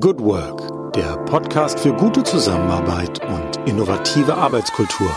Good 0.00 0.20
Work, 0.20 0.94
der 0.94 1.18
Podcast 1.26 1.78
für 1.78 1.92
gute 1.92 2.22
Zusammenarbeit 2.22 3.20
und 3.26 3.68
innovative 3.68 4.34
Arbeitskultur. 4.34 5.14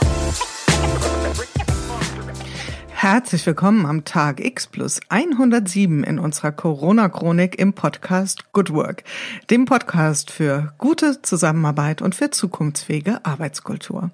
Herzlich 2.90 3.46
willkommen 3.46 3.86
am 3.86 4.04
Tag 4.04 4.44
X 4.44 4.68
plus 4.68 5.00
107 5.08 6.04
in 6.04 6.20
unserer 6.20 6.52
Corona-Chronik 6.52 7.58
im 7.58 7.72
Podcast 7.72 8.52
Good 8.52 8.74
Work, 8.74 9.06
dem 9.50 9.64
Podcast 9.64 10.30
für 10.30 10.74
gute 10.78 11.22
Zusammenarbeit 11.22 12.02
und 12.02 12.14
für 12.14 12.32
zukunftsfähige 12.32 13.24
Arbeitskultur. 13.24 14.12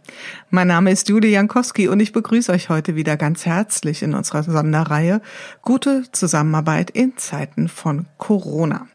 Mein 0.52 0.68
Name 0.68 0.92
ist 0.92 1.10
Julie 1.10 1.32
Jankowski 1.32 1.88
und 1.88 2.00
ich 2.02 2.12
begrüße 2.12 2.52
euch 2.52 2.70
heute 2.70 2.96
wieder 2.96 3.18
ganz 3.18 3.48
herzlich 3.48 4.04
in 4.04 4.14
unserer 4.14 4.44
Sonderreihe 4.44 5.22
Gute 5.64 6.04
Zusammenarbeit 6.12 6.92
in 6.92 7.18
Zeiten 7.18 7.68
von 7.68 8.06
Corona. 8.18 8.86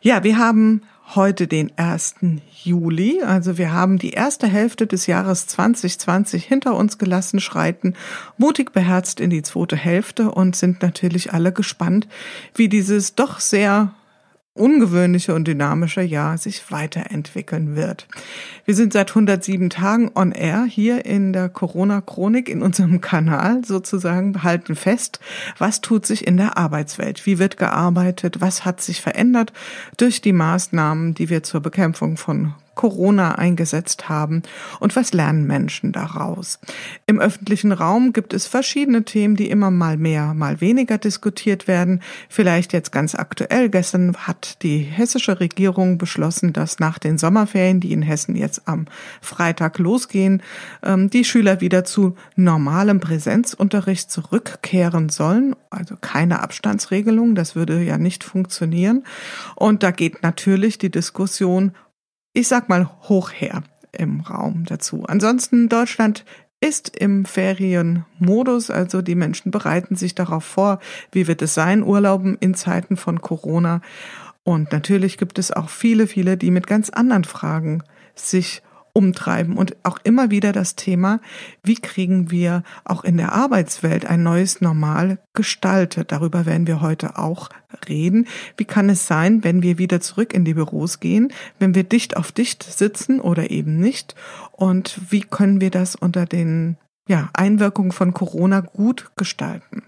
Ja, 0.00 0.24
wir 0.24 0.38
haben 0.38 0.80
heute 1.14 1.46
den 1.46 1.72
1. 1.76 2.16
Juli. 2.62 3.22
Also 3.22 3.58
wir 3.58 3.72
haben 3.72 3.98
die 3.98 4.10
erste 4.10 4.46
Hälfte 4.46 4.86
des 4.86 5.06
Jahres 5.06 5.46
2020 5.46 6.44
hinter 6.44 6.76
uns 6.76 6.98
gelassen, 6.98 7.40
schreiten 7.40 7.94
mutig 8.38 8.72
beherzt 8.72 9.20
in 9.20 9.30
die 9.30 9.42
zweite 9.42 9.76
Hälfte 9.76 10.30
und 10.30 10.56
sind 10.56 10.82
natürlich 10.82 11.32
alle 11.32 11.52
gespannt, 11.52 12.08
wie 12.54 12.68
dieses 12.68 13.14
doch 13.14 13.40
sehr 13.40 13.94
ungewöhnliche 14.54 15.34
und 15.34 15.48
dynamische 15.48 16.02
Jahr 16.02 16.36
sich 16.36 16.70
weiterentwickeln 16.70 17.74
wird. 17.74 18.06
Wir 18.66 18.74
sind 18.74 18.92
seit 18.92 19.10
107 19.10 19.70
Tagen 19.70 20.10
on 20.14 20.32
air 20.32 20.64
hier 20.64 21.06
in 21.06 21.32
der 21.32 21.48
Corona-Chronik 21.48 22.48
in 22.48 22.62
unserem 22.62 23.00
Kanal 23.00 23.64
sozusagen, 23.64 24.42
halten 24.42 24.76
fest, 24.76 25.20
was 25.56 25.80
tut 25.80 26.04
sich 26.04 26.26
in 26.26 26.36
der 26.36 26.58
Arbeitswelt, 26.58 27.24
wie 27.24 27.38
wird 27.38 27.56
gearbeitet, 27.56 28.40
was 28.40 28.64
hat 28.64 28.82
sich 28.82 29.00
verändert 29.00 29.52
durch 29.96 30.20
die 30.20 30.34
Maßnahmen, 30.34 31.14
die 31.14 31.30
wir 31.30 31.42
zur 31.42 31.60
Bekämpfung 31.60 32.18
von 32.18 32.54
Corona 32.74 33.36
eingesetzt 33.36 34.08
haben 34.08 34.42
und 34.80 34.96
was 34.96 35.12
lernen 35.12 35.46
Menschen 35.46 35.92
daraus. 35.92 36.58
Im 37.06 37.20
öffentlichen 37.20 37.72
Raum 37.72 38.12
gibt 38.12 38.32
es 38.32 38.46
verschiedene 38.46 39.04
Themen, 39.04 39.36
die 39.36 39.50
immer 39.50 39.70
mal 39.70 39.96
mehr, 39.96 40.34
mal 40.34 40.60
weniger 40.60 40.98
diskutiert 40.98 41.68
werden. 41.68 42.00
Vielleicht 42.28 42.72
jetzt 42.72 42.90
ganz 42.90 43.14
aktuell. 43.14 43.68
Gestern 43.68 44.16
hat 44.16 44.62
die 44.62 44.78
hessische 44.78 45.40
Regierung 45.40 45.98
beschlossen, 45.98 46.52
dass 46.52 46.78
nach 46.78 46.98
den 46.98 47.18
Sommerferien, 47.18 47.80
die 47.80 47.92
in 47.92 48.02
Hessen 48.02 48.36
jetzt 48.36 48.66
am 48.66 48.86
Freitag 49.20 49.78
losgehen, 49.78 50.42
ähm, 50.82 51.10
die 51.10 51.24
Schüler 51.24 51.60
wieder 51.60 51.84
zu 51.84 52.16
normalem 52.36 53.00
Präsenzunterricht 53.00 54.10
zurückkehren 54.10 55.08
sollen. 55.08 55.54
Also 55.70 55.96
keine 56.00 56.40
Abstandsregelung. 56.40 57.34
Das 57.34 57.54
würde 57.54 57.82
ja 57.82 57.98
nicht 57.98 58.24
funktionieren. 58.24 59.04
Und 59.56 59.82
da 59.82 59.90
geht 59.90 60.22
natürlich 60.22 60.78
die 60.78 60.90
Diskussion 60.90 61.72
ich 62.32 62.48
sag 62.48 62.68
mal, 62.68 62.88
hoch 63.08 63.30
her 63.32 63.62
im 63.92 64.20
Raum 64.20 64.64
dazu. 64.64 65.04
Ansonsten 65.06 65.68
Deutschland 65.68 66.24
ist 66.60 66.96
im 66.96 67.24
Ferienmodus, 67.24 68.70
also 68.70 69.02
die 69.02 69.16
Menschen 69.16 69.50
bereiten 69.50 69.96
sich 69.96 70.14
darauf 70.14 70.44
vor, 70.44 70.78
wie 71.10 71.26
wird 71.26 71.42
es 71.42 71.54
sein, 71.54 71.82
Urlauben 71.82 72.36
in 72.38 72.54
Zeiten 72.54 72.96
von 72.96 73.20
Corona. 73.20 73.80
Und 74.44 74.72
natürlich 74.72 75.18
gibt 75.18 75.38
es 75.38 75.50
auch 75.50 75.68
viele, 75.68 76.06
viele, 76.06 76.36
die 76.36 76.50
mit 76.50 76.66
ganz 76.66 76.88
anderen 76.88 77.24
Fragen 77.24 77.82
sich 78.14 78.62
umtreiben 78.94 79.56
und 79.56 79.76
auch 79.84 79.98
immer 80.04 80.30
wieder 80.30 80.52
das 80.52 80.76
Thema, 80.76 81.20
wie 81.62 81.76
kriegen 81.76 82.30
wir 82.30 82.62
auch 82.84 83.04
in 83.04 83.16
der 83.16 83.32
Arbeitswelt 83.32 84.06
ein 84.06 84.22
neues 84.22 84.60
Normal 84.60 85.18
gestaltet. 85.32 86.12
Darüber 86.12 86.44
werden 86.44 86.66
wir 86.66 86.80
heute 86.80 87.18
auch 87.18 87.48
reden. 87.88 88.26
Wie 88.56 88.66
kann 88.66 88.90
es 88.90 89.06
sein, 89.06 89.44
wenn 89.44 89.62
wir 89.62 89.78
wieder 89.78 90.00
zurück 90.00 90.34
in 90.34 90.44
die 90.44 90.54
Büros 90.54 91.00
gehen, 91.00 91.32
wenn 91.58 91.74
wir 91.74 91.84
dicht 91.84 92.16
auf 92.16 92.32
dicht 92.32 92.62
sitzen 92.62 93.20
oder 93.20 93.50
eben 93.50 93.78
nicht? 93.78 94.14
Und 94.52 95.00
wie 95.10 95.22
können 95.22 95.60
wir 95.60 95.70
das 95.70 95.94
unter 95.94 96.26
den 96.26 96.76
ja, 97.08 97.30
Einwirkungen 97.32 97.92
von 97.92 98.12
Corona 98.12 98.60
gut 98.60 99.10
gestalten? 99.16 99.82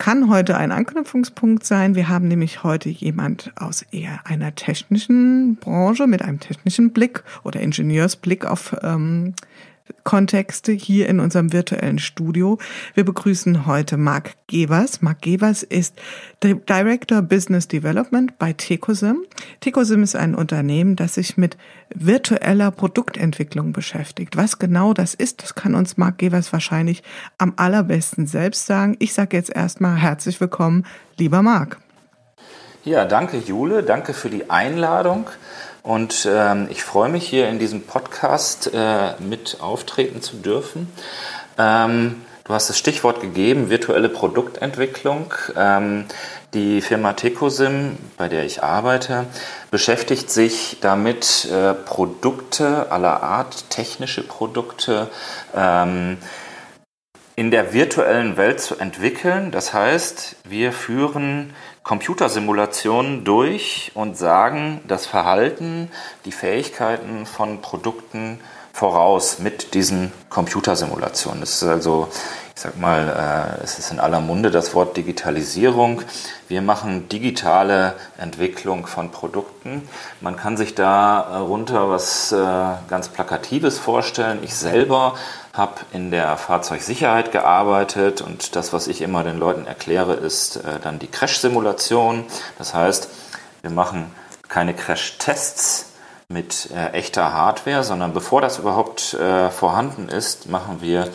Kann 0.00 0.30
heute 0.30 0.56
ein 0.56 0.72
Anknüpfungspunkt 0.72 1.62
sein. 1.62 1.94
Wir 1.94 2.08
haben 2.08 2.26
nämlich 2.26 2.64
heute 2.64 2.88
jemand 2.88 3.52
aus 3.56 3.82
eher 3.92 4.20
einer 4.24 4.54
technischen 4.54 5.56
Branche 5.56 6.06
mit 6.06 6.22
einem 6.22 6.40
technischen 6.40 6.92
Blick 6.92 7.22
oder 7.44 7.60
Ingenieursblick 7.60 8.46
auf 8.46 8.74
ähm, 8.82 9.34
Kontexte 10.04 10.72
hier 10.72 11.08
in 11.08 11.20
unserem 11.20 11.52
virtuellen 11.52 11.98
Studio. 11.98 12.58
Wir 12.94 13.04
begrüßen 13.04 13.66
heute 13.66 13.96
Marc 13.96 14.34
Gevers. 14.46 15.02
Marc 15.02 15.22
Gevers 15.22 15.62
ist 15.62 15.94
Director 16.42 17.22
Business 17.22 17.68
Development 17.68 18.38
bei 18.38 18.52
Tecosim. 18.52 19.24
Tecosim 19.60 20.02
ist 20.02 20.16
ein 20.16 20.34
Unternehmen, 20.34 20.96
das 20.96 21.14
sich 21.14 21.36
mit 21.36 21.56
virtueller 21.94 22.70
Produktentwicklung 22.70 23.72
beschäftigt. 23.72 24.36
Was 24.36 24.58
genau 24.58 24.94
das 24.94 25.14
ist, 25.14 25.42
das 25.42 25.54
kann 25.54 25.74
uns 25.74 25.96
Marc 25.96 26.18
Gevers 26.18 26.52
wahrscheinlich 26.52 27.02
am 27.38 27.54
allerbesten 27.56 28.26
selbst 28.26 28.66
sagen. 28.66 28.96
Ich 28.98 29.12
sage 29.12 29.36
jetzt 29.36 29.54
erstmal 29.54 29.96
herzlich 29.96 30.40
willkommen, 30.40 30.86
lieber 31.18 31.42
Marc. 31.42 31.78
Ja, 32.84 33.04
danke 33.04 33.36
Jule, 33.36 33.82
danke 33.82 34.14
für 34.14 34.30
die 34.30 34.48
Einladung. 34.48 35.26
Und 35.82 36.28
ähm, 36.30 36.68
ich 36.70 36.82
freue 36.82 37.08
mich 37.08 37.26
hier 37.26 37.48
in 37.48 37.58
diesem 37.58 37.82
Podcast 37.82 38.70
äh, 38.74 39.12
mit 39.18 39.58
auftreten 39.60 40.20
zu 40.20 40.36
dürfen. 40.36 40.92
Ähm, 41.58 42.22
du 42.44 42.52
hast 42.52 42.68
das 42.68 42.78
Stichwort 42.78 43.20
gegeben, 43.20 43.70
virtuelle 43.70 44.10
Produktentwicklung. 44.10 45.32
Ähm, 45.56 46.04
die 46.52 46.80
Firma 46.80 47.12
Tecosim, 47.12 47.96
bei 48.16 48.28
der 48.28 48.44
ich 48.44 48.62
arbeite, 48.62 49.26
beschäftigt 49.70 50.30
sich 50.30 50.78
damit, 50.80 51.48
äh, 51.50 51.74
Produkte 51.74 52.90
aller 52.90 53.22
Art, 53.22 53.70
technische 53.70 54.22
Produkte, 54.22 55.08
ähm, 55.54 56.18
in 57.36 57.50
der 57.50 57.72
virtuellen 57.72 58.36
Welt 58.36 58.60
zu 58.60 58.76
entwickeln. 58.76 59.50
Das 59.50 59.72
heißt, 59.72 60.36
wir 60.44 60.72
führen 60.72 61.54
Computersimulationen 61.82 63.24
durch 63.24 63.92
und 63.94 64.16
sagen 64.16 64.80
das 64.86 65.06
Verhalten, 65.06 65.90
die 66.24 66.32
Fähigkeiten 66.32 67.26
von 67.26 67.60
Produkten 67.62 68.40
voraus 68.72 69.38
mit 69.38 69.74
diesen 69.74 70.12
Computersimulationen. 70.28 71.40
Das 71.40 71.54
ist 71.54 71.62
also, 71.64 72.08
ich 72.60 72.64
sag 72.64 72.78
mal, 72.78 73.56
äh, 73.58 73.64
es 73.64 73.78
ist 73.78 73.90
in 73.90 73.98
aller 73.98 74.20
Munde 74.20 74.50
das 74.50 74.74
Wort 74.74 74.94
Digitalisierung. 74.94 76.02
Wir 76.46 76.60
machen 76.60 77.08
digitale 77.08 77.94
Entwicklung 78.18 78.86
von 78.86 79.10
Produkten. 79.10 79.88
Man 80.20 80.36
kann 80.36 80.58
sich 80.58 80.74
darunter 80.74 81.88
was 81.88 82.32
äh, 82.32 82.36
ganz 82.90 83.08
Plakatives 83.08 83.78
vorstellen. 83.78 84.40
Ich 84.42 84.54
selber 84.54 85.14
habe 85.54 85.76
in 85.94 86.10
der 86.10 86.36
Fahrzeugsicherheit 86.36 87.32
gearbeitet 87.32 88.20
und 88.20 88.54
das, 88.54 88.74
was 88.74 88.88
ich 88.88 89.00
immer 89.00 89.24
den 89.24 89.38
Leuten 89.38 89.66
erkläre, 89.66 90.12
ist 90.12 90.56
äh, 90.56 90.80
dann 90.82 90.98
die 90.98 91.06
Crash-Simulation. 91.06 92.26
Das 92.58 92.74
heißt, 92.74 93.08
wir 93.62 93.70
machen 93.70 94.14
keine 94.50 94.74
Crash-Tests 94.74 95.86
mit 96.28 96.68
äh, 96.72 96.90
echter 96.90 97.32
Hardware, 97.32 97.84
sondern 97.84 98.12
bevor 98.12 98.42
das 98.42 98.58
überhaupt 98.58 99.14
äh, 99.14 99.48
vorhanden 99.48 100.10
ist, 100.10 100.50
machen 100.50 100.82
wir 100.82 101.08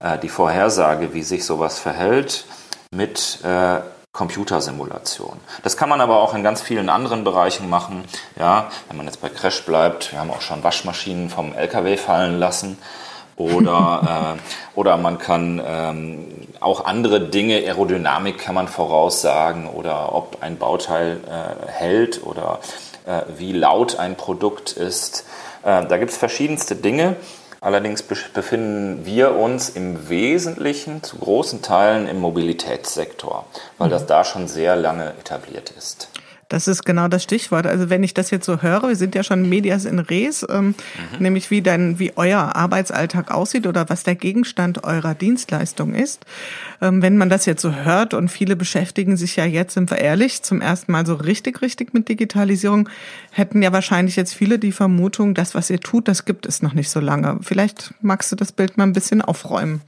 äh, 0.00 0.18
die 0.18 0.28
Vorhersage, 0.28 1.14
wie 1.14 1.22
sich 1.22 1.44
sowas 1.44 1.78
verhält 1.78 2.44
mit 2.90 3.38
äh, 3.44 3.80
Computersimulation. 4.12 5.38
Das 5.62 5.76
kann 5.76 5.88
man 5.88 6.00
aber 6.00 6.20
auch 6.20 6.34
in 6.34 6.42
ganz 6.42 6.60
vielen 6.60 6.88
anderen 6.88 7.22
Bereichen 7.22 7.70
machen. 7.70 8.04
Ja, 8.36 8.68
wenn 8.88 8.96
man 8.96 9.06
jetzt 9.06 9.20
bei 9.20 9.28
Crash 9.28 9.64
bleibt, 9.64 10.10
wir 10.10 10.18
haben 10.18 10.30
auch 10.30 10.40
schon 10.40 10.64
Waschmaschinen 10.64 11.30
vom 11.30 11.54
LKW 11.54 11.96
fallen 11.96 12.38
lassen. 12.38 12.76
Oder, 13.36 14.36
äh, 14.36 14.78
oder 14.78 14.96
man 14.96 15.18
kann 15.18 15.62
ähm, 15.64 16.26
auch 16.58 16.84
andere 16.84 17.20
Dinge, 17.20 17.58
Aerodynamik 17.58 18.38
kann 18.38 18.54
man 18.54 18.68
voraussagen 18.68 19.68
oder 19.68 20.12
ob 20.14 20.42
ein 20.42 20.58
Bauteil 20.58 21.20
äh, 21.26 21.70
hält 21.70 22.26
oder 22.26 22.58
äh, 23.06 23.22
wie 23.38 23.52
laut 23.52 23.98
ein 23.98 24.16
Produkt 24.16 24.72
ist. 24.72 25.24
Äh, 25.62 25.86
da 25.86 25.98
gibt 25.98 26.10
es 26.10 26.16
verschiedenste 26.16 26.74
Dinge. 26.74 27.16
Allerdings 27.62 28.02
befinden 28.02 29.04
wir 29.04 29.36
uns 29.36 29.68
im 29.68 30.08
Wesentlichen 30.08 31.02
zu 31.02 31.18
großen 31.18 31.60
Teilen 31.60 32.08
im 32.08 32.18
Mobilitätssektor, 32.18 33.44
weil 33.76 33.90
das 33.90 34.06
da 34.06 34.24
schon 34.24 34.48
sehr 34.48 34.76
lange 34.76 35.10
etabliert 35.10 35.70
ist. 35.76 36.08
Das 36.50 36.66
ist 36.66 36.84
genau 36.84 37.06
das 37.06 37.22
Stichwort. 37.22 37.64
Also 37.64 37.90
wenn 37.90 38.02
ich 38.02 38.12
das 38.12 38.32
jetzt 38.32 38.44
so 38.44 38.60
höre, 38.60 38.88
wir 38.88 38.96
sind 38.96 39.14
ja 39.14 39.22
schon 39.22 39.48
Medias 39.48 39.84
in 39.84 40.00
Res, 40.00 40.44
ähm, 40.50 40.66
mhm. 40.66 40.74
nämlich 41.20 41.48
wie 41.52 41.62
dein, 41.62 42.00
wie 42.00 42.12
euer 42.16 42.56
Arbeitsalltag 42.56 43.30
aussieht 43.30 43.68
oder 43.68 43.88
was 43.88 44.02
der 44.02 44.16
Gegenstand 44.16 44.82
eurer 44.82 45.14
Dienstleistung 45.14 45.94
ist. 45.94 46.26
Ähm, 46.82 47.02
wenn 47.02 47.16
man 47.16 47.30
das 47.30 47.46
jetzt 47.46 47.62
so 47.62 47.72
hört 47.72 48.14
und 48.14 48.30
viele 48.30 48.56
beschäftigen 48.56 49.16
sich 49.16 49.36
ja 49.36 49.44
jetzt, 49.44 49.74
sind 49.74 49.92
wir 49.92 49.98
ehrlich, 49.98 50.42
zum 50.42 50.60
ersten 50.60 50.90
Mal 50.90 51.06
so 51.06 51.14
richtig, 51.14 51.62
richtig 51.62 51.94
mit 51.94 52.08
Digitalisierung, 52.08 52.88
hätten 53.30 53.62
ja 53.62 53.72
wahrscheinlich 53.72 54.16
jetzt 54.16 54.34
viele 54.34 54.58
die 54.58 54.72
Vermutung, 54.72 55.34
das, 55.34 55.54
was 55.54 55.70
ihr 55.70 55.78
tut, 55.78 56.08
das 56.08 56.24
gibt 56.24 56.46
es 56.46 56.62
noch 56.62 56.74
nicht 56.74 56.90
so 56.90 56.98
lange. 56.98 57.38
Vielleicht 57.42 57.94
magst 58.00 58.32
du 58.32 58.36
das 58.36 58.50
Bild 58.50 58.76
mal 58.76 58.84
ein 58.84 58.92
bisschen 58.92 59.22
aufräumen. 59.22 59.82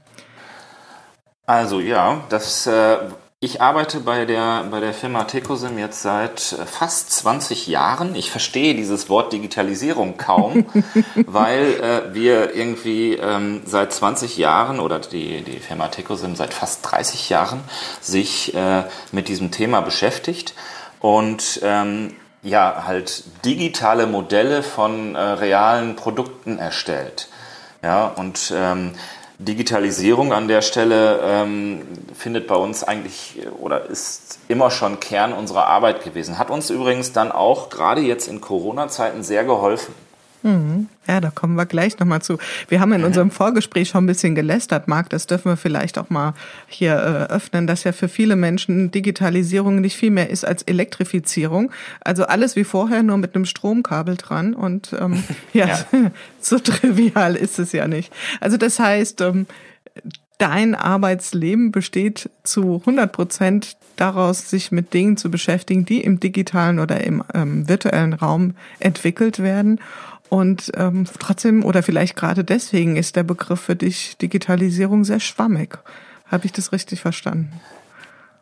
Also 1.45 1.81
ja, 1.81 2.23
das 2.29 2.69
äh, 2.69 2.99
Ich 3.45 3.61
arbeite 3.61 3.99
bei 3.99 4.25
der, 4.25 4.67
bei 4.71 4.79
der 4.79 4.95
Firma 4.95 5.25
Tecosim 5.25 5.77
jetzt 5.77 6.01
seit 6.01 6.53
äh, 6.53 6.65
fast 6.65 7.11
20 7.11 7.67
Jahren. 7.67 8.15
Ich 8.15 8.31
verstehe 8.31 8.77
dieses 8.77 9.09
Wort 9.09 9.33
Digitalisierung 9.33 10.17
kaum, 10.17 10.65
weil 11.27 11.75
äh, 11.81 12.15
wir 12.15 12.55
irgendwie 12.55 13.15
ähm, 13.15 13.63
seit 13.67 13.93
20 13.93 14.37
Jahren 14.37 14.79
oder 14.79 15.01
die, 15.01 15.43
die 15.43 15.59
Firma 15.59 15.89
Tecosim 15.89 16.37
seit 16.37 16.55
fast 16.55 16.89
30 16.89 17.31
Jahren 17.31 17.59
sich 18.01 18.55
äh, 18.55 18.85
mit 19.11 19.27
diesem 19.27 19.51
Thema 19.51 19.81
beschäftigt 19.81 20.55
und 21.01 21.59
ähm, 21.65 22.15
ja, 22.45 22.85
halt 22.87 23.25
digitale 23.45 24.07
Modelle 24.07 24.63
von 24.63 25.17
äh, 25.17 25.21
realen 25.21 25.97
Produkten 25.97 26.61
erstellt. 26.61 27.29
Ja, 27.83 28.07
und 28.07 28.55
ähm, 28.55 28.93
Digitalisierung 29.45 30.33
an 30.33 30.49
der 30.49 30.63
Stelle 30.63 31.21
ähm, 31.23 31.83
findet 32.15 32.47
bei 32.47 32.55
uns 32.55 32.85
eigentlich 32.85 33.41
oder 33.61 33.87
ist 33.87 34.39
immer 34.49 34.71
schon 34.71 35.01
Kern 35.01 35.33
unserer 35.33 35.67
Arbeit 35.67 36.05
gewesen. 36.05 36.39
Hat 36.39 36.51
uns 36.51 36.71
übrigens 36.71 37.13
dann 37.13 37.33
auch 37.33 37.69
gerade 37.69 38.01
jetzt 38.01 38.29
in 38.29 38.41
Corona-Zeiten 38.41 39.23
sehr 39.23 39.45
geholfen. 39.45 39.95
Mhm. 40.43 40.89
Ja, 41.07 41.21
da 41.21 41.31
kommen 41.31 41.57
wir 41.57 41.67
gleich 41.67 41.99
nochmal 41.99 42.23
zu. 42.23 42.39
Wir 42.69 42.81
haben 42.81 42.93
in 42.93 43.01
mhm. 43.01 43.09
unserem 43.09 43.31
Vorgespräch 43.31 43.89
schon 43.89 44.05
ein 44.05 44.07
bisschen 44.07 44.35
gelästert, 44.35 44.89
Marc, 44.89 45.11
das 45.11 45.27
dürfen 45.27 45.51
wir 45.51 45.57
vielleicht 45.57 45.99
auch 45.99 46.11
mal 46.11 46.35
hier 46.69 46.95
äh, 46.95 47.33
öffnen, 47.33 47.67
dass 47.67 47.85
ja 47.85 47.93
für 47.93 48.09
viele 48.09 48.37
Menschen 48.37 48.91
Digitalisierung 48.91 49.81
nicht 49.81 49.97
viel 49.97 50.11
mehr 50.11 50.31
ist 50.31 50.45
als 50.45 50.63
Elektrifizierung. 50.63 51.71
Also 52.01 52.25
alles 52.25 52.57
wie 52.57 52.65
vorher, 52.65 53.03
nur 53.03 53.19
mit 53.19 53.35
einem 53.35 53.45
Stromkabel 53.45 54.17
dran. 54.17 54.55
Und 54.55 54.95
ähm, 54.99 55.23
ja, 55.53 55.67
ja. 55.67 55.87
so 56.41 56.59
trivial 56.59 57.37
ist 57.37 57.59
es 57.59 57.73
ja 57.73 57.89
nicht. 57.89 58.13
Also 58.41 58.57
das 58.57 58.79
heißt, 58.79 59.21
ähm, 59.23 59.47
dein 60.39 60.75
Arbeitsleben 60.75 61.71
besteht 61.71 62.29
zu 62.43 62.81
100 62.81 63.13
Prozent 63.13 63.77
daraus, 63.97 64.51
sich 64.51 64.73
mit 64.73 64.93
Dingen 64.93 65.17
zu 65.17 65.31
beschäftigen, 65.31 65.85
die 65.85 66.01
im 66.01 66.19
digitalen 66.19 66.81
oder 66.81 67.05
im 67.05 67.23
ähm, 67.35 67.69
virtuellen 67.69 68.13
Raum 68.13 68.55
entwickelt 68.81 69.39
werden. 69.39 69.81
Und 70.33 70.73
ähm, 70.79 71.05
trotzdem 71.19 71.63
oder 71.63 71.83
vielleicht 71.83 72.17
gerade 72.17 72.43
deswegen 72.43 72.97
ist 72.97 73.17
der 73.17 73.23
Begriff 73.23 73.61
für 73.61 73.77
dich 73.77 74.17
Digitalisierung 74.17 75.05
sehr 75.05 75.21
schwammig. 75.21 75.79
Habe 76.25 76.47
ich 76.47 76.53
das 76.53 76.73
richtig 76.73 77.03
verstanden? 77.03 77.61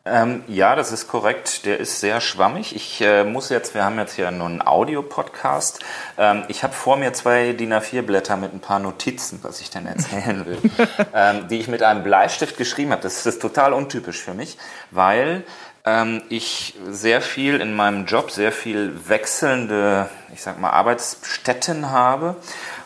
Ähm, 0.05 0.45
ja, 0.47 0.77
das 0.77 0.93
ist 0.93 1.09
korrekt. 1.09 1.67
Der 1.67 1.81
ist 1.81 1.99
sehr 1.99 2.21
schwammig. 2.21 2.77
Ich 2.77 3.01
äh, 3.01 3.25
muss 3.25 3.49
jetzt, 3.49 3.75
wir 3.75 3.85
haben 3.85 3.99
jetzt 3.99 4.15
hier 4.15 4.31
nur 4.31 4.47
einen 4.47 4.65
Audio-Podcast. 4.65 5.81
Ähm, 6.17 6.45
ich 6.47 6.63
habe 6.63 6.75
vor 6.75 6.97
mir 6.97 7.13
zwei 7.13 7.55
DIN 7.55 7.75
A4-Blätter 7.75 8.37
mit 8.37 8.55
ein 8.55 8.61
paar 8.61 8.79
Notizen, 8.79 9.41
was 9.43 9.61
ich 9.61 9.71
denn 9.71 9.87
erzählen 9.87 10.47
will, 10.47 10.59
ähm, 11.13 11.49
die 11.49 11.59
ich 11.59 11.67
mit 11.67 11.83
einem 11.83 12.05
Bleistift 12.05 12.57
geschrieben 12.57 12.93
habe. 12.93 13.03
Das 13.03 13.27
ist 13.27 13.43
total 13.43 13.73
untypisch 13.73 14.23
für 14.23 14.35
mich, 14.35 14.59
weil 14.93 15.43
ähm, 15.85 16.23
ich 16.29 16.75
sehr 16.89 17.21
viel 17.21 17.61
in 17.61 17.75
meinem 17.75 18.07
Job, 18.07 18.31
sehr 18.31 18.53
viel 18.53 19.09
wechselnde, 19.09 20.09
ich 20.35 20.43
sag 20.43 20.61
mal, 20.61 20.71
Arbeitsstätten 20.71 21.91
habe. 21.91 22.37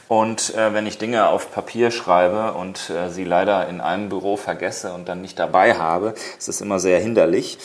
Und 0.07 0.55
äh, 0.55 0.75
wenn 0.75 0.87
ich 0.87 0.99
Dinge 0.99 1.29
auf 1.29 1.51
Papier 1.53 1.91
schreibe 1.91 2.53
und 2.53 2.91
äh, 2.91 3.11
sie 3.11 3.25
leider 3.25 3.69
in 3.69 3.81
einem 3.81 4.11
Büro 4.11 4.37
vergesse 4.37 4.93
und 4.93 5.09
dann 5.09 5.23
nicht 5.23 5.39
dabei 5.39 5.77
habe, 5.77 6.15
ist 6.39 6.49
das 6.49 6.61
immer 6.61 6.79
sehr 6.79 7.01
hinderlich. 7.01 7.59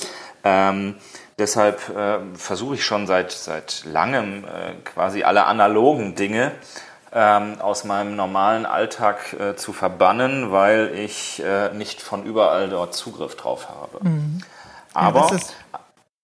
Ähm, 0.43 0.95
deshalb 1.37 1.89
äh, 1.89 2.19
versuche 2.35 2.75
ich 2.75 2.85
schon 2.85 3.07
seit, 3.07 3.31
seit 3.31 3.83
langem 3.85 4.45
äh, 4.45 4.73
quasi 4.85 5.23
alle 5.23 5.45
analogen 5.45 6.15
Dinge 6.15 6.53
ähm, 7.11 7.59
aus 7.59 7.83
meinem 7.83 8.15
normalen 8.15 8.65
Alltag 8.65 9.33
äh, 9.33 9.55
zu 9.55 9.73
verbannen, 9.73 10.51
weil 10.51 10.91
ich 10.95 11.43
äh, 11.43 11.73
nicht 11.73 12.01
von 12.01 12.23
überall 12.23 12.69
dort 12.69 12.93
Zugriff 12.93 13.35
drauf 13.35 13.67
habe. 13.69 13.99
Mhm. 14.07 14.43
Aber 14.99 15.29
ja, 15.31 15.39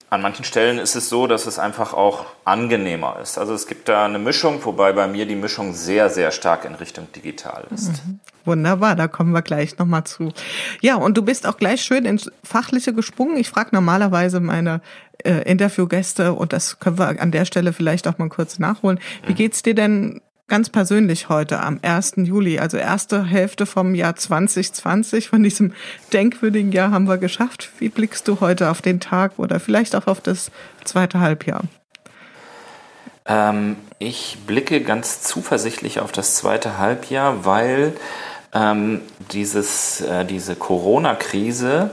an 0.09 0.21
manchen 0.21 0.45
Stellen 0.45 0.77
ist 0.77 0.95
es 0.95 1.09
so, 1.09 1.27
dass 1.27 1.45
es 1.45 1.59
einfach 1.59 1.93
auch 1.93 2.25
angenehmer 2.45 3.17
ist. 3.21 3.37
Also 3.37 3.53
es 3.53 3.67
gibt 3.67 3.89
da 3.89 4.05
eine 4.05 4.19
Mischung, 4.19 4.63
wobei 4.63 4.93
bei 4.93 5.07
mir 5.07 5.25
die 5.25 5.35
Mischung 5.35 5.73
sehr, 5.73 6.09
sehr 6.09 6.31
stark 6.31 6.63
in 6.65 6.75
Richtung 6.75 7.11
digital 7.11 7.65
ist. 7.73 8.05
Mhm. 8.05 8.19
Wunderbar, 8.45 8.95
da 8.95 9.07
kommen 9.07 9.31
wir 9.31 9.41
gleich 9.41 9.77
nochmal 9.77 10.03
zu. 10.03 10.31
Ja, 10.81 10.95
und 10.95 11.17
du 11.17 11.23
bist 11.23 11.47
auch 11.47 11.57
gleich 11.57 11.81
schön 11.81 12.05
ins 12.05 12.31
Fachliche 12.43 12.93
gesprungen. 12.93 13.37
Ich 13.37 13.49
frage 13.49 13.69
normalerweise 13.73 14.39
meine 14.39 14.81
äh, 15.23 15.41
Interviewgäste, 15.49 16.33
und 16.33 16.53
das 16.53 16.79
können 16.79 16.99
wir 16.99 17.19
an 17.19 17.31
der 17.31 17.45
Stelle 17.45 17.73
vielleicht 17.73 18.07
auch 18.07 18.19
mal 18.19 18.29
kurz 18.29 18.59
nachholen. 18.59 18.99
Wie 19.25 19.31
mhm. 19.31 19.37
geht's 19.37 19.63
dir 19.63 19.73
denn 19.73 20.21
ganz 20.47 20.69
persönlich 20.69 21.29
heute 21.29 21.59
am 21.61 21.79
1. 21.81 22.13
Juli, 22.17 22.59
also 22.59 22.77
erste 22.77 23.23
Hälfte 23.23 23.65
vom 23.65 23.95
Jahr 23.95 24.15
2020, 24.15 25.29
von 25.29 25.41
diesem 25.41 25.73
denkwürdigen 26.13 26.71
Jahr 26.71 26.91
haben 26.91 27.07
wir 27.07 27.17
geschafft. 27.17 27.69
Wie 27.79 27.89
blickst 27.89 28.27
du 28.27 28.39
heute 28.41 28.69
auf 28.69 28.81
den 28.81 28.99
Tag 28.99 29.33
oder 29.37 29.59
vielleicht 29.59 29.95
auch 29.95 30.07
auf 30.07 30.21
das 30.21 30.51
zweite 30.83 31.19
Halbjahr? 31.19 31.63
Ähm, 33.25 33.75
ich 33.97 34.37
blicke 34.45 34.81
ganz 34.81 35.21
zuversichtlich 35.23 35.99
auf 35.99 36.11
das 36.11 36.35
zweite 36.35 36.77
Halbjahr, 36.77 37.45
weil 37.45 37.93
ähm, 38.53 39.01
dieses, 39.31 40.01
äh, 40.01 40.25
diese 40.25 40.55
Corona-Krise, 40.55 41.89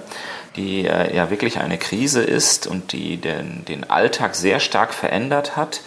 die 0.57 0.87
äh, 0.87 1.17
ja 1.17 1.31
wirklich 1.31 1.59
eine 1.59 1.79
Krise 1.79 2.23
ist 2.23 2.67
und 2.67 2.93
die 2.93 3.17
den, 3.17 3.65
den 3.65 3.89
Alltag 3.89 4.35
sehr 4.35 4.61
stark 4.61 4.93
verändert 4.93 5.57
hat, 5.57 5.81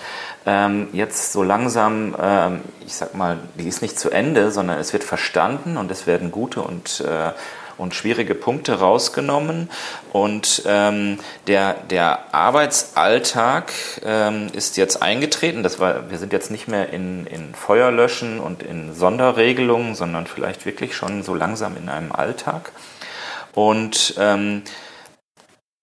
ähm, 0.45 0.87
jetzt 0.93 1.31
so 1.31 1.43
langsam, 1.43 2.15
ähm, 2.21 2.61
ich 2.85 2.95
sag 2.95 3.15
mal, 3.15 3.37
die 3.55 3.67
ist 3.67 3.81
nicht 3.81 3.99
zu 3.99 4.09
Ende, 4.09 4.51
sondern 4.51 4.79
es 4.79 4.93
wird 4.93 5.03
verstanden 5.03 5.77
und 5.77 5.91
es 5.91 6.07
werden 6.07 6.31
gute 6.31 6.61
und 6.61 7.01
äh, 7.01 7.31
und 7.77 7.93
schwierige 7.93 8.35
Punkte 8.35 8.79
rausgenommen. 8.79 9.69
Und 10.11 10.63
ähm, 10.65 11.19
der, 11.47 11.75
der 11.89 12.33
Arbeitsalltag 12.33 13.73
ähm, 14.03 14.47
ist 14.53 14.77
jetzt 14.77 15.01
eingetreten. 15.01 15.63
Das 15.63 15.79
war, 15.79 16.09
wir 16.09 16.17
sind 16.17 16.33
jetzt 16.33 16.51
nicht 16.51 16.67
mehr 16.67 16.91
in, 16.93 17.27
in 17.27 17.53
Feuerlöschen 17.53 18.39
und 18.39 18.63
in 18.63 18.93
Sonderregelungen, 18.93 19.95
sondern 19.95 20.27
vielleicht 20.27 20.65
wirklich 20.65 20.95
schon 20.95 21.23
so 21.23 21.35
langsam 21.35 21.75
in 21.77 21.89
einem 21.89 22.11
Alltag. 22.11 22.71
Und 23.53 24.15
ähm, 24.19 24.63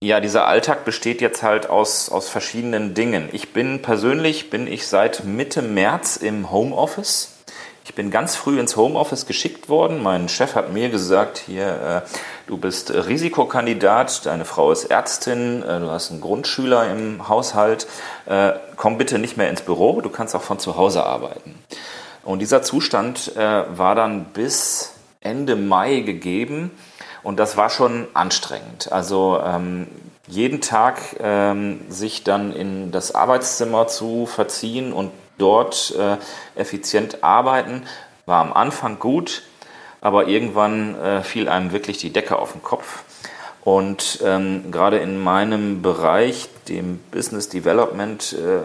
ja, 0.02 0.18
dieser 0.18 0.48
Alltag 0.48 0.84
besteht 0.84 1.20
jetzt 1.20 1.44
halt 1.44 1.70
aus, 1.70 2.08
aus 2.10 2.28
verschiedenen 2.28 2.92
Dingen. 2.92 3.28
Ich 3.30 3.52
bin 3.52 3.82
persönlich, 3.82 4.50
bin 4.50 4.66
ich 4.66 4.88
seit 4.88 5.22
Mitte 5.22 5.62
März 5.62 6.16
im 6.16 6.50
Homeoffice. 6.50 7.34
Ich 7.84 7.94
bin 7.94 8.10
ganz 8.10 8.34
früh 8.34 8.58
ins 8.58 8.76
Homeoffice 8.76 9.26
geschickt 9.26 9.68
worden. 9.68 10.02
Mein 10.02 10.28
Chef 10.28 10.56
hat 10.56 10.72
mir 10.72 10.88
gesagt, 10.88 11.38
hier, 11.46 12.02
äh, 12.04 12.08
du 12.48 12.56
bist 12.56 12.90
Risikokandidat, 12.92 14.26
deine 14.26 14.44
Frau 14.44 14.72
ist 14.72 14.86
Ärztin, 14.86 15.62
äh, 15.62 15.78
du 15.78 15.88
hast 15.88 16.10
einen 16.10 16.20
Grundschüler 16.20 16.90
im 16.90 17.28
Haushalt, 17.28 17.86
äh, 18.26 18.54
komm 18.74 18.98
bitte 18.98 19.20
nicht 19.20 19.36
mehr 19.36 19.50
ins 19.50 19.62
Büro, 19.62 20.00
du 20.00 20.10
kannst 20.10 20.34
auch 20.34 20.42
von 20.42 20.58
zu 20.58 20.76
Hause 20.76 21.06
arbeiten. 21.06 21.54
Und 22.24 22.40
dieser 22.40 22.62
Zustand 22.62 23.36
äh, 23.36 23.62
war 23.78 23.94
dann 23.94 24.24
bis 24.32 24.94
Ende 25.20 25.54
Mai 25.54 26.00
gegeben. 26.00 26.72
Und 27.22 27.38
das 27.38 27.56
war 27.56 27.70
schon 27.70 28.08
anstrengend. 28.14 28.90
Also 28.90 29.40
ähm, 29.44 29.86
jeden 30.26 30.60
Tag 30.60 31.00
ähm, 31.20 31.80
sich 31.88 32.24
dann 32.24 32.52
in 32.52 32.90
das 32.90 33.14
Arbeitszimmer 33.14 33.86
zu 33.86 34.26
verziehen 34.26 34.92
und 34.92 35.10
dort 35.38 35.94
äh, 35.98 36.16
effizient 36.58 37.22
arbeiten, 37.24 37.82
war 38.26 38.40
am 38.40 38.52
Anfang 38.52 38.98
gut, 38.98 39.42
aber 40.00 40.28
irgendwann 40.28 41.00
äh, 41.00 41.22
fiel 41.22 41.48
einem 41.48 41.72
wirklich 41.72 41.98
die 41.98 42.12
Decke 42.12 42.38
auf 42.38 42.52
den 42.52 42.62
Kopf. 42.62 43.02
Und 43.64 44.20
ähm, 44.24 44.72
gerade 44.72 44.98
in 44.98 45.22
meinem 45.22 45.82
Bereich, 45.82 46.48
dem 46.68 46.98
Business 47.12 47.48
Development, 47.48 48.32
äh, 48.32 48.60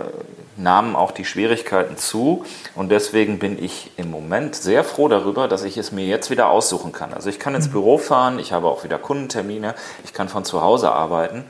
nahmen 0.60 0.96
auch 0.96 1.12
die 1.12 1.26
Schwierigkeiten 1.26 1.98
zu. 1.98 2.44
Und 2.76 2.90
deswegen 2.90 3.38
bin 3.38 3.64
ich 3.64 3.92
im 3.98 4.10
Moment 4.10 4.56
sehr 4.56 4.84
froh 4.84 5.08
darüber, 5.08 5.48
dass 5.48 5.64
ich 5.64 5.78
es 5.78 5.92
mir 5.92 6.06
jetzt 6.06 6.32
wieder 6.32 6.50
aussuchen 6.50 6.92
kann. 6.92 7.14
Also 7.14 7.30
ich 7.30 7.38
kann 7.38 7.54
ins 7.54 7.68
mhm. 7.68 7.74
Büro 7.74 7.98
fahren, 8.00 8.40
ich 8.40 8.54
habe 8.54 8.68
auch 8.68 8.84
wieder 8.84 8.98
Kundentermine, 8.98 9.76
ich 10.04 10.14
kann 10.14 10.30
von 10.30 10.46
zu 10.46 10.62
Hause 10.62 10.92
arbeiten. 10.92 11.46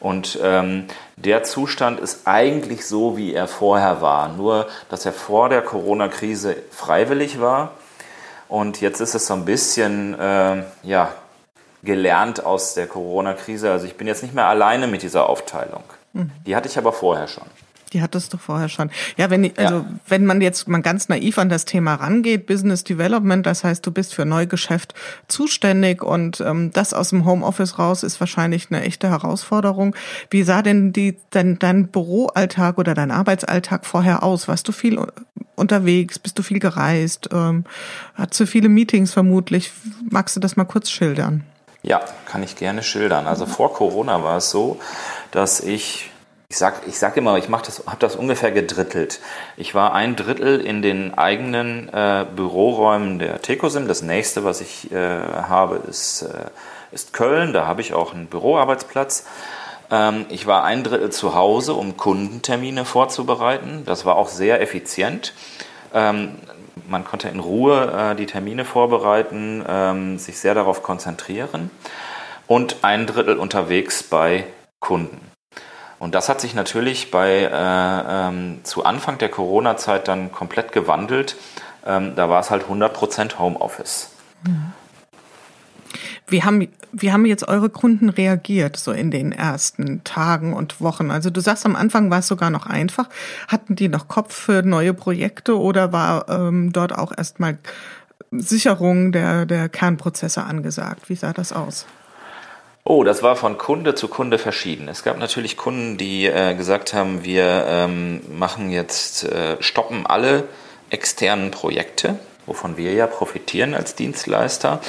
Und 0.00 0.38
ähm, 0.42 0.86
der 1.16 1.42
Zustand 1.42 1.98
ist 1.98 2.26
eigentlich 2.26 2.86
so, 2.86 3.16
wie 3.16 3.32
er 3.34 3.48
vorher 3.48 4.00
war. 4.00 4.28
Nur, 4.28 4.66
dass 4.88 5.04
er 5.06 5.12
vor 5.12 5.48
der 5.48 5.62
Corona-Krise 5.62 6.56
freiwillig 6.70 7.40
war. 7.40 7.72
Und 8.48 8.80
jetzt 8.80 9.00
ist 9.00 9.14
es 9.14 9.26
so 9.26 9.34
ein 9.34 9.44
bisschen, 9.44 10.18
äh, 10.18 10.62
ja, 10.82 11.12
gelernt 11.82 12.44
aus 12.44 12.74
der 12.74 12.86
Corona-Krise. 12.86 13.70
Also 13.70 13.86
ich 13.86 13.96
bin 13.96 14.06
jetzt 14.06 14.22
nicht 14.22 14.34
mehr 14.34 14.46
alleine 14.46 14.86
mit 14.86 15.02
dieser 15.02 15.28
Aufteilung. 15.28 15.84
Mhm. 16.12 16.30
Die 16.46 16.56
hatte 16.56 16.68
ich 16.68 16.78
aber 16.78 16.92
vorher 16.92 17.28
schon. 17.28 17.44
Die 17.92 18.02
hattest 18.02 18.32
du 18.32 18.36
vorher 18.36 18.68
schon. 18.68 18.90
Ja, 19.16 19.30
wenn, 19.30 19.44
also, 19.56 19.76
ja. 19.76 19.84
wenn 20.06 20.26
man 20.26 20.40
jetzt 20.40 20.68
mal 20.68 20.82
ganz 20.82 21.08
naiv 21.08 21.38
an 21.38 21.48
das 21.48 21.64
Thema 21.64 21.94
rangeht, 21.94 22.46
Business 22.46 22.84
Development, 22.84 23.46
das 23.46 23.64
heißt, 23.64 23.86
du 23.86 23.90
bist 23.90 24.14
für 24.14 24.24
Neugeschäft 24.24 24.94
zuständig 25.26 26.02
und 26.02 26.40
ähm, 26.40 26.70
das 26.72 26.92
aus 26.92 27.10
dem 27.10 27.24
Homeoffice 27.24 27.78
raus 27.78 28.02
ist 28.02 28.20
wahrscheinlich 28.20 28.68
eine 28.70 28.82
echte 28.82 29.08
Herausforderung. 29.08 29.96
Wie 30.30 30.42
sah 30.42 30.62
denn 30.62 30.92
die, 30.92 31.16
dein, 31.30 31.58
dein 31.58 31.88
Büroalltag 31.88 32.78
oder 32.78 32.94
dein 32.94 33.10
Arbeitsalltag 33.10 33.86
vorher 33.86 34.22
aus? 34.22 34.48
Warst 34.48 34.68
du 34.68 34.72
viel 34.72 35.00
unterwegs? 35.56 36.18
Bist 36.18 36.38
du 36.38 36.42
viel 36.42 36.58
gereist? 36.58 37.30
Ähm, 37.32 37.64
hattest 38.14 38.40
du 38.40 38.46
viele 38.46 38.68
Meetings 38.68 39.12
vermutlich? 39.12 39.72
Magst 40.10 40.36
du 40.36 40.40
das 40.40 40.56
mal 40.56 40.64
kurz 40.64 40.90
schildern? 40.90 41.44
Ja, 41.82 42.00
kann 42.26 42.42
ich 42.42 42.56
gerne 42.56 42.82
schildern. 42.82 43.26
Also 43.26 43.46
vor 43.46 43.72
Corona 43.72 44.22
war 44.22 44.38
es 44.38 44.50
so, 44.50 44.80
dass 45.30 45.60
ich 45.60 46.10
ich 46.50 46.56
sag, 46.56 46.86
ich 46.86 46.98
sag 46.98 47.14
immer, 47.18 47.36
ich 47.36 47.48
das, 47.48 47.82
habe 47.86 47.98
das 47.98 48.16
ungefähr 48.16 48.50
gedrittelt. 48.50 49.20
Ich 49.58 49.74
war 49.74 49.92
ein 49.92 50.16
Drittel 50.16 50.62
in 50.62 50.80
den 50.80 51.12
eigenen 51.12 51.90
äh, 51.90 52.24
Büroräumen 52.34 53.18
der 53.18 53.42
Tecosim. 53.42 53.86
Das 53.86 54.00
nächste, 54.00 54.44
was 54.44 54.62
ich 54.62 54.90
äh, 54.90 54.96
habe, 54.96 55.82
ist, 55.90 56.22
äh, 56.22 56.46
ist 56.90 57.12
Köln. 57.12 57.52
Da 57.52 57.66
habe 57.66 57.82
ich 57.82 57.92
auch 57.92 58.14
einen 58.14 58.28
Büroarbeitsplatz. 58.28 59.26
Ähm, 59.90 60.24
ich 60.30 60.46
war 60.46 60.64
ein 60.64 60.84
Drittel 60.84 61.10
zu 61.10 61.34
Hause, 61.34 61.74
um 61.74 61.98
Kundentermine 61.98 62.86
vorzubereiten. 62.86 63.82
Das 63.84 64.06
war 64.06 64.16
auch 64.16 64.28
sehr 64.28 64.62
effizient. 64.62 65.34
Ähm, 65.92 66.36
man 66.88 67.04
konnte 67.04 67.28
in 67.28 67.40
Ruhe 67.40 68.12
äh, 68.12 68.14
die 68.14 68.26
Termine 68.26 68.64
vorbereiten, 68.64 69.64
ähm, 69.66 70.18
sich 70.18 70.38
sehr 70.38 70.54
darauf 70.54 70.82
konzentrieren. 70.82 71.70
Und 72.46 72.76
ein 72.82 73.06
Drittel 73.06 73.36
unterwegs 73.38 74.02
bei 74.02 74.44
Kunden. 74.80 75.20
Und 75.98 76.14
das 76.14 76.28
hat 76.28 76.40
sich 76.40 76.54
natürlich 76.54 77.10
bei, 77.10 77.42
äh, 77.42 78.28
ähm, 78.28 78.60
zu 78.62 78.84
Anfang 78.84 79.18
der 79.18 79.28
Corona-Zeit 79.28 80.08
dann 80.08 80.32
komplett 80.32 80.72
gewandelt. 80.72 81.36
Ähm, 81.84 82.14
da 82.14 82.28
war 82.28 82.40
es 82.40 82.50
halt 82.50 82.68
100% 82.68 83.38
Homeoffice. 83.38 84.10
Wie 86.26 86.42
haben, 86.42 86.68
wie 86.92 87.12
haben 87.12 87.26
jetzt 87.26 87.48
eure 87.48 87.70
Kunden 87.70 88.08
reagiert, 88.08 88.76
so 88.76 88.92
in 88.92 89.10
den 89.10 89.32
ersten 89.32 90.04
Tagen 90.04 90.52
und 90.52 90.80
Wochen? 90.80 91.10
Also 91.10 91.30
du 91.30 91.40
sagst, 91.40 91.64
am 91.66 91.76
Anfang 91.76 92.10
war 92.10 92.20
es 92.20 92.26
sogar 92.28 92.50
noch 92.50 92.66
einfach. 92.66 93.08
Hatten 93.48 93.76
die 93.76 93.88
noch 93.88 94.08
Kopf 94.08 94.34
für 94.34 94.62
neue 94.62 94.94
Projekte 94.94 95.58
oder 95.58 95.92
war 95.92 96.28
ähm, 96.28 96.72
dort 96.72 96.96
auch 96.96 97.12
erstmal 97.16 97.58
Sicherung 98.30 99.12
der, 99.12 99.46
der 99.46 99.68
Kernprozesse 99.68 100.42
angesagt? 100.42 101.08
Wie 101.08 101.16
sah 101.16 101.32
das 101.32 101.52
aus? 101.52 101.86
Oh, 102.84 103.04
das 103.04 103.22
war 103.22 103.36
von 103.36 103.58
Kunde 103.58 103.94
zu 103.94 104.08
Kunde 104.08 104.38
verschieden. 104.38 104.88
Es 104.88 105.02
gab 105.02 105.18
natürlich 105.18 105.58
Kunden, 105.58 105.98
die 105.98 106.26
äh, 106.26 106.54
gesagt 106.54 106.94
haben, 106.94 107.22
wir 107.22 107.66
ähm, 107.68 108.20
machen 108.38 108.70
jetzt, 108.70 109.24
äh, 109.24 109.56
stoppen 109.60 110.06
alle 110.06 110.44
externen 110.88 111.50
Projekte, 111.50 112.18
wovon 112.48 112.76
wir 112.76 112.92
ja 112.92 113.06
profitieren 113.06 113.74
als 113.74 113.94
Dienstleister. 113.94 114.80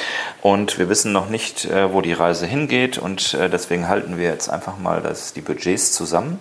Und 0.41 0.79
wir 0.79 0.89
wissen 0.89 1.11
noch 1.11 1.29
nicht, 1.29 1.65
äh, 1.65 1.93
wo 1.93 2.01
die 2.01 2.13
Reise 2.13 2.47
hingeht 2.47 2.97
und 2.97 3.33
äh, 3.35 3.49
deswegen 3.49 3.87
halten 3.87 4.17
wir 4.17 4.29
jetzt 4.29 4.49
einfach 4.49 4.77
mal 4.77 5.01
das, 5.01 5.33
die 5.33 5.41
Budgets 5.41 5.91
zusammen 5.91 6.39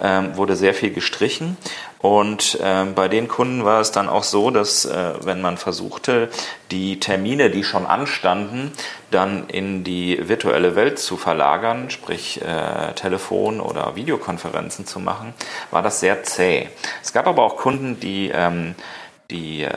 ähm, 0.00 0.36
wurde 0.36 0.56
sehr 0.56 0.74
viel 0.74 0.92
gestrichen. 0.92 1.56
Und 1.98 2.58
ähm, 2.62 2.94
bei 2.94 3.08
den 3.08 3.28
Kunden 3.28 3.64
war 3.64 3.80
es 3.80 3.92
dann 3.92 4.08
auch 4.08 4.24
so, 4.24 4.50
dass 4.50 4.86
äh, 4.86 5.12
wenn 5.22 5.42
man 5.42 5.58
versuchte, 5.58 6.30
die 6.70 6.98
Termine, 6.98 7.50
die 7.50 7.62
schon 7.62 7.84
anstanden, 7.84 8.72
dann 9.10 9.48
in 9.48 9.84
die 9.84 10.18
virtuelle 10.26 10.76
Welt 10.76 10.98
zu 10.98 11.18
verlagern, 11.18 11.90
sprich 11.90 12.40
äh, 12.40 12.94
Telefon- 12.94 13.60
oder 13.60 13.96
Videokonferenzen 13.96 14.86
zu 14.86 14.98
machen, 14.98 15.34
war 15.70 15.82
das 15.82 16.00
sehr 16.00 16.22
zäh. 16.22 16.68
Es 17.02 17.12
gab 17.12 17.26
aber 17.26 17.42
auch 17.42 17.56
Kunden, 17.56 18.00
die, 18.00 18.30
ähm, 18.32 18.74
die 19.30 19.62
äh, 19.62 19.70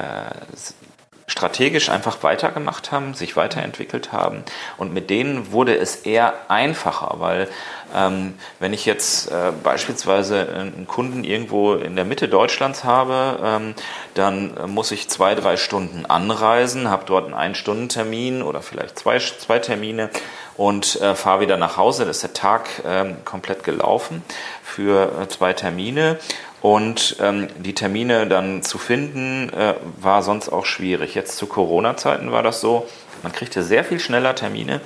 strategisch 1.27 1.89
einfach 1.89 2.21
weitergemacht 2.23 2.91
haben, 2.91 3.13
sich 3.13 3.35
weiterentwickelt 3.35 4.11
haben. 4.11 4.43
Und 4.77 4.93
mit 4.93 5.09
denen 5.09 5.51
wurde 5.51 5.75
es 5.75 5.95
eher 5.95 6.33
einfacher, 6.49 7.15
weil 7.17 7.47
ähm, 7.95 8.33
wenn 8.59 8.73
ich 8.73 8.85
jetzt 8.85 9.31
äh, 9.31 9.51
beispielsweise 9.63 10.47
einen 10.49 10.87
Kunden 10.87 11.23
irgendwo 11.23 11.75
in 11.75 11.95
der 11.95 12.05
Mitte 12.05 12.27
Deutschlands 12.27 12.83
habe, 12.83 13.39
ähm, 13.43 13.75
dann 14.15 14.71
muss 14.71 14.91
ich 14.91 15.09
zwei, 15.09 15.35
drei 15.35 15.57
Stunden 15.57 16.05
anreisen, 16.05 16.89
habe 16.89 17.05
dort 17.05 17.25
einen 17.25 17.33
Ein-Stunden-Termin 17.33 18.41
oder 18.41 18.61
vielleicht 18.61 18.99
zwei, 18.99 19.19
zwei 19.19 19.59
Termine 19.59 20.09
und 20.55 20.99
äh, 21.01 21.15
fahre 21.15 21.41
wieder 21.41 21.57
nach 21.57 21.77
Hause. 21.77 22.05
Das 22.05 22.17
ist 22.17 22.23
der 22.23 22.33
Tag 22.33 22.69
ähm, 22.85 23.17
komplett 23.25 23.63
gelaufen 23.63 24.23
für 24.63 25.11
äh, 25.21 25.27
zwei 25.29 25.53
Termine. 25.53 26.19
Und 26.63 27.17
ähm, 27.19 27.49
die 27.57 27.75
Termine 27.75 28.25
dann 28.25 28.63
zu 28.63 28.77
finden, 28.77 29.49
äh, 29.49 29.75
war 29.99 30.23
sonst 30.23 30.47
auch 30.47 30.63
schwierig. 30.65 31.13
Jetzt 31.13 31.35
zu 31.35 31.45
Corona-Zeiten 31.45 32.31
war 32.31 32.41
das 32.41 32.61
so, 32.61 32.87
man 33.21 33.33
kriegte 33.33 33.63
sehr 33.63 33.83
viel 33.83 33.99
schneller 33.99 34.33
Termine 34.33 34.79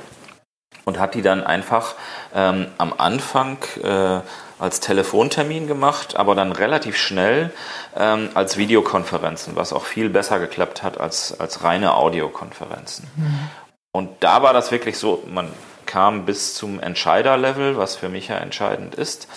und 0.85 0.97
hat 0.99 1.13
die 1.13 1.21
dann 1.21 1.43
einfach 1.43 1.93
ähm, 2.33 2.65
am 2.79 2.95
Anfang 2.97 3.59
äh, 3.83 4.21
als 4.57 4.79
Telefontermin 4.79 5.67
gemacht, 5.67 6.15
aber 6.15 6.33
dann 6.33 6.51
relativ 6.51 6.97
schnell 6.97 7.53
ähm, 7.95 8.29
als 8.33 8.57
Videokonferenzen, 8.57 9.55
was 9.55 9.71
auch 9.71 9.85
viel 9.85 10.09
besser 10.09 10.39
geklappt 10.39 10.81
hat 10.81 10.99
als, 10.99 11.39
als 11.39 11.63
reine 11.63 11.93
Audiokonferenzen. 11.93 13.07
Mhm. 13.15 13.49
Und 13.91 14.09
da 14.21 14.41
war 14.41 14.53
das 14.53 14.71
wirklich 14.71 14.97
so, 14.97 15.23
man 15.27 15.51
kam 15.85 16.25
bis 16.25 16.55
zum 16.55 16.79
Entscheiderlevel, 16.79 17.77
was 17.77 17.95
für 17.95 18.09
mich 18.09 18.29
ja 18.29 18.37
entscheidend 18.37 18.95
ist 18.95 19.27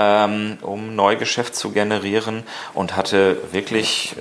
ähm, 0.00 0.56
um 0.62 0.96
Neugeschäft 0.96 1.54
zu 1.54 1.72
generieren 1.72 2.44
und 2.72 2.96
hatte 2.96 3.36
wirklich, 3.52 4.16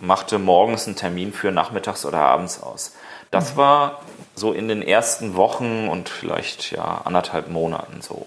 machte 0.00 0.40
morgens 0.40 0.86
einen 0.86 0.96
Termin 0.96 1.32
für 1.32 1.52
nachmittags 1.52 2.04
oder 2.04 2.18
abends 2.18 2.60
aus. 2.60 2.96
Das 3.30 3.52
mhm. 3.52 3.56
war 3.58 4.02
so 4.34 4.52
in 4.52 4.66
den 4.66 4.82
ersten 4.82 5.36
Wochen 5.36 5.88
und 5.88 6.08
vielleicht 6.08 6.72
ja 6.72 7.02
anderthalb 7.04 7.48
Monaten 7.48 8.02
so. 8.02 8.26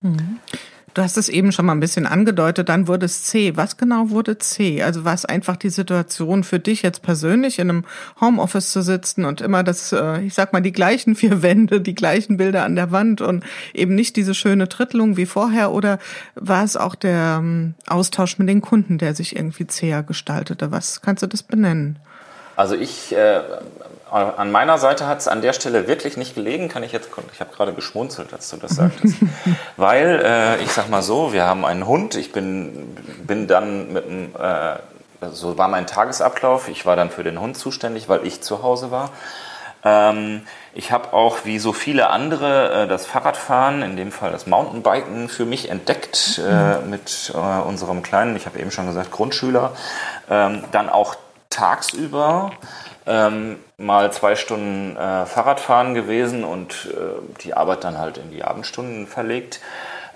Mhm. 0.00 0.40
Du 0.94 1.02
hast 1.02 1.16
es 1.16 1.28
eben 1.28 1.52
schon 1.52 1.66
mal 1.66 1.72
ein 1.72 1.80
bisschen 1.80 2.06
angedeutet, 2.06 2.68
dann 2.68 2.88
wurde 2.88 3.06
es 3.06 3.24
C. 3.24 3.56
Was 3.56 3.76
genau 3.76 4.10
wurde 4.10 4.38
C? 4.38 4.82
Also 4.82 5.04
war 5.04 5.14
es 5.14 5.24
einfach 5.24 5.56
die 5.56 5.70
Situation 5.70 6.44
für 6.44 6.58
dich 6.58 6.82
jetzt 6.82 7.02
persönlich 7.02 7.58
in 7.58 7.70
einem 7.70 7.84
Homeoffice 8.20 8.72
zu 8.72 8.82
sitzen 8.82 9.24
und 9.24 9.40
immer 9.40 9.62
das, 9.62 9.92
äh, 9.92 10.20
ich 10.22 10.34
sag 10.34 10.52
mal, 10.52 10.60
die 10.60 10.72
gleichen 10.72 11.14
vier 11.14 11.42
Wände, 11.42 11.80
die 11.80 11.94
gleichen 11.94 12.36
Bilder 12.38 12.64
an 12.64 12.74
der 12.74 12.90
Wand 12.90 13.20
und 13.20 13.44
eben 13.74 13.94
nicht 13.94 14.16
diese 14.16 14.34
schöne 14.34 14.66
Drittelung 14.66 15.16
wie 15.16 15.26
vorher? 15.26 15.72
Oder 15.72 15.98
war 16.34 16.64
es 16.64 16.76
auch 16.76 16.94
der 16.94 17.38
ähm, 17.40 17.74
Austausch 17.86 18.38
mit 18.38 18.48
den 18.48 18.62
Kunden, 18.62 18.98
der 18.98 19.14
sich 19.14 19.36
irgendwie 19.36 19.66
zäher 19.66 20.02
gestaltete? 20.02 20.72
Was 20.72 21.02
kannst 21.02 21.22
du 21.22 21.26
das 21.26 21.42
benennen? 21.42 21.98
Also 22.56 22.74
ich 22.74 23.14
äh, 23.14 23.40
an 24.10 24.50
meiner 24.50 24.78
Seite 24.78 25.06
hat 25.06 25.18
es 25.18 25.28
an 25.28 25.42
der 25.42 25.52
Stelle 25.52 25.86
wirklich 25.86 26.16
nicht 26.16 26.34
gelegen, 26.34 26.68
kann 26.68 26.82
ich 26.82 26.92
jetzt, 26.92 27.08
ich 27.32 27.40
habe 27.40 27.54
gerade 27.54 27.72
geschmunzelt, 27.72 28.32
als 28.32 28.50
du 28.50 28.56
das 28.56 28.72
sagtest. 28.72 29.16
Weil, 29.76 30.22
äh, 30.24 30.62
ich 30.62 30.72
sag 30.72 30.88
mal 30.88 31.02
so, 31.02 31.32
wir 31.32 31.44
haben 31.44 31.64
einen 31.64 31.86
Hund, 31.86 32.14
ich 32.14 32.32
bin, 32.32 32.96
bin 33.26 33.46
dann 33.46 33.92
mit 33.92 34.06
einem, 34.06 34.34
äh, 34.38 34.76
so 35.32 35.58
war 35.58 35.68
mein 35.68 35.86
Tagesablauf, 35.86 36.68
ich 36.68 36.86
war 36.86 36.96
dann 36.96 37.10
für 37.10 37.24
den 37.24 37.40
Hund 37.40 37.56
zuständig, 37.56 38.08
weil 38.08 38.26
ich 38.26 38.40
zu 38.40 38.62
Hause 38.62 38.90
war. 38.90 39.10
Ähm, 39.84 40.42
ich 40.74 40.92
habe 40.92 41.12
auch 41.12 41.44
wie 41.44 41.58
so 41.58 41.72
viele 41.72 42.10
andere 42.10 42.84
äh, 42.84 42.88
das 42.88 43.06
Fahrradfahren, 43.06 43.82
in 43.82 43.96
dem 43.96 44.12
Fall 44.12 44.30
das 44.32 44.46
Mountainbiken 44.46 45.28
für 45.28 45.44
mich 45.44 45.70
entdeckt 45.70 46.40
äh, 46.44 46.78
mhm. 46.78 46.90
mit 46.90 47.32
äh, 47.34 47.38
unserem 47.38 48.02
kleinen, 48.02 48.36
ich 48.36 48.46
habe 48.46 48.58
eben 48.58 48.70
schon 48.70 48.86
gesagt, 48.86 49.10
Grundschüler. 49.10 49.72
Ähm, 50.30 50.64
dann 50.72 50.88
auch 50.88 51.16
tagsüber 51.50 52.52
ähm, 53.08 53.56
mal 53.78 54.12
zwei 54.12 54.36
Stunden 54.36 54.96
äh, 54.96 55.26
Fahrradfahren 55.26 55.94
gewesen 55.94 56.44
und 56.44 56.88
äh, 56.92 57.42
die 57.42 57.54
Arbeit 57.54 57.84
dann 57.84 57.98
halt 57.98 58.18
in 58.18 58.30
die 58.30 58.44
Abendstunden 58.44 59.06
verlegt. 59.06 59.60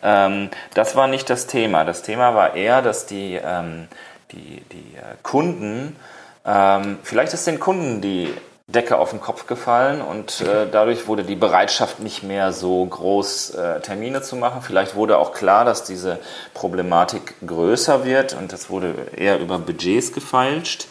Ähm, 0.03 0.51
das 0.75 0.95
war 0.95 1.07
nicht 1.07 1.31
das 1.31 1.47
Thema. 1.47 1.85
Das 1.85 2.03
Thema 2.03 2.35
war 2.35 2.55
eher, 2.55 2.83
dass 2.83 3.07
die, 3.07 3.41
ähm, 3.43 3.89
die, 4.33 4.63
die 4.73 4.97
äh, 4.97 5.17
Kunden, 5.23 5.97
ähm, 6.45 6.99
vielleicht 7.03 7.35
ist 7.35 7.47
den 7.47 7.61
Kunden 7.61 8.01
die 8.01 8.29
Decke 8.69 8.97
auf 8.99 9.11
den 9.11 9.21
Kopf 9.21 9.47
gefallen 9.47 10.01
und 10.01 10.41
äh, 10.41 10.67
dadurch 10.71 11.07
wurde 11.07 11.25
die 11.25 11.35
Bereitschaft 11.35 12.01
nicht 12.01 12.23
mehr 12.23 12.53
so 12.53 12.85
groß, 12.85 13.51
äh, 13.51 13.81
Termine 13.81 14.23
zu 14.23 14.37
machen. 14.37 14.63
Vielleicht 14.63 14.95
wurde 14.95 15.19
auch 15.19 15.33
klar, 15.33 15.65
dass 15.65 15.85
diese 15.85 16.19
Problematik 16.55 17.35
größer 17.47 18.05
wird 18.05 18.35
und 18.35 18.53
es 18.53 18.71
wurde 18.71 18.95
eher 19.17 19.41
über 19.41 19.59
Budgets 19.59 20.13
gefeilscht. 20.13 20.87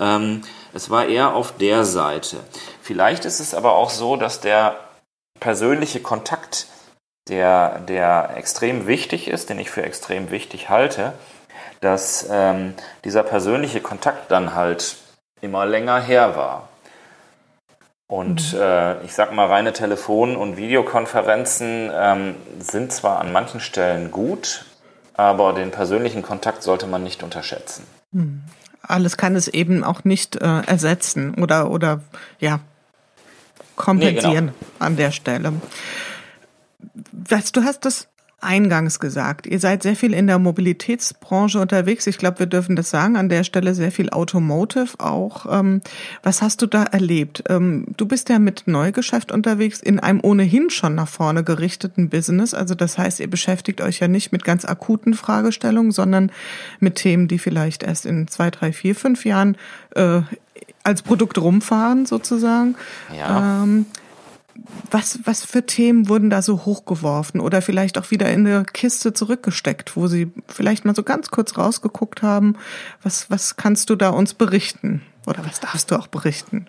Ähm, 0.00 0.42
es 0.76 0.90
war 0.90 1.06
eher 1.06 1.34
auf 1.34 1.56
der 1.56 1.84
Seite. 1.84 2.36
Vielleicht 2.82 3.24
ist 3.24 3.40
es 3.40 3.54
aber 3.54 3.72
auch 3.72 3.90
so, 3.90 4.16
dass 4.16 4.40
der 4.40 4.76
persönliche 5.40 6.00
Kontakt, 6.00 6.66
der, 7.28 7.80
der 7.80 8.36
extrem 8.36 8.86
wichtig 8.86 9.28
ist, 9.28 9.50
den 9.50 9.58
ich 9.58 9.70
für 9.70 9.82
extrem 9.82 10.30
wichtig 10.30 10.68
halte, 10.68 11.14
dass 11.80 12.28
ähm, 12.30 12.74
dieser 13.04 13.22
persönliche 13.22 13.80
Kontakt 13.80 14.30
dann 14.30 14.54
halt 14.54 14.96
immer 15.40 15.66
länger 15.66 16.00
her 16.00 16.36
war. 16.36 16.68
Und 18.08 18.52
mhm. 18.52 18.60
äh, 18.60 19.02
ich 19.04 19.14
sag 19.14 19.32
mal, 19.32 19.46
reine 19.46 19.72
Telefon- 19.72 20.36
und 20.36 20.56
Videokonferenzen 20.56 21.90
ähm, 21.92 22.36
sind 22.60 22.92
zwar 22.92 23.18
an 23.18 23.32
manchen 23.32 23.60
Stellen 23.60 24.10
gut, 24.10 24.64
aber 25.14 25.54
den 25.54 25.70
persönlichen 25.70 26.22
Kontakt 26.22 26.62
sollte 26.62 26.86
man 26.86 27.02
nicht 27.02 27.22
unterschätzen. 27.22 27.86
Alles 28.88 29.16
kann 29.16 29.36
es 29.36 29.48
eben 29.48 29.84
auch 29.84 30.04
nicht 30.04 30.36
äh, 30.36 30.60
ersetzen 30.60 31.34
oder, 31.34 31.70
oder 31.70 32.00
ja, 32.38 32.60
kompensieren 33.74 34.46
nee, 34.46 34.52
genau. 34.52 34.74
an 34.78 34.96
der 34.96 35.10
Stelle. 35.12 35.52
Was, 37.12 37.52
du 37.52 37.62
hast 37.62 37.84
das 37.84 38.08
eingangs 38.40 39.00
gesagt. 39.00 39.46
Ihr 39.46 39.58
seid 39.58 39.82
sehr 39.82 39.96
viel 39.96 40.12
in 40.12 40.26
der 40.26 40.38
Mobilitätsbranche 40.38 41.58
unterwegs. 41.58 42.06
Ich 42.06 42.18
glaube, 42.18 42.40
wir 42.40 42.46
dürfen 42.46 42.76
das 42.76 42.90
sagen. 42.90 43.16
An 43.16 43.30
der 43.30 43.44
Stelle 43.44 43.74
sehr 43.74 43.90
viel 43.90 44.10
Automotive 44.10 44.98
auch. 44.98 45.46
Ähm, 45.50 45.80
was 46.22 46.42
hast 46.42 46.60
du 46.60 46.66
da 46.66 46.84
erlebt? 46.84 47.44
Ähm, 47.48 47.86
du 47.96 48.06
bist 48.06 48.28
ja 48.28 48.38
mit 48.38 48.64
Neugeschäft 48.66 49.32
unterwegs 49.32 49.80
in 49.80 50.00
einem 50.00 50.20
ohnehin 50.22 50.68
schon 50.68 50.94
nach 50.94 51.08
vorne 51.08 51.44
gerichteten 51.44 52.10
Business. 52.10 52.52
Also 52.52 52.74
das 52.74 52.98
heißt, 52.98 53.20
ihr 53.20 53.30
beschäftigt 53.30 53.80
euch 53.80 54.00
ja 54.00 54.08
nicht 54.08 54.32
mit 54.32 54.44
ganz 54.44 54.66
akuten 54.66 55.14
Fragestellungen, 55.14 55.92
sondern 55.92 56.30
mit 56.78 56.96
Themen, 56.96 57.28
die 57.28 57.38
vielleicht 57.38 57.82
erst 57.82 58.04
in 58.04 58.28
zwei, 58.28 58.50
drei, 58.50 58.72
vier, 58.72 58.94
fünf 58.94 59.24
Jahren 59.24 59.56
äh, 59.94 60.20
als 60.82 61.02
Produkt 61.02 61.38
rumfahren 61.38 62.04
sozusagen. 62.04 62.76
Ja. 63.16 63.62
Ähm, 63.62 63.86
was, 64.90 65.20
was 65.24 65.44
für 65.44 65.66
Themen 65.66 66.08
wurden 66.08 66.30
da 66.30 66.42
so 66.42 66.64
hochgeworfen 66.64 67.40
oder 67.40 67.62
vielleicht 67.62 67.98
auch 67.98 68.10
wieder 68.10 68.30
in 68.30 68.46
eine 68.46 68.64
Kiste 68.64 69.12
zurückgesteckt, 69.12 69.96
wo 69.96 70.06
Sie 70.06 70.32
vielleicht 70.48 70.84
mal 70.84 70.94
so 70.94 71.02
ganz 71.02 71.30
kurz 71.30 71.56
rausgeguckt 71.56 72.22
haben? 72.22 72.56
Was, 73.02 73.30
was 73.30 73.56
kannst 73.56 73.90
du 73.90 73.96
da 73.96 74.10
uns 74.10 74.34
berichten? 74.34 75.02
Oder 75.26 75.44
was 75.44 75.58
darfst 75.58 75.90
du 75.90 75.96
auch 75.96 76.06
berichten? 76.06 76.68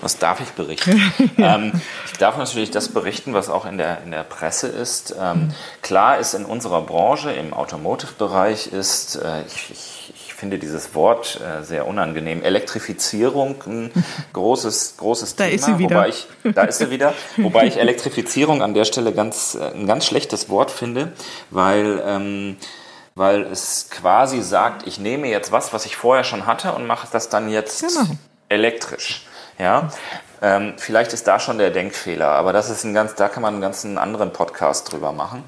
Was 0.00 0.16
darf 0.16 0.40
ich 0.40 0.48
berichten? 0.50 1.00
ja. 1.36 1.56
ähm, 1.56 1.72
ich 2.06 2.18
darf 2.18 2.38
natürlich 2.38 2.70
das 2.70 2.88
berichten, 2.88 3.34
was 3.34 3.50
auch 3.50 3.66
in 3.66 3.76
der, 3.76 4.02
in 4.02 4.10
der 4.10 4.22
Presse 4.22 4.68
ist. 4.68 5.14
Ähm. 5.20 5.52
Klar 5.82 6.18
ist 6.18 6.32
in 6.32 6.46
unserer 6.46 6.80
Branche, 6.80 7.30
im 7.30 7.52
Automotive-Bereich, 7.52 8.68
ist, 8.68 9.16
äh, 9.16 9.42
ich, 9.42 9.70
ich 9.70 10.09
finde 10.40 10.58
dieses 10.58 10.94
Wort 10.94 11.38
äh, 11.40 11.62
sehr 11.62 11.86
unangenehm. 11.86 12.42
Elektrifizierung, 12.42 13.62
ein 13.66 13.90
großes, 14.32 14.96
großes 14.96 15.36
da 15.36 15.44
Thema. 15.44 15.54
Ist 15.54 15.64
sie 15.66 15.78
wieder. 15.78 15.96
Wobei 15.96 16.08
ich, 16.08 16.26
da 16.54 16.62
ist 16.62 16.78
sie 16.78 16.90
wieder. 16.90 17.12
wobei 17.36 17.66
ich 17.66 17.76
Elektrifizierung 17.76 18.62
an 18.62 18.72
der 18.72 18.86
Stelle 18.86 19.12
ganz, 19.12 19.54
äh, 19.54 19.72
ein 19.74 19.86
ganz 19.86 20.06
schlechtes 20.06 20.48
Wort 20.48 20.70
finde, 20.70 21.12
weil, 21.50 22.02
ähm, 22.04 22.56
weil 23.14 23.42
es 23.42 23.90
quasi 23.90 24.40
sagt, 24.40 24.86
ich 24.86 24.98
nehme 24.98 25.28
jetzt 25.28 25.52
was, 25.52 25.74
was 25.74 25.84
ich 25.84 25.94
vorher 25.94 26.24
schon 26.24 26.46
hatte 26.46 26.72
und 26.72 26.86
mache 26.86 27.06
das 27.12 27.28
dann 27.28 27.50
jetzt 27.50 27.82
genau. 27.82 28.08
elektrisch. 28.48 29.26
Ja, 29.58 29.90
ähm, 30.40 30.72
vielleicht 30.78 31.12
ist 31.12 31.28
da 31.28 31.38
schon 31.38 31.58
der 31.58 31.70
Denkfehler, 31.70 32.28
aber 32.28 32.54
das 32.54 32.70
ist 32.70 32.84
ein 32.84 32.94
ganz, 32.94 33.14
da 33.14 33.28
kann 33.28 33.42
man 33.42 33.52
einen 33.52 33.60
ganzen 33.60 33.98
anderen 33.98 34.32
Podcast 34.32 34.90
drüber 34.90 35.12
machen. 35.12 35.44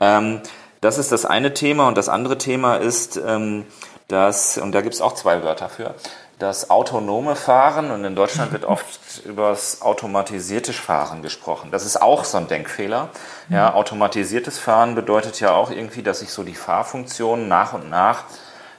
Ähm, 0.00 0.42
das 0.82 0.98
ist 0.98 1.12
das 1.12 1.24
eine 1.24 1.54
Thema 1.54 1.88
und 1.88 1.96
das 1.96 2.10
andere 2.10 2.36
Thema 2.36 2.76
ist, 2.76 3.16
ähm, 3.16 3.64
dass, 4.08 4.58
und 4.58 4.72
da 4.72 4.80
gibt 4.80 4.94
es 4.94 5.00
auch 5.00 5.14
zwei 5.14 5.42
Wörter 5.42 5.68
für, 5.68 5.94
das 6.38 6.70
autonome 6.70 7.34
Fahren 7.34 7.90
und 7.90 8.04
in 8.04 8.14
Deutschland 8.14 8.52
wird 8.52 8.64
oft 8.64 9.24
über 9.24 9.50
das 9.50 9.82
automatisierte 9.82 10.72
Fahren 10.72 11.20
gesprochen. 11.20 11.70
Das 11.72 11.84
ist 11.84 12.00
auch 12.00 12.24
so 12.24 12.38
ein 12.38 12.46
Denkfehler. 12.46 13.10
Ja, 13.48 13.74
automatisiertes 13.74 14.58
Fahren 14.58 14.94
bedeutet 14.94 15.40
ja 15.40 15.52
auch 15.52 15.70
irgendwie, 15.70 16.02
dass 16.02 16.22
ich 16.22 16.30
so 16.30 16.44
die 16.44 16.54
Fahrfunktionen 16.54 17.48
nach 17.48 17.72
und 17.72 17.90
nach 17.90 18.24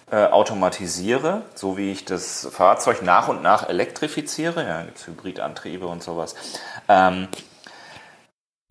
äh, 0.10 0.26
automatisiere, 0.26 1.42
so 1.54 1.78
wie 1.78 1.92
ich 1.92 2.06
das 2.06 2.48
Fahrzeug 2.52 3.02
nach 3.02 3.28
und 3.28 3.44
nach 3.44 3.68
elektrifiziere. 3.68 4.66
Ja, 4.66 4.82
gibt 4.84 5.06
Hybridantriebe 5.06 5.86
und 5.86 6.02
sowas. 6.02 6.36
Ähm, 6.88 7.28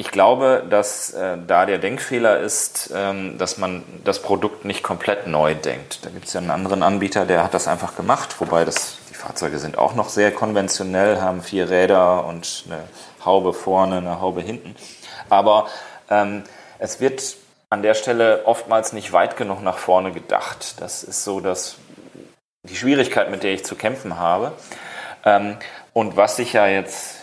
ich 0.01 0.13
glaube, 0.13 0.65
dass 0.71 1.13
äh, 1.13 1.37
da 1.45 1.67
der 1.67 1.79
Denkfehler 1.79 2.39
ist, 2.39 2.93
ähm, 2.95 3.37
dass 3.37 3.59
man 3.59 3.83
das 4.05 4.23
Produkt 4.23 4.65
nicht 4.65 4.85
komplett 4.85 5.27
neu 5.27 5.57
denkt. 5.57 6.05
Da 6.05 6.11
gibt 6.11 6.27
es 6.27 6.35
ja 6.35 6.41
einen 6.41 6.53
anderen 6.53 6.85
Anbieter, 6.85 7.27
der 7.27 7.43
hat 7.43 7.53
das 7.53 7.67
einfach 7.67 7.97
gemacht, 7.97 8.37
wobei 8.41 8.65
das, 8.65 8.99
die 9.11 9.15
Fahrzeuge 9.15 9.59
sind 9.59 9.77
auch 9.77 9.97
noch 9.97 10.09
sehr 10.09 10.31
konventionell, 10.31 11.21
haben 11.21 11.43
vier 11.43 11.69
Räder 11.69 12.25
und 12.27 12.65
eine 12.67 12.85
Haube 13.25 13.53
vorne, 13.53 13.97
eine 13.97 14.21
Haube 14.21 14.41
hinten. 14.41 14.77
Aber 15.31 15.67
ähm, 16.09 16.45
es 16.79 17.01
wird 17.01 17.37
an 17.69 17.83
der 17.83 17.95
Stelle 17.95 18.43
oftmals 18.47 18.93
nicht 18.93 19.13
weit 19.13 19.37
genug 19.37 19.65
nach 19.65 19.79
vorne 19.79 20.13
gedacht. 20.13 20.81
Das 20.81 21.03
ist 21.03 21.25
so 21.25 21.41
dass 21.41 21.75
die 22.63 22.77
Schwierigkeit, 22.77 23.33
mit 23.33 23.43
der 23.43 23.53
ich 23.53 23.65
zu 23.65 23.75
kämpfen 23.75 24.17
habe. 24.21 24.53
Ähm, 25.25 25.57
und 25.93 26.17
was 26.17 26.37
sich 26.37 26.53
ja 26.53 26.69
jetzt 26.69 27.18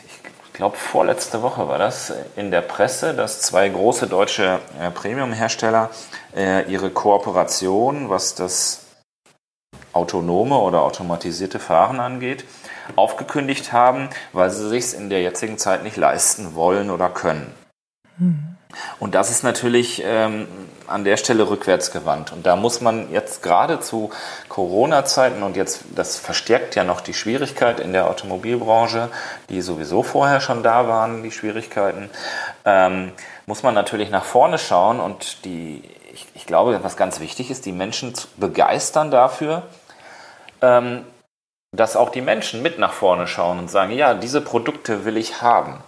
glaube 0.55 0.77
vorletzte 0.77 1.41
Woche 1.41 1.67
war 1.67 1.77
das 1.77 2.13
in 2.35 2.50
der 2.50 2.62
Presse, 2.62 3.13
dass 3.13 3.41
zwei 3.41 3.67
große 3.69 4.07
deutsche 4.07 4.59
äh, 4.79 4.89
Premium-Hersteller 4.89 5.89
äh, 6.35 6.71
ihre 6.71 6.89
Kooperation, 6.89 8.09
was 8.09 8.35
das 8.35 8.85
autonome 9.91 10.57
oder 10.57 10.81
automatisierte 10.81 11.59
Fahren 11.59 12.00
angeht, 12.00 12.45
aufgekündigt 12.95 13.74
haben, 13.74 14.09
weil 14.33 14.50
sie 14.50 14.70
sich 14.70 14.94
in 14.94 15.09
der 15.09 15.22
jetzigen 15.22 15.57
Zeit 15.57 15.83
nicht 15.83 15.98
leisten 15.98 16.55
wollen 16.55 16.89
oder 16.89 17.09
können. 17.09 17.53
Hm. 18.18 18.54
Und 19.00 19.16
das 19.16 19.29
ist 19.29 19.44
natürlich 19.44 20.03
ähm, 20.05 20.48
an 20.88 21.03
der 21.03 21.18
Stelle 21.18 21.50
rückwärts 21.50 21.92
gewandt. 21.92 22.31
Und 22.31 22.46
da 22.46 22.55
muss 22.55 22.81
man 22.81 23.11
jetzt 23.11 23.42
gerade 23.42 23.79
zu 23.79 24.11
Corona-Zeiten 24.50 25.44
und 25.44 25.55
jetzt, 25.55 25.81
das 25.96 26.18
verstärkt 26.18 26.75
ja 26.75 26.83
noch 26.83 27.01
die 27.01 27.14
Schwierigkeit 27.14 27.79
in 27.79 27.94
der 27.94 28.09
Automobilbranche, 28.09 29.09
die 29.50 29.61
sowieso 29.61 30.03
vorher 30.03 30.42
schon 30.42 30.64
da 30.64 30.88
waren, 30.88 31.24
die 31.24 31.31
Schwierigkeiten, 31.31 32.09
ähm, 32.66 33.11
muss 33.46 33.64
man 33.64 33.74
natürlich 33.74 34.09
nach 34.09 34.25
vorne 34.25 34.57
schauen 34.57 35.00
und 35.00 35.46
die, 35.46 35.83
ich, 36.14 36.27
ich 36.33 36.46
glaube, 36.46 36.79
was 36.83 36.98
ganz 36.98 37.20
wichtig 37.20 37.51
ist, 37.51 37.66
die 37.66 37.72
Menschen 37.72 38.16
zu 38.16 38.27
begeistern 38.38 39.11
dafür, 39.11 39.64
ähm, 40.61 41.03
dass 41.72 41.96
auch 41.96 42.09
die 42.09 42.22
Menschen 42.22 42.61
mit 42.61 42.79
nach 42.79 42.94
vorne 42.94 43.27
schauen 43.27 43.59
und 43.59 43.70
sagen, 43.70 43.92
ja, 43.92 44.14
diese 44.14 44.42
Produkte 44.42 45.05
will 45.05 45.18
ich 45.18 45.42
haben. 45.42 45.83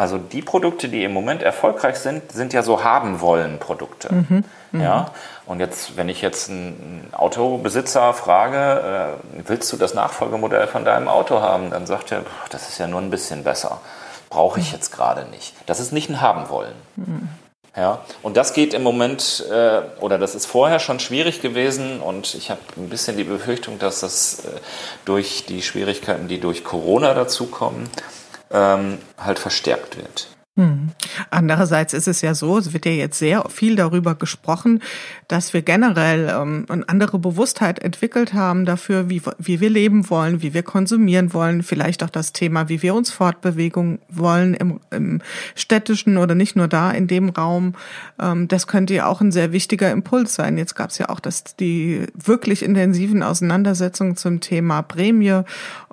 Also 0.00 0.16
die 0.16 0.40
Produkte, 0.40 0.88
die 0.88 1.04
im 1.04 1.12
Moment 1.12 1.42
erfolgreich 1.42 1.96
sind, 1.96 2.32
sind 2.32 2.54
ja 2.54 2.62
so 2.62 2.82
haben 2.82 3.20
wollen 3.20 3.58
Produkte. 3.58 4.10
Mhm, 4.10 4.44
mh. 4.72 4.82
Ja. 4.82 5.10
Und 5.44 5.60
jetzt, 5.60 5.98
wenn 5.98 6.08
ich 6.08 6.22
jetzt 6.22 6.48
einen 6.48 7.10
Autobesitzer 7.12 8.14
frage, 8.14 9.18
äh, 9.36 9.40
willst 9.46 9.70
du 9.70 9.76
das 9.76 9.92
Nachfolgemodell 9.92 10.66
von 10.68 10.86
deinem 10.86 11.06
Auto 11.06 11.42
haben, 11.42 11.68
dann 11.68 11.84
sagt 11.84 12.12
er, 12.12 12.22
das 12.48 12.70
ist 12.70 12.78
ja 12.78 12.86
nur 12.86 12.98
ein 12.98 13.10
bisschen 13.10 13.44
besser. 13.44 13.82
Brauche 14.30 14.58
ich 14.58 14.72
jetzt 14.72 14.90
gerade 14.90 15.26
nicht. 15.28 15.52
Das 15.66 15.80
ist 15.80 15.92
nicht 15.92 16.08
ein 16.08 16.22
haben 16.22 16.48
wollen. 16.48 16.72
Mhm. 16.96 17.28
Ja, 17.76 18.00
und 18.22 18.38
das 18.38 18.54
geht 18.54 18.72
im 18.72 18.82
Moment, 18.82 19.44
äh, 19.50 19.82
oder 20.00 20.16
das 20.16 20.34
ist 20.34 20.46
vorher 20.46 20.78
schon 20.78 20.98
schwierig 20.98 21.42
gewesen 21.42 22.00
und 22.00 22.34
ich 22.34 22.50
habe 22.50 22.60
ein 22.78 22.88
bisschen 22.88 23.18
die 23.18 23.24
Befürchtung, 23.24 23.78
dass 23.78 24.00
das 24.00 24.46
äh, 24.46 24.48
durch 25.04 25.44
die 25.46 25.60
Schwierigkeiten, 25.60 26.26
die 26.26 26.40
durch 26.40 26.64
Corona 26.64 27.12
dazukommen, 27.12 27.90
ähm, 28.50 28.98
halt 29.18 29.38
verstärkt 29.38 29.96
wird. 29.96 30.28
Hm. 30.60 30.90
Andererseits 31.30 31.94
ist 31.94 32.08
es 32.08 32.20
ja 32.20 32.34
so, 32.34 32.58
es 32.58 32.72
wird 32.72 32.84
ja 32.84 32.92
jetzt 32.92 33.18
sehr 33.18 33.44
viel 33.48 33.76
darüber 33.76 34.16
gesprochen, 34.16 34.82
dass 35.28 35.54
wir 35.54 35.62
generell 35.62 36.28
ähm, 36.28 36.66
eine 36.68 36.88
andere 36.88 37.18
Bewusstheit 37.18 37.78
entwickelt 37.78 38.34
haben 38.34 38.66
dafür, 38.66 39.08
wie, 39.08 39.22
wie 39.38 39.60
wir 39.60 39.70
leben 39.70 40.10
wollen, 40.10 40.42
wie 40.42 40.52
wir 40.52 40.64
konsumieren 40.64 41.32
wollen, 41.32 41.62
vielleicht 41.62 42.02
auch 42.02 42.10
das 42.10 42.32
Thema, 42.32 42.68
wie 42.68 42.82
wir 42.82 42.94
uns 42.94 43.10
fortbewegen 43.10 44.00
wollen 44.10 44.54
im, 44.54 44.80
im 44.90 45.22
städtischen 45.54 46.18
oder 46.18 46.34
nicht 46.34 46.56
nur 46.56 46.68
da 46.68 46.90
in 46.90 47.06
dem 47.06 47.30
Raum. 47.30 47.74
Ähm, 48.20 48.48
das 48.48 48.66
könnte 48.66 48.92
ja 48.92 49.06
auch 49.06 49.20
ein 49.20 49.32
sehr 49.32 49.52
wichtiger 49.52 49.90
Impuls 49.90 50.34
sein. 50.34 50.58
Jetzt 50.58 50.74
gab 50.74 50.90
es 50.90 50.98
ja 50.98 51.08
auch 51.08 51.20
das, 51.20 51.44
die 51.56 52.06
wirklich 52.12 52.64
intensiven 52.64 53.22
Auseinandersetzungen 53.22 54.16
zum 54.16 54.40
Thema 54.40 54.82
Prämie 54.82 55.42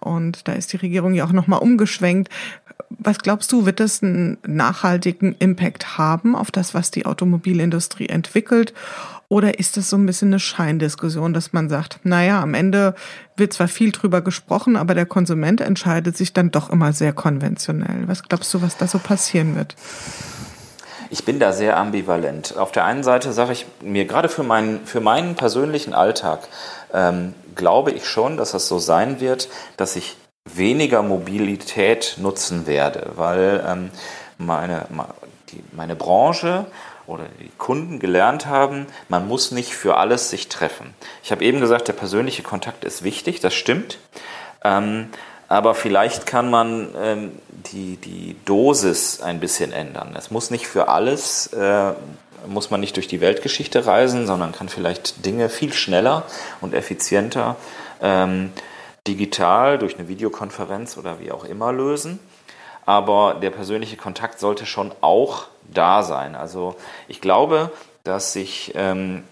und 0.08 0.48
da 0.48 0.54
ist 0.54 0.74
die 0.74 0.78
Regierung 0.78 1.13
ja 1.13 1.26
auch 1.26 1.34
nochmal 1.34 1.60
umgeschwenkt 1.60 2.30
was 2.89 3.20
glaubst 3.20 3.52
du, 3.52 3.65
wird 3.65 3.80
das 3.80 4.02
einen 4.02 4.38
nachhaltigen 4.46 5.36
Impact 5.39 5.98
haben 5.98 6.36
auf 6.36 6.52
das, 6.52 6.74
was 6.74 6.91
die 6.91 7.06
Automobilindustrie 7.06 8.08
entwickelt? 8.08 8.74
Oder 9.30 9.60
ist 9.60 9.76
das 9.76 9.89
so 9.89 9.98
ein 9.98 10.06
bisschen 10.06 10.30
eine 10.30 10.39
Scheindiskussion, 10.39 11.34
dass 11.34 11.52
man 11.52 11.67
sagt, 11.67 12.00
naja, 12.04 12.41
am 12.41 12.54
Ende 12.54 12.96
wird 13.36 13.52
zwar 13.52 13.67
viel 13.67 13.91
drüber 13.91 14.22
gesprochen, 14.22 14.78
aber 14.78 14.96
der 14.96 15.06
Konsument 15.06 15.60
entscheidet 15.60 16.15
sich 16.15 16.32
dann 16.32 16.50
doch 16.50 16.70
immer 16.70 16.93
sehr 16.93 17.12
konventionell. 17.12 18.08
Was 18.08 18.24
glaubst 18.24 18.54
du, 18.54 18.62
was 18.62 18.78
da 18.78 18.88
so 18.88 19.00
passieren 19.00 19.56
wird? 19.56 19.76
Ich 21.10 21.26
bin 21.26 21.39
da 21.39 21.52
sehr 21.52 21.78
ambivalent. 21.78 22.56
Auf 22.58 22.72
der 22.72 22.86
einen 22.86 23.04
Seite 23.04 23.32
sage 23.32 23.54
ich 23.54 23.65
mir, 23.82 24.06
gerade 24.06 24.30
für 24.30 24.43
meinen, 24.43 24.86
für 24.86 25.02
meinen 25.02 25.36
persönlichen 25.36 25.93
Alltag, 25.93 26.48
ähm, 26.93 27.34
glaube 27.56 27.91
ich 27.91 28.06
schon, 28.06 28.38
dass 28.38 28.54
es 28.54 28.67
so 28.67 28.80
sein 28.80 29.19
wird, 29.19 29.50
dass 29.78 29.95
ich 29.95 30.15
weniger 30.45 31.02
Mobilität 31.02 32.15
nutzen 32.17 32.67
werde, 32.67 33.12
weil 33.15 33.63
ähm, 33.67 33.91
meine, 34.38 34.86
die, 35.50 35.63
meine 35.73 35.95
Branche 35.95 36.65
oder 37.06 37.26
die 37.39 37.52
Kunden 37.58 38.00
gelernt 38.00 38.45
haben, 38.45 38.86
man 39.10 39.28
muss 39.28 39.52
nicht 39.52 39.73
für 39.73 39.97
alles 39.97 40.30
sich 40.30 40.50
treffen. 40.50 40.93
Ich 41.23 41.32
habe 41.32 41.43
eben 41.43 41.60
gesagt, 41.60 41.88
der 41.88 41.93
persönliche 41.93 42.43
Kontakt 42.43 42.84
ist 42.84 43.04
wichtig, 43.04 43.39
das 43.39 43.54
stimmt. 43.54 43.97
Ähm, 44.63 45.10
aber 45.50 45.76
vielleicht 45.76 46.26
kann 46.26 46.50
man 46.50 46.89
ähm, 47.02 47.32
die, 47.71 47.95
die 47.95 48.36
Dosis 48.43 49.21
ein 49.21 49.39
bisschen 49.39 49.71
ändern. 49.71 50.13
Es 50.17 50.30
muss 50.30 50.52
nicht 50.52 50.67
für 50.67 50.89
alles, 50.89 51.47
äh, 51.54 51.93
muss 52.45 52.69
man 52.69 52.80
nicht 52.80 52.95
durch 52.95 53.08
die 53.08 53.21
Weltgeschichte 53.21 53.86
reisen, 53.86 54.28
sondern 54.28 54.52
kann 54.52 54.69
vielleicht 54.69 55.26
Dinge 55.26 55.50
viel 55.50 55.73
schneller 55.73 56.23
und 56.62 56.73
effizienter 56.73 57.56
ähm, 58.02 58.52
digital 59.08 59.78
durch 59.80 59.97
eine 59.97 60.08
Videokonferenz 60.08 60.97
oder 60.97 61.19
wie 61.19 61.32
auch 61.32 61.45
immer 61.45 61.71
lösen. 61.73 62.19
aber 62.88 63.36
der 63.41 63.50
persönliche 63.50 63.97
Kontakt 63.97 64.39
sollte 64.39 64.65
schon 64.65 64.93
auch 65.02 65.47
da 65.73 66.04
sein. 66.04 66.36
Also 66.36 66.76
ich 67.10 67.19
glaube, 67.19 67.71
dass 68.04 68.32
sich 68.32 68.71
ähm, 68.76 69.26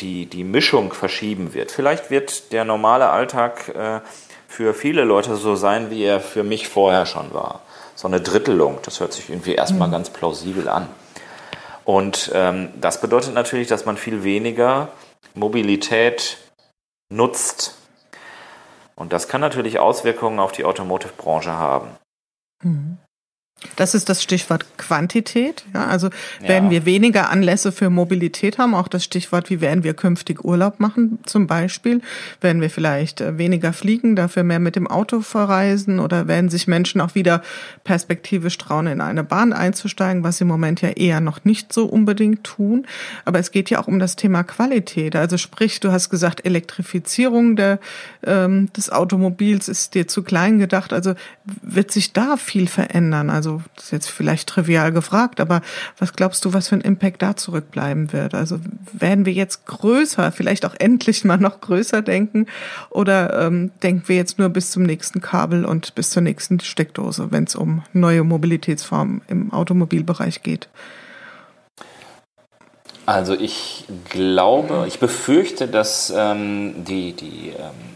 die, 0.00 0.26
die 0.26 0.42
Mischung 0.42 0.92
verschieben 0.92 1.54
wird. 1.54 1.70
Vielleicht 1.70 2.10
wird 2.10 2.52
der 2.52 2.64
normale 2.64 3.08
Alltag 3.10 3.68
äh, 3.68 4.00
für 4.48 4.74
viele 4.74 5.04
Leute 5.04 5.36
so 5.36 5.54
sein, 5.54 5.90
wie 5.90 6.02
er 6.02 6.20
für 6.20 6.42
mich 6.42 6.68
vorher 6.68 7.06
schon 7.06 7.32
war. 7.32 7.62
So 7.94 8.08
eine 8.08 8.20
Drittelung, 8.20 8.78
das 8.82 8.98
hört 8.98 9.12
sich 9.12 9.30
irgendwie 9.30 9.54
erstmal 9.54 9.86
mhm. 9.86 9.92
ganz 9.92 10.10
plausibel 10.10 10.68
an. 10.68 10.88
Und 11.84 12.30
ähm, 12.34 12.70
das 12.80 13.00
bedeutet 13.00 13.34
natürlich, 13.34 13.68
dass 13.68 13.84
man 13.84 13.96
viel 13.96 14.22
weniger 14.22 14.88
Mobilität 15.34 16.38
nutzt. 17.10 17.76
Und 18.94 19.12
das 19.12 19.28
kann 19.28 19.40
natürlich 19.40 19.78
Auswirkungen 19.78 20.38
auf 20.38 20.52
die 20.52 20.64
Automotive-Branche 20.64 21.52
haben. 21.52 21.90
Mhm. 22.62 22.98
Das 23.76 23.94
ist 23.94 24.08
das 24.08 24.22
Stichwort 24.22 24.66
Quantität. 24.76 25.64
Ja, 25.74 25.86
also 25.86 26.10
werden 26.40 26.66
ja. 26.66 26.70
wir 26.70 26.84
weniger 26.84 27.30
Anlässe 27.30 27.72
für 27.72 27.90
Mobilität 27.90 28.58
haben, 28.58 28.74
auch 28.74 28.88
das 28.88 29.04
Stichwort, 29.04 29.50
wie 29.50 29.60
werden 29.60 29.84
wir 29.84 29.94
künftig 29.94 30.44
Urlaub 30.44 30.80
machen 30.80 31.18
zum 31.24 31.46
Beispiel. 31.46 32.00
Werden 32.40 32.60
wir 32.60 32.70
vielleicht 32.70 33.20
äh, 33.20 33.38
weniger 33.38 33.72
fliegen, 33.72 34.16
dafür 34.16 34.42
mehr 34.42 34.58
mit 34.58 34.76
dem 34.76 34.86
Auto 34.86 35.20
verreisen 35.20 36.00
oder 36.00 36.28
werden 36.28 36.50
sich 36.50 36.66
Menschen 36.66 37.00
auch 37.00 37.14
wieder 37.14 37.42
perspektivisch 37.84 38.58
trauen, 38.58 38.86
in 38.86 39.00
eine 39.00 39.24
Bahn 39.24 39.52
einzusteigen, 39.52 40.24
was 40.24 40.38
sie 40.38 40.42
im 40.42 40.48
Moment 40.48 40.80
ja 40.82 40.90
eher 40.90 41.20
noch 41.20 41.44
nicht 41.44 41.72
so 41.72 41.86
unbedingt 41.86 42.44
tun. 42.44 42.86
Aber 43.24 43.38
es 43.38 43.50
geht 43.50 43.70
ja 43.70 43.80
auch 43.80 43.88
um 43.88 43.98
das 43.98 44.16
Thema 44.16 44.42
Qualität. 44.42 45.16
Also 45.16 45.36
sprich, 45.36 45.80
du 45.80 45.92
hast 45.92 46.10
gesagt, 46.10 46.44
Elektrifizierung 46.44 47.56
der, 47.56 47.78
ähm, 48.24 48.72
des 48.72 48.90
Automobils 48.90 49.68
ist 49.68 49.94
dir 49.94 50.08
zu 50.08 50.22
klein 50.22 50.58
gedacht. 50.58 50.92
Also 50.92 51.14
wird 51.44 51.90
sich 51.90 52.12
da 52.12 52.36
viel 52.36 52.66
verändern. 52.66 53.30
Also 53.30 53.51
also 53.52 53.62
das 53.74 53.84
ist 53.84 53.90
jetzt 53.90 54.10
vielleicht 54.10 54.48
trivial 54.48 54.92
gefragt, 54.92 55.40
aber 55.40 55.60
was 55.98 56.12
glaubst 56.12 56.44
du, 56.44 56.52
was 56.52 56.68
für 56.68 56.76
ein 56.76 56.80
Impact 56.80 57.22
da 57.22 57.36
zurückbleiben 57.36 58.12
wird? 58.12 58.34
Also 58.34 58.58
werden 58.92 59.26
wir 59.26 59.32
jetzt 59.32 59.66
größer, 59.66 60.32
vielleicht 60.32 60.64
auch 60.64 60.74
endlich 60.78 61.24
mal 61.24 61.38
noch 61.38 61.60
größer 61.60 62.02
denken 62.02 62.46
oder 62.90 63.46
ähm, 63.46 63.70
denken 63.82 64.04
wir 64.06 64.16
jetzt 64.16 64.38
nur 64.38 64.48
bis 64.48 64.70
zum 64.70 64.84
nächsten 64.84 65.20
Kabel 65.20 65.64
und 65.64 65.94
bis 65.94 66.10
zur 66.10 66.22
nächsten 66.22 66.60
Steckdose, 66.60 67.28
wenn 67.30 67.44
es 67.44 67.54
um 67.54 67.82
neue 67.92 68.24
Mobilitätsformen 68.24 69.22
im 69.28 69.52
Automobilbereich 69.52 70.42
geht? 70.42 70.68
Also 73.04 73.34
ich 73.34 73.84
glaube, 74.10 74.84
ich 74.86 75.00
befürchte, 75.00 75.66
dass 75.66 76.12
ähm, 76.16 76.84
die, 76.84 77.12
die 77.12 77.50
ähm 77.50 77.91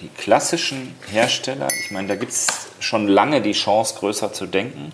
die 0.00 0.08
klassischen 0.08 0.94
Hersteller, 1.10 1.66
ich 1.80 1.90
meine, 1.90 2.06
da 2.06 2.14
gibt 2.14 2.30
es 2.30 2.68
schon 2.78 3.08
lange 3.08 3.40
die 3.40 3.52
Chance, 3.52 3.96
größer 3.98 4.32
zu 4.32 4.46
denken. 4.46 4.92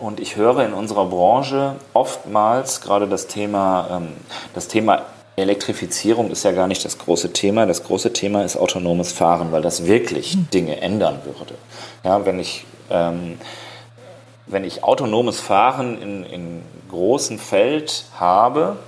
Und 0.00 0.18
ich 0.18 0.34
höre 0.34 0.66
in 0.66 0.72
unserer 0.72 1.06
Branche 1.06 1.76
oftmals 1.92 2.80
gerade 2.80 3.06
das 3.06 3.28
Thema, 3.28 3.86
ähm, 3.92 4.08
das 4.52 4.66
Thema 4.66 5.02
Elektrifizierung 5.36 6.32
ist 6.32 6.42
ja 6.42 6.50
gar 6.50 6.66
nicht 6.66 6.84
das 6.84 6.98
große 6.98 7.32
Thema. 7.32 7.64
Das 7.66 7.84
große 7.84 8.12
Thema 8.12 8.42
ist 8.42 8.56
autonomes 8.56 9.12
Fahren, 9.12 9.52
weil 9.52 9.62
das 9.62 9.86
wirklich 9.86 10.32
hm. 10.32 10.48
Dinge 10.52 10.80
ändern 10.80 11.20
würde. 11.24 11.54
Ja, 12.02 12.26
wenn 12.26 12.40
ich, 12.40 12.66
ähm, 12.90 13.38
wenn 14.46 14.64
ich 14.64 14.82
autonomes 14.82 15.38
Fahren 15.38 16.02
in, 16.02 16.24
in 16.24 16.62
großem 16.88 17.38
Feld 17.38 18.06
habe, 18.18 18.78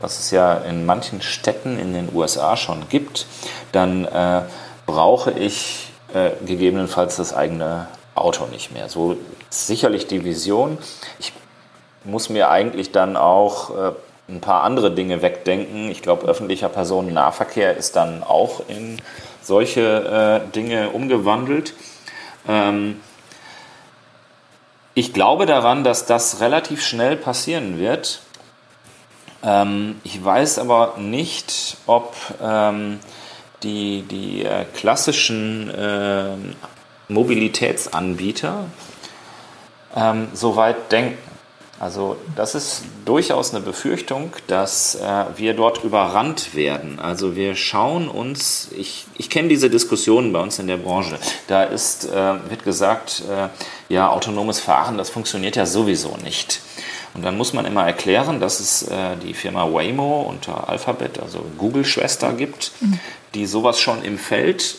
was 0.00 0.18
es 0.18 0.30
ja 0.30 0.54
in 0.54 0.86
manchen 0.86 1.20
Städten 1.20 1.78
in 1.78 1.92
den 1.92 2.08
USA 2.14 2.56
schon 2.56 2.88
gibt, 2.88 3.26
dann 3.70 4.06
äh, 4.06 4.44
brauche 4.90 5.30
ich 5.30 5.88
äh, 6.14 6.30
gegebenenfalls 6.44 7.16
das 7.16 7.32
eigene 7.32 7.86
Auto 8.16 8.46
nicht 8.46 8.72
mehr. 8.72 8.88
So 8.88 9.16
ist 9.48 9.66
sicherlich 9.68 10.06
die 10.08 10.24
Vision. 10.24 10.78
Ich 11.18 11.32
muss 12.04 12.28
mir 12.28 12.50
eigentlich 12.50 12.90
dann 12.90 13.16
auch 13.16 13.70
äh, 13.70 13.92
ein 14.28 14.40
paar 14.40 14.64
andere 14.64 14.90
Dinge 14.90 15.22
wegdenken. 15.22 15.90
Ich 15.90 16.02
glaube, 16.02 16.26
öffentlicher 16.26 16.68
Personennahverkehr 16.68 17.76
ist 17.76 17.94
dann 17.94 18.22
auch 18.24 18.62
in 18.68 19.00
solche 19.42 20.42
äh, 20.44 20.52
Dinge 20.52 20.90
umgewandelt. 20.90 21.74
Ähm, 22.48 23.00
ich 24.94 25.12
glaube 25.12 25.46
daran, 25.46 25.84
dass 25.84 26.06
das 26.06 26.40
relativ 26.40 26.84
schnell 26.84 27.16
passieren 27.16 27.78
wird. 27.78 28.22
Ähm, 29.44 30.00
ich 30.02 30.22
weiß 30.22 30.58
aber 30.58 30.94
nicht, 30.98 31.76
ob 31.86 32.14
ähm, 32.42 32.98
die, 33.62 34.02
die 34.02 34.44
äh, 34.44 34.64
klassischen 34.74 35.70
äh, 35.70 36.36
Mobilitätsanbieter 37.08 38.64
ähm, 39.96 40.28
so 40.32 40.56
weit 40.56 40.92
denken. 40.92 41.18
Also 41.80 42.18
das 42.36 42.54
ist 42.54 42.82
durchaus 43.06 43.54
eine 43.54 43.64
Befürchtung, 43.64 44.34
dass 44.48 44.96
äh, 44.96 45.24
wir 45.36 45.54
dort 45.54 45.82
überrannt 45.82 46.54
werden. 46.54 46.98
Also 47.00 47.36
wir 47.36 47.56
schauen 47.56 48.08
uns, 48.08 48.68
ich, 48.76 49.06
ich 49.16 49.30
kenne 49.30 49.48
diese 49.48 49.70
Diskussionen 49.70 50.30
bei 50.30 50.40
uns 50.40 50.58
in 50.58 50.66
der 50.66 50.76
Branche, 50.76 51.18
da 51.46 51.62
ist, 51.62 52.04
äh, 52.04 52.50
wird 52.50 52.64
gesagt, 52.64 53.22
äh, 53.30 53.48
ja, 53.88 54.10
autonomes 54.10 54.60
Fahren, 54.60 54.98
das 54.98 55.08
funktioniert 55.08 55.56
ja 55.56 55.64
sowieso 55.64 56.18
nicht. 56.22 56.60
Und 57.14 57.24
dann 57.24 57.38
muss 57.38 57.54
man 57.54 57.64
immer 57.64 57.86
erklären, 57.86 58.40
dass 58.40 58.60
es 58.60 58.82
äh, 58.82 59.16
die 59.16 59.32
Firma 59.32 59.64
Waymo 59.64 60.20
unter 60.20 60.68
Alphabet, 60.68 61.18
also 61.18 61.44
Google-Schwester 61.56 62.34
gibt, 62.34 62.72
mhm. 62.80 63.00
Die 63.34 63.46
sowas 63.46 63.80
schon 63.80 64.02
im 64.02 64.18
Feld 64.18 64.76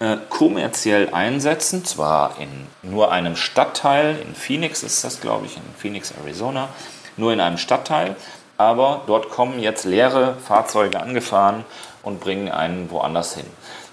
äh, 0.00 0.16
kommerziell 0.28 1.12
einsetzen, 1.12 1.84
zwar 1.84 2.36
in 2.38 2.66
nur 2.82 3.12
einem 3.12 3.36
Stadtteil, 3.36 4.18
in 4.26 4.34
Phoenix 4.34 4.82
ist 4.82 5.04
das, 5.04 5.20
glaube 5.20 5.46
ich, 5.46 5.56
in 5.56 5.62
Phoenix, 5.76 6.12
Arizona, 6.22 6.68
nur 7.16 7.32
in 7.32 7.40
einem 7.40 7.58
Stadtteil, 7.58 8.16
aber 8.56 9.02
dort 9.06 9.30
kommen 9.30 9.60
jetzt 9.60 9.84
leere 9.84 10.36
Fahrzeuge 10.44 11.00
angefahren 11.00 11.64
und 12.02 12.20
bringen 12.20 12.50
einen 12.50 12.90
woanders 12.90 13.34
hin. 13.34 13.46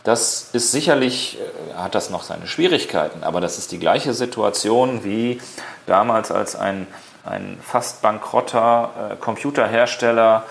Das 0.03 0.49
ist 0.53 0.71
sicherlich, 0.71 1.37
äh, 1.39 1.73
hat 1.75 1.95
das 1.95 2.09
noch 2.09 2.23
seine 2.23 2.47
Schwierigkeiten, 2.47 3.23
aber 3.23 3.41
das 3.41 3.57
ist 3.57 3.71
die 3.71 3.79
gleiche 3.79 4.13
Situation 4.13 5.03
wie 5.03 5.41
damals, 5.85 6.31
als 6.31 6.55
ein 6.55 6.87
ein 7.27 7.57
fast 7.61 8.01
bankrotter 8.01 9.11
äh, 9.11 9.15
Computerhersteller 9.17 10.45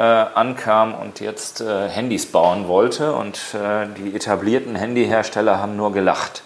äh, 0.00 0.02
ankam 0.02 0.94
und 0.94 1.20
jetzt 1.20 1.60
äh, 1.60 1.86
Handys 1.90 2.24
bauen 2.24 2.68
wollte 2.68 3.12
und 3.14 3.38
äh, 3.52 3.86
die 3.98 4.16
etablierten 4.16 4.74
Handyhersteller 4.74 5.58
haben 5.58 5.76
nur 5.76 5.92
gelacht. 5.92 6.42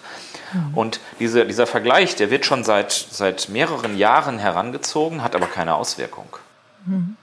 Mhm. 0.51 0.77
Und 0.77 0.99
diese, 1.19 1.45
dieser 1.45 1.65
Vergleich, 1.65 2.17
der 2.17 2.29
wird 2.31 2.45
schon 2.45 2.65
seit, 2.65 2.91
seit 2.91 3.47
mehreren 3.47 3.97
Jahren 3.97 4.39
herangezogen, 4.39 5.23
hat 5.23 5.37
aber 5.37 5.45
keine 5.45 5.75
Auswirkung. 5.75 6.27
Mhm. 6.85 7.15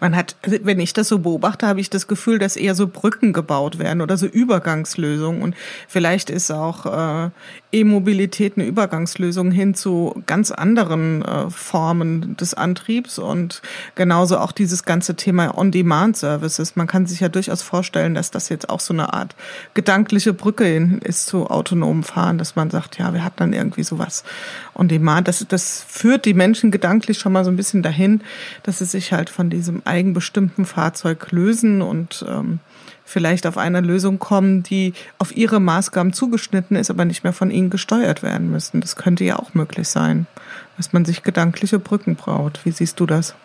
Man 0.00 0.16
hat, 0.16 0.34
also 0.42 0.58
wenn 0.62 0.80
ich 0.80 0.92
das 0.92 1.08
so 1.08 1.20
beobachte, 1.20 1.68
habe 1.68 1.80
ich 1.80 1.90
das 1.90 2.08
Gefühl, 2.08 2.40
dass 2.40 2.56
eher 2.56 2.74
so 2.74 2.88
Brücken 2.88 3.32
gebaut 3.32 3.78
werden 3.78 4.00
oder 4.00 4.16
so 4.16 4.26
Übergangslösungen. 4.26 5.42
Und 5.42 5.54
vielleicht 5.86 6.30
ist 6.30 6.50
auch 6.50 6.86
äh, 6.86 7.30
E-Mobilität 7.74 8.56
eine 8.56 8.66
Übergangslösung 8.66 9.50
hin 9.50 9.74
zu 9.74 10.22
ganz 10.26 10.52
anderen 10.52 11.22
äh, 11.22 11.50
Formen 11.50 12.36
des 12.36 12.54
Antriebs 12.54 13.18
und 13.18 13.62
genauso 13.96 14.38
auch 14.38 14.52
dieses 14.52 14.84
ganze 14.84 15.16
Thema 15.16 15.58
On-Demand-Services. 15.58 16.76
Man 16.76 16.86
kann 16.86 17.06
sich 17.06 17.20
ja 17.20 17.28
durchaus 17.28 17.62
vorstellen, 17.62 18.14
dass 18.14 18.30
das 18.30 18.48
jetzt 18.48 18.70
auch 18.70 18.80
so 18.80 18.94
eine 18.94 19.12
Art 19.12 19.34
gedankliche 19.74 20.32
Brücke 20.32 20.64
hin 20.64 21.00
ist 21.02 21.26
zu 21.26 21.48
autonomem 21.48 22.04
Fahren, 22.04 22.38
dass 22.38 22.54
man 22.54 22.70
sagt, 22.70 22.98
ja, 22.98 23.12
wir 23.12 23.24
hatten 23.24 23.38
dann 23.38 23.52
irgendwie 23.52 23.82
sowas 23.82 24.22
On-Demand. 24.74 25.26
Das, 25.26 25.44
das 25.48 25.84
führt 25.86 26.24
die 26.24 26.34
Menschen 26.34 26.70
gedanklich 26.70 27.18
schon 27.18 27.32
mal 27.32 27.44
so 27.44 27.50
ein 27.50 27.56
bisschen 27.56 27.82
dahin, 27.82 28.22
dass 28.62 28.78
sie 28.78 28.84
sich 28.84 29.12
halt 29.12 29.30
von 29.30 29.50
diesem 29.50 29.82
eigenbestimmten 29.84 30.64
Fahrzeug 30.64 31.32
lösen 31.32 31.82
und 31.82 32.24
ähm, 32.28 32.60
vielleicht 33.14 33.46
auf 33.46 33.56
eine 33.56 33.80
Lösung 33.80 34.18
kommen, 34.18 34.64
die 34.64 34.92
auf 35.18 35.36
ihre 35.36 35.60
Maßgaben 35.60 36.12
zugeschnitten 36.12 36.76
ist, 36.76 36.90
aber 36.90 37.04
nicht 37.04 37.22
mehr 37.22 37.32
von 37.32 37.52
ihnen 37.52 37.70
gesteuert 37.70 38.24
werden 38.24 38.50
müssen. 38.50 38.80
Das 38.80 38.96
könnte 38.96 39.22
ja 39.22 39.38
auch 39.38 39.54
möglich 39.54 39.88
sein, 39.88 40.26
dass 40.76 40.92
man 40.92 41.04
sich 41.04 41.22
gedankliche 41.22 41.78
Brücken 41.78 42.16
braut. 42.16 42.58
Wie 42.64 42.72
siehst 42.72 42.98
du 42.98 43.06
das? 43.06 43.36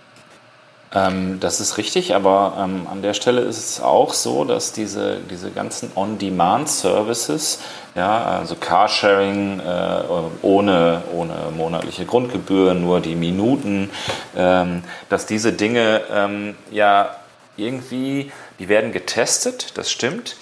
Ähm, 0.92 1.40
das 1.40 1.60
ist 1.60 1.78
richtig, 1.78 2.16
aber 2.16 2.56
ähm, 2.58 2.88
an 2.92 3.04
der 3.04 3.14
Stelle 3.14 3.42
ist 3.42 3.60
es 3.60 3.80
auch 3.80 4.12
so, 4.16 4.44
dass 4.44 4.74
diese, 4.74 5.18
diese 5.30 5.52
ganzen 5.52 5.92
On-Demand-Services, 5.96 7.60
ja, 7.94 8.24
also 8.24 8.56
Carsharing 8.56 9.60
äh, 9.60 10.02
ohne, 10.42 11.04
ohne 11.14 11.36
monatliche 11.56 12.06
Grundgebühr, 12.06 12.74
nur 12.74 13.02
die 13.02 13.14
Minuten, 13.16 13.92
ähm, 14.36 14.82
dass 15.10 15.28
diese 15.28 15.54
Dinge 15.54 16.02
ähm, 16.12 16.56
ja 16.72 17.12
irgendwie, 17.60 18.32
die 18.60 18.70
werden 18.70 18.92
getestet, 18.92 19.78
das 19.78 19.92
stimmt, 19.92 20.36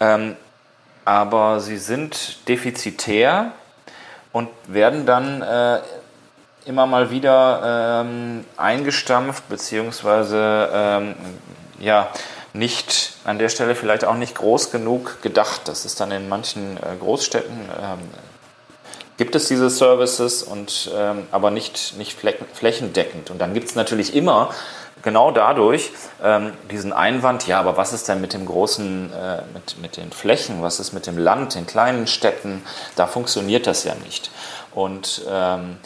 ähm, 0.00 0.36
aber 1.04 1.60
sie 1.60 1.76
sind 1.76 2.48
defizitär 2.48 3.52
und 4.32 4.48
werden 4.66 5.06
dann 5.06 5.42
äh, 5.42 5.80
immer 6.66 6.86
mal 6.86 7.10
wieder 7.10 8.02
ähm, 8.04 8.44
eingestampft, 8.56 9.48
beziehungsweise 9.48 10.70
ähm, 10.72 11.14
ja, 11.78 12.08
nicht 12.54 13.14
an 13.24 13.38
der 13.38 13.48
Stelle 13.48 13.74
vielleicht 13.74 14.04
auch 14.04 14.14
nicht 14.14 14.34
groß 14.34 14.70
genug 14.70 15.20
gedacht. 15.22 15.62
Das 15.66 15.84
ist 15.84 16.00
dann 16.00 16.10
in 16.10 16.28
manchen 16.28 16.76
äh, 16.78 16.96
Großstädten 16.98 17.68
ähm, 17.82 17.98
gibt 19.16 19.34
es 19.34 19.48
diese 19.48 19.70
Services 19.70 20.42
und 20.42 20.90
ähm, 20.94 21.26
aber 21.30 21.50
nicht, 21.50 21.96
nicht 21.98 22.18
flächendeckend. 22.52 23.30
Und 23.30 23.38
dann 23.38 23.54
gibt 23.54 23.68
es 23.68 23.74
natürlich 23.74 24.14
immer 24.14 24.52
genau 25.04 25.30
dadurch 25.30 25.92
ähm, 26.22 26.52
diesen 26.70 26.92
Einwand, 26.92 27.46
ja, 27.46 27.60
aber 27.60 27.76
was 27.76 27.92
ist 27.92 28.08
denn 28.08 28.20
mit 28.20 28.32
dem 28.32 28.46
großen, 28.46 29.12
äh, 29.12 29.42
mit, 29.52 29.78
mit 29.80 29.96
den 29.96 30.10
Flächen, 30.10 30.62
was 30.62 30.80
ist 30.80 30.92
mit 30.92 31.06
dem 31.06 31.18
Land, 31.18 31.54
den 31.54 31.66
kleinen 31.66 32.06
Städten, 32.08 32.64
da 32.96 33.06
funktioniert 33.06 33.66
das 33.68 33.84
ja 33.84 33.94
nicht. 33.94 34.30
Und 34.74 35.22
ähm, 35.30 35.76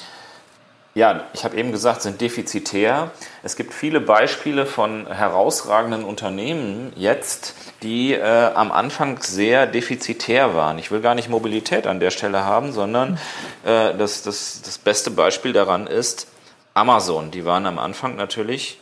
ja, 0.94 1.24
ich 1.32 1.44
habe 1.44 1.56
eben 1.56 1.70
gesagt, 1.70 2.02
sind 2.02 2.20
defizitär. 2.20 3.12
Es 3.44 3.54
gibt 3.54 3.72
viele 3.72 4.00
Beispiele 4.00 4.66
von 4.66 5.06
herausragenden 5.06 6.02
Unternehmen 6.02 6.92
jetzt, 6.96 7.54
die 7.82 8.14
äh, 8.14 8.50
am 8.54 8.72
Anfang 8.72 9.22
sehr 9.22 9.66
defizitär 9.66 10.56
waren. 10.56 10.78
Ich 10.78 10.90
will 10.90 11.00
gar 11.00 11.14
nicht 11.14 11.28
Mobilität 11.28 11.86
an 11.86 12.00
der 12.00 12.10
Stelle 12.10 12.44
haben, 12.44 12.72
sondern 12.72 13.18
äh, 13.64 13.94
das, 13.94 14.22
das, 14.22 14.62
das 14.64 14.78
beste 14.78 15.12
Beispiel 15.12 15.52
daran 15.52 15.86
ist 15.86 16.26
Amazon. 16.74 17.30
Die 17.30 17.44
waren 17.44 17.66
am 17.66 17.78
Anfang 17.78 18.16
natürlich 18.16 18.80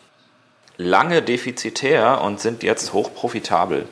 lange 0.77 1.23
defizitär 1.23 2.21
und 2.21 2.41
sind 2.41 2.62
jetzt 2.62 2.93
hochprofitabel. 2.93 3.87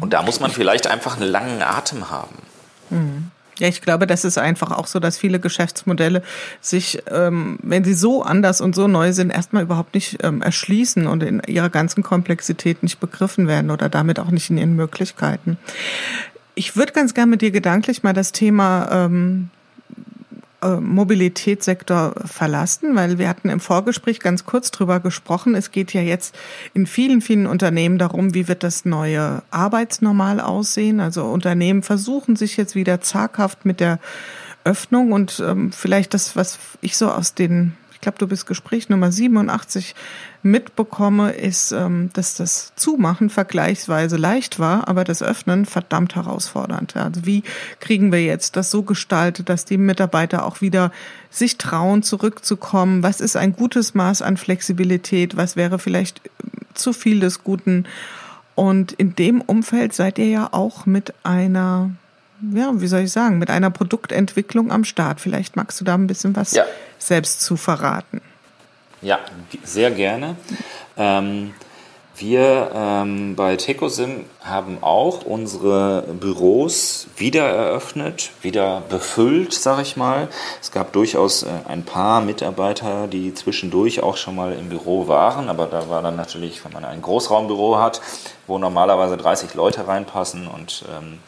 Und 0.00 0.12
da 0.12 0.22
muss 0.22 0.40
man 0.40 0.50
vielleicht 0.50 0.86
einfach 0.86 1.16
einen 1.16 1.28
langen 1.28 1.62
Atem 1.62 2.10
haben. 2.10 2.36
Mhm. 2.90 3.30
Ja, 3.58 3.68
ich 3.68 3.80
glaube, 3.80 4.06
das 4.06 4.24
ist 4.26 4.36
einfach 4.36 4.70
auch 4.70 4.86
so, 4.86 5.00
dass 5.00 5.16
viele 5.16 5.40
Geschäftsmodelle 5.40 6.22
sich, 6.60 7.02
ähm, 7.10 7.58
wenn 7.62 7.84
sie 7.84 7.94
so 7.94 8.22
anders 8.22 8.60
und 8.60 8.74
so 8.74 8.86
neu 8.86 9.12
sind, 9.12 9.30
erstmal 9.30 9.62
überhaupt 9.62 9.94
nicht 9.94 10.18
ähm, 10.22 10.42
erschließen 10.42 11.06
und 11.06 11.22
in 11.22 11.40
ihrer 11.46 11.70
ganzen 11.70 12.02
Komplexität 12.02 12.82
nicht 12.82 13.00
begriffen 13.00 13.48
werden 13.48 13.70
oder 13.70 13.88
damit 13.88 14.20
auch 14.20 14.30
nicht 14.30 14.50
in 14.50 14.58
ihren 14.58 14.76
Möglichkeiten. 14.76 15.56
Ich 16.54 16.76
würde 16.76 16.92
ganz 16.92 17.14
gerne 17.14 17.30
mit 17.30 17.40
dir 17.40 17.50
gedanklich 17.50 18.02
mal 18.02 18.12
das 18.12 18.32
Thema 18.32 18.88
ähm, 18.90 19.48
äh, 19.48 19.55
Mobilitätssektor 20.68 22.14
verlassen, 22.24 22.94
weil 22.94 23.18
wir 23.18 23.28
hatten 23.28 23.48
im 23.48 23.60
Vorgespräch 23.60 24.20
ganz 24.20 24.44
kurz 24.44 24.70
drüber 24.70 25.00
gesprochen. 25.00 25.54
Es 25.54 25.70
geht 25.70 25.92
ja 25.92 26.00
jetzt 26.00 26.34
in 26.74 26.86
vielen, 26.86 27.20
vielen 27.20 27.46
Unternehmen 27.46 27.98
darum, 27.98 28.34
wie 28.34 28.48
wird 28.48 28.62
das 28.62 28.84
neue 28.84 29.42
Arbeitsnormal 29.50 30.40
aussehen. 30.40 31.00
Also 31.00 31.24
Unternehmen 31.24 31.82
versuchen 31.82 32.36
sich 32.36 32.56
jetzt 32.56 32.74
wieder 32.74 33.00
zaghaft 33.00 33.64
mit 33.64 33.80
der 33.80 33.98
Öffnung 34.64 35.12
und 35.12 35.42
ähm, 35.46 35.72
vielleicht 35.72 36.12
das, 36.12 36.34
was 36.34 36.58
ich 36.80 36.96
so 36.96 37.08
aus 37.10 37.34
den 37.34 37.74
ich 37.96 38.02
glaube, 38.02 38.18
du 38.18 38.26
bist 38.26 38.44
Gespräch 38.44 38.90
Nummer 38.90 39.10
87 39.10 39.94
mitbekomme, 40.42 41.32
ist, 41.32 41.72
ähm, 41.72 42.10
dass 42.12 42.34
das 42.34 42.74
Zumachen 42.76 43.30
vergleichsweise 43.30 44.18
leicht 44.18 44.58
war, 44.58 44.86
aber 44.86 45.02
das 45.02 45.22
Öffnen 45.22 45.64
verdammt 45.64 46.14
herausfordernd. 46.14 46.94
Also 46.94 47.24
wie 47.24 47.42
kriegen 47.80 48.12
wir 48.12 48.22
jetzt 48.22 48.56
das 48.56 48.70
so 48.70 48.82
gestaltet, 48.82 49.48
dass 49.48 49.64
die 49.64 49.78
Mitarbeiter 49.78 50.44
auch 50.44 50.60
wieder 50.60 50.92
sich 51.30 51.56
trauen, 51.56 52.02
zurückzukommen? 52.02 53.02
Was 53.02 53.22
ist 53.22 53.34
ein 53.34 53.54
gutes 53.54 53.94
Maß 53.94 54.20
an 54.20 54.36
Flexibilität? 54.36 55.38
Was 55.38 55.56
wäre 55.56 55.78
vielleicht 55.78 56.20
zu 56.74 56.92
viel 56.92 57.20
des 57.20 57.44
Guten? 57.44 57.86
Und 58.54 58.92
in 58.92 59.16
dem 59.16 59.40
Umfeld 59.40 59.94
seid 59.94 60.18
ihr 60.18 60.28
ja 60.28 60.48
auch 60.52 60.84
mit 60.84 61.14
einer 61.24 61.92
ja, 62.52 62.70
wie 62.74 62.86
soll 62.86 63.00
ich 63.00 63.12
sagen, 63.12 63.38
mit 63.38 63.50
einer 63.50 63.70
Produktentwicklung 63.70 64.70
am 64.70 64.84
Start. 64.84 65.20
Vielleicht 65.20 65.56
magst 65.56 65.80
du 65.80 65.84
da 65.84 65.94
ein 65.94 66.06
bisschen 66.06 66.36
was 66.36 66.52
ja. 66.52 66.64
selbst 66.98 67.42
zu 67.42 67.56
verraten. 67.56 68.20
Ja, 69.02 69.20
sehr 69.62 69.90
gerne. 69.90 70.36
Ähm, 70.96 71.52
wir 72.18 72.70
ähm, 72.74 73.36
bei 73.36 73.56
Tecosim 73.56 74.24
haben 74.40 74.78
auch 74.80 75.24
unsere 75.26 76.02
Büros 76.18 77.08
wieder 77.16 77.44
eröffnet, 77.44 78.30
wieder 78.40 78.82
befüllt, 78.88 79.52
sag 79.52 79.82
ich 79.82 79.98
mal. 79.98 80.28
Es 80.62 80.70
gab 80.70 80.94
durchaus 80.94 81.42
äh, 81.42 81.48
ein 81.68 81.84
paar 81.84 82.22
Mitarbeiter, 82.22 83.06
die 83.06 83.34
zwischendurch 83.34 84.02
auch 84.02 84.16
schon 84.16 84.34
mal 84.34 84.54
im 84.54 84.70
Büro 84.70 85.08
waren, 85.08 85.50
aber 85.50 85.66
da 85.66 85.90
war 85.90 86.00
dann 86.00 86.16
natürlich, 86.16 86.64
wenn 86.64 86.72
man 86.72 86.86
ein 86.86 87.02
Großraumbüro 87.02 87.78
hat, 87.78 88.00
wo 88.46 88.56
normalerweise 88.56 89.18
30 89.18 89.52
Leute 89.52 89.86
reinpassen 89.86 90.46
und 90.46 90.86
ähm, 90.96 91.18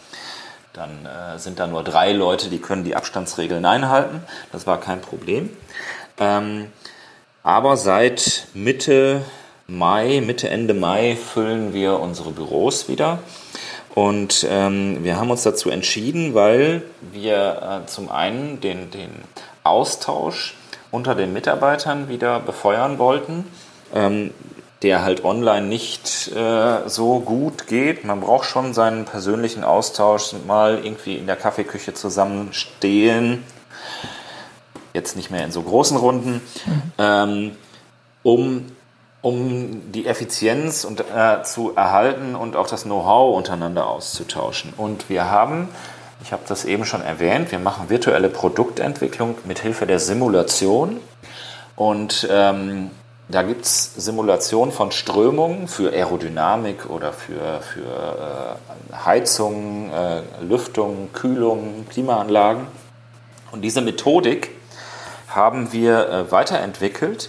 dann 0.79 1.07
äh, 1.07 1.39
sind 1.39 1.59
da 1.59 1.67
nur 1.67 1.83
drei 1.83 2.13
Leute, 2.13 2.49
die 2.49 2.59
können 2.59 2.85
die 2.85 2.97
Abstandsregeln 2.97 3.65
einhalten. 3.65 4.23
Das 4.53 4.67
war 4.67 4.81
kein 4.81 5.01
Problem. 5.01 5.51
Ähm, 6.19 6.67
aber 7.43 7.77
seit 7.77 8.47
Mitte 8.55 9.23
Mai, 9.67 10.23
Mitte, 10.25 10.49
Ende 10.49 10.75
Mai 10.75 11.17
füllen 11.17 11.75
wir 11.75 12.01
unsere 12.01 12.31
Büros 12.31 12.89
wieder. 12.89 13.19
Und 13.95 14.47
ähm, 14.49 15.03
wir 15.03 15.19
haben 15.19 15.31
uns 15.31 15.43
dazu 15.43 15.71
entschieden, 15.71 16.35
weil 16.35 16.83
wir 17.01 17.83
äh, 17.85 17.87
zum 17.87 18.11
einen 18.11 18.61
den, 18.61 18.91
den 18.91 19.11
Austausch 19.65 20.55
unter 20.91 21.15
den 21.15 21.33
Mitarbeitern 21.33 22.09
wieder 22.09 22.41
befeuern 22.41 22.99
wollten. 22.99 23.45
Ähm, 23.95 24.33
der 24.83 25.03
halt 25.03 25.25
online 25.25 25.67
nicht 25.67 26.31
äh, 26.35 26.89
so 26.89 27.21
gut 27.21 27.67
geht. 27.67 28.05
Man 28.05 28.21
braucht 28.21 28.45
schon 28.45 28.75
seinen 28.75 29.05
persönlichen 29.05 29.65
Austausch, 29.65 30.35
mal 30.47 30.85
irgendwie 30.85 31.17
in 31.17 31.27
der 31.27 31.37
Kaffeeküche 31.37 31.95
zusammenstehen, 31.95 33.43
jetzt 34.95 35.17
nicht 35.17 35.31
mehr 35.31 35.45
in 35.45 35.53
so 35.53 35.63
großen 35.63 35.97
Runden, 35.97 36.41
mhm. 36.65 36.83
ähm, 36.99 37.57
um, 38.23 38.67
um 39.21 39.93
die 39.93 40.07
Effizienz 40.07 40.85
und, 40.85 41.01
äh, 41.01 41.43
zu 41.43 41.75
erhalten 41.75 42.37
und 42.37 42.55
auch 42.55 42.69
das 42.69 42.85
Know-how 42.85 43.37
untereinander 43.37 43.89
auszutauschen. 43.89 44.73
Und 44.77 45.09
wir 45.09 45.29
haben, 45.29 45.69
ich 46.23 46.31
habe 46.31 46.43
das 46.47 46.65
eben 46.65 46.85
schon 46.85 47.03
erwähnt, 47.03 47.51
wir 47.51 47.59
machen 47.59 47.91
virtuelle 47.91 48.29
Produktentwicklung 48.29 49.37
mit 49.45 49.59
Hilfe 49.59 49.87
der 49.87 49.99
Simulation. 49.99 51.01
Und 51.75 52.29
ähm, 52.31 52.91
da 53.29 53.43
gibt 53.43 53.67
es 53.67 53.95
Simulationen 53.95 54.73
von 54.73 54.91
Strömungen 54.91 55.69
für 55.69 55.93
Aerodynamik 55.93 56.89
oder 56.89 57.13
für, 57.13 57.61
für 57.61 58.59
äh, 58.93 58.97
Heizung, 59.05 59.93
äh, 59.93 60.23
Lüftung, 60.41 61.11
Kühlung, 61.13 61.87
Klimaanlagen. 61.91 62.67
Und 63.53 63.61
diese 63.61 63.83
Methodik 63.83 64.51
haben 65.29 65.73
wir 65.75 66.09
äh, 66.09 66.33
weiterentwickelt 66.33 67.29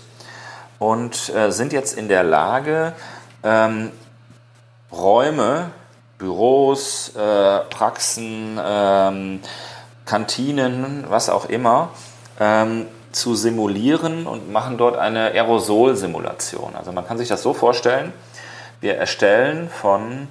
und 0.80 1.34
äh, 1.36 1.52
sind 1.52 1.74
jetzt 1.74 1.98
in 1.98 2.08
der 2.08 2.24
Lage, 2.24 2.94
ähm, 3.44 3.92
Räume, 4.94 5.72
Büros, 6.18 7.14
äh, 7.16 7.60
Praxen, 7.70 8.58
ähm, 8.64 9.42
Kantinen, 10.06 11.06
was 11.10 11.30
auch 11.30 11.46
immer, 11.46 11.90
ähm, 12.40 12.88
zu 13.12 13.36
simulieren 13.36 14.28
und 14.28 14.52
machen 14.52 14.78
dort 14.78 14.98
eine 14.98 15.32
Aerosol-Simulation. 15.32 16.76
Also 16.76 16.92
man 16.92 17.06
kann 17.06 17.18
sich 17.18 17.28
das 17.28 17.42
so 17.42 17.54
vorstellen, 17.54 18.14
wir 18.82 18.96
erstellen 18.96 19.70
von, 19.70 20.28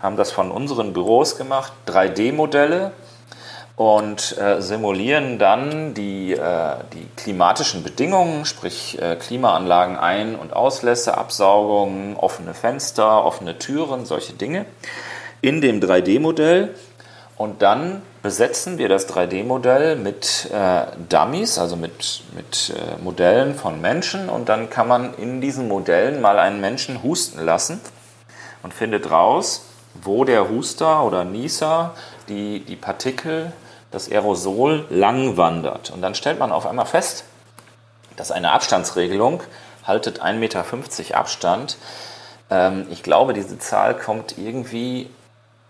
haben 0.00 0.16
das 0.16 0.32
von 0.32 0.50
unseren 0.50 0.92
Büros 0.92 1.36
gemacht, 1.36 1.72
3D-Modelle 1.86 2.92
und 3.76 4.36
äh, 4.38 4.60
simulieren 4.60 5.38
dann 5.38 5.94
die, 5.94 6.32
äh, 6.32 6.76
die 6.92 7.06
klimatischen 7.16 7.82
Bedingungen, 7.82 8.44
sprich 8.44 9.00
äh, 9.00 9.16
Klimaanlagen 9.16 9.96
Ein- 9.96 10.34
und 10.34 10.52
Auslässe, 10.52 11.16
Absaugungen, 11.16 12.16
offene 12.16 12.54
Fenster, 12.54 13.24
offene 13.24 13.58
Türen, 13.58 14.04
solche 14.04 14.32
Dinge 14.34 14.66
in 15.40 15.60
dem 15.60 15.80
3D-Modell 15.80 16.74
und 17.42 17.60
dann 17.60 18.02
besetzen 18.22 18.78
wir 18.78 18.88
das 18.88 19.12
3D-Modell 19.12 19.96
mit 19.96 20.48
äh, 20.52 20.82
Dummies, 21.08 21.58
also 21.58 21.74
mit, 21.74 22.22
mit 22.36 22.72
äh, 22.72 23.02
Modellen 23.02 23.56
von 23.56 23.80
Menschen. 23.80 24.28
Und 24.28 24.48
dann 24.48 24.70
kann 24.70 24.86
man 24.86 25.12
in 25.14 25.40
diesen 25.40 25.66
Modellen 25.66 26.20
mal 26.20 26.38
einen 26.38 26.60
Menschen 26.60 27.02
husten 27.02 27.44
lassen 27.44 27.80
und 28.62 28.72
findet 28.72 29.10
raus, 29.10 29.64
wo 29.94 30.24
der 30.24 30.50
Huster 30.50 31.02
oder 31.02 31.24
Nieser 31.24 31.94
die, 32.28 32.60
die 32.60 32.76
Partikel, 32.76 33.52
das 33.90 34.08
Aerosol 34.08 34.86
lang 34.88 35.36
wandert. 35.36 35.90
Und 35.90 36.00
dann 36.00 36.14
stellt 36.14 36.38
man 36.38 36.52
auf 36.52 36.64
einmal 36.64 36.86
fest, 36.86 37.24
dass 38.14 38.30
eine 38.30 38.52
Abstandsregelung 38.52 39.42
haltet 39.84 40.22
1,50 40.22 40.34
Meter 40.34 40.64
Abstand. 41.18 41.76
Ähm, 42.50 42.86
ich 42.88 43.02
glaube, 43.02 43.32
diese 43.32 43.58
Zahl 43.58 43.98
kommt 43.98 44.38
irgendwie 44.38 45.10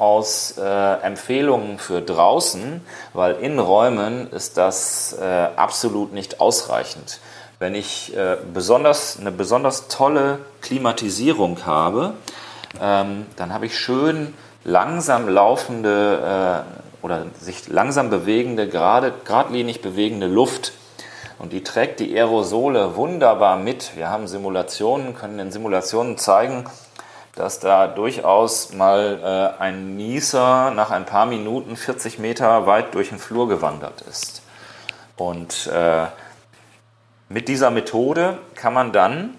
aus 0.03 0.57
äh, 0.59 0.95
Empfehlungen 1.03 1.79
für 1.79 2.03
draußen, 2.03 2.81
weil 3.13 3.37
in 3.37 3.61
Räumen 3.61 4.29
ist 4.33 4.57
das 4.57 5.13
äh, 5.13 5.25
absolut 5.55 6.13
nicht 6.13 6.41
ausreichend. 6.41 7.21
Wenn 7.61 7.77
ich 7.77 8.13
äh, 8.17 8.37
besonders, 8.53 9.21
eine 9.21 9.31
besonders 9.31 9.87
tolle 9.87 10.41
Klimatisierung 10.61 11.65
habe, 11.67 12.15
ähm, 12.81 13.27
dann 13.37 13.55
habe 13.55 13.67
ich 13.67 13.79
schön 13.79 14.35
langsam 14.65 15.29
laufende 15.29 16.65
äh, 16.67 17.05
oder 17.05 17.27
sich 17.39 17.69
langsam 17.69 18.11
bewegende, 18.11 18.67
gerade, 18.69 19.13
geradlinig 19.25 19.83
bewegende 19.83 20.27
Luft. 20.27 20.73
Und 21.39 21.53
die 21.53 21.63
trägt 21.63 22.01
die 22.01 22.13
Aerosole 22.13 22.97
wunderbar 22.97 23.57
mit. 23.57 23.97
Wir 23.97 24.11
haben 24.11 24.27
Simulationen, 24.27 25.15
können 25.15 25.39
in 25.39 25.53
Simulationen 25.53 26.19
zeigen, 26.19 26.65
dass 27.35 27.61
da 27.61 27.87
durchaus 27.87 28.73
mal 28.73 29.55
äh, 29.59 29.63
ein 29.63 29.97
Nieser 29.97 30.71
nach 30.71 30.91
ein 30.91 31.07
paar 31.07 31.27
Minuten 31.27 31.77
40 31.77 32.19
Meter 32.19 32.67
weit 32.67 32.95
durch 32.95 33.09
den 33.09 33.19
Flur 33.19 33.49
gewandert 33.49 34.03
ist. 34.03 34.43
Und 35.17 35.67
äh, 35.69 36.07
mit 37.29 37.49
dieser 37.49 37.71
Methode 37.71 38.39
kann 38.55 38.75
man 38.75 38.93
dann 38.93 39.39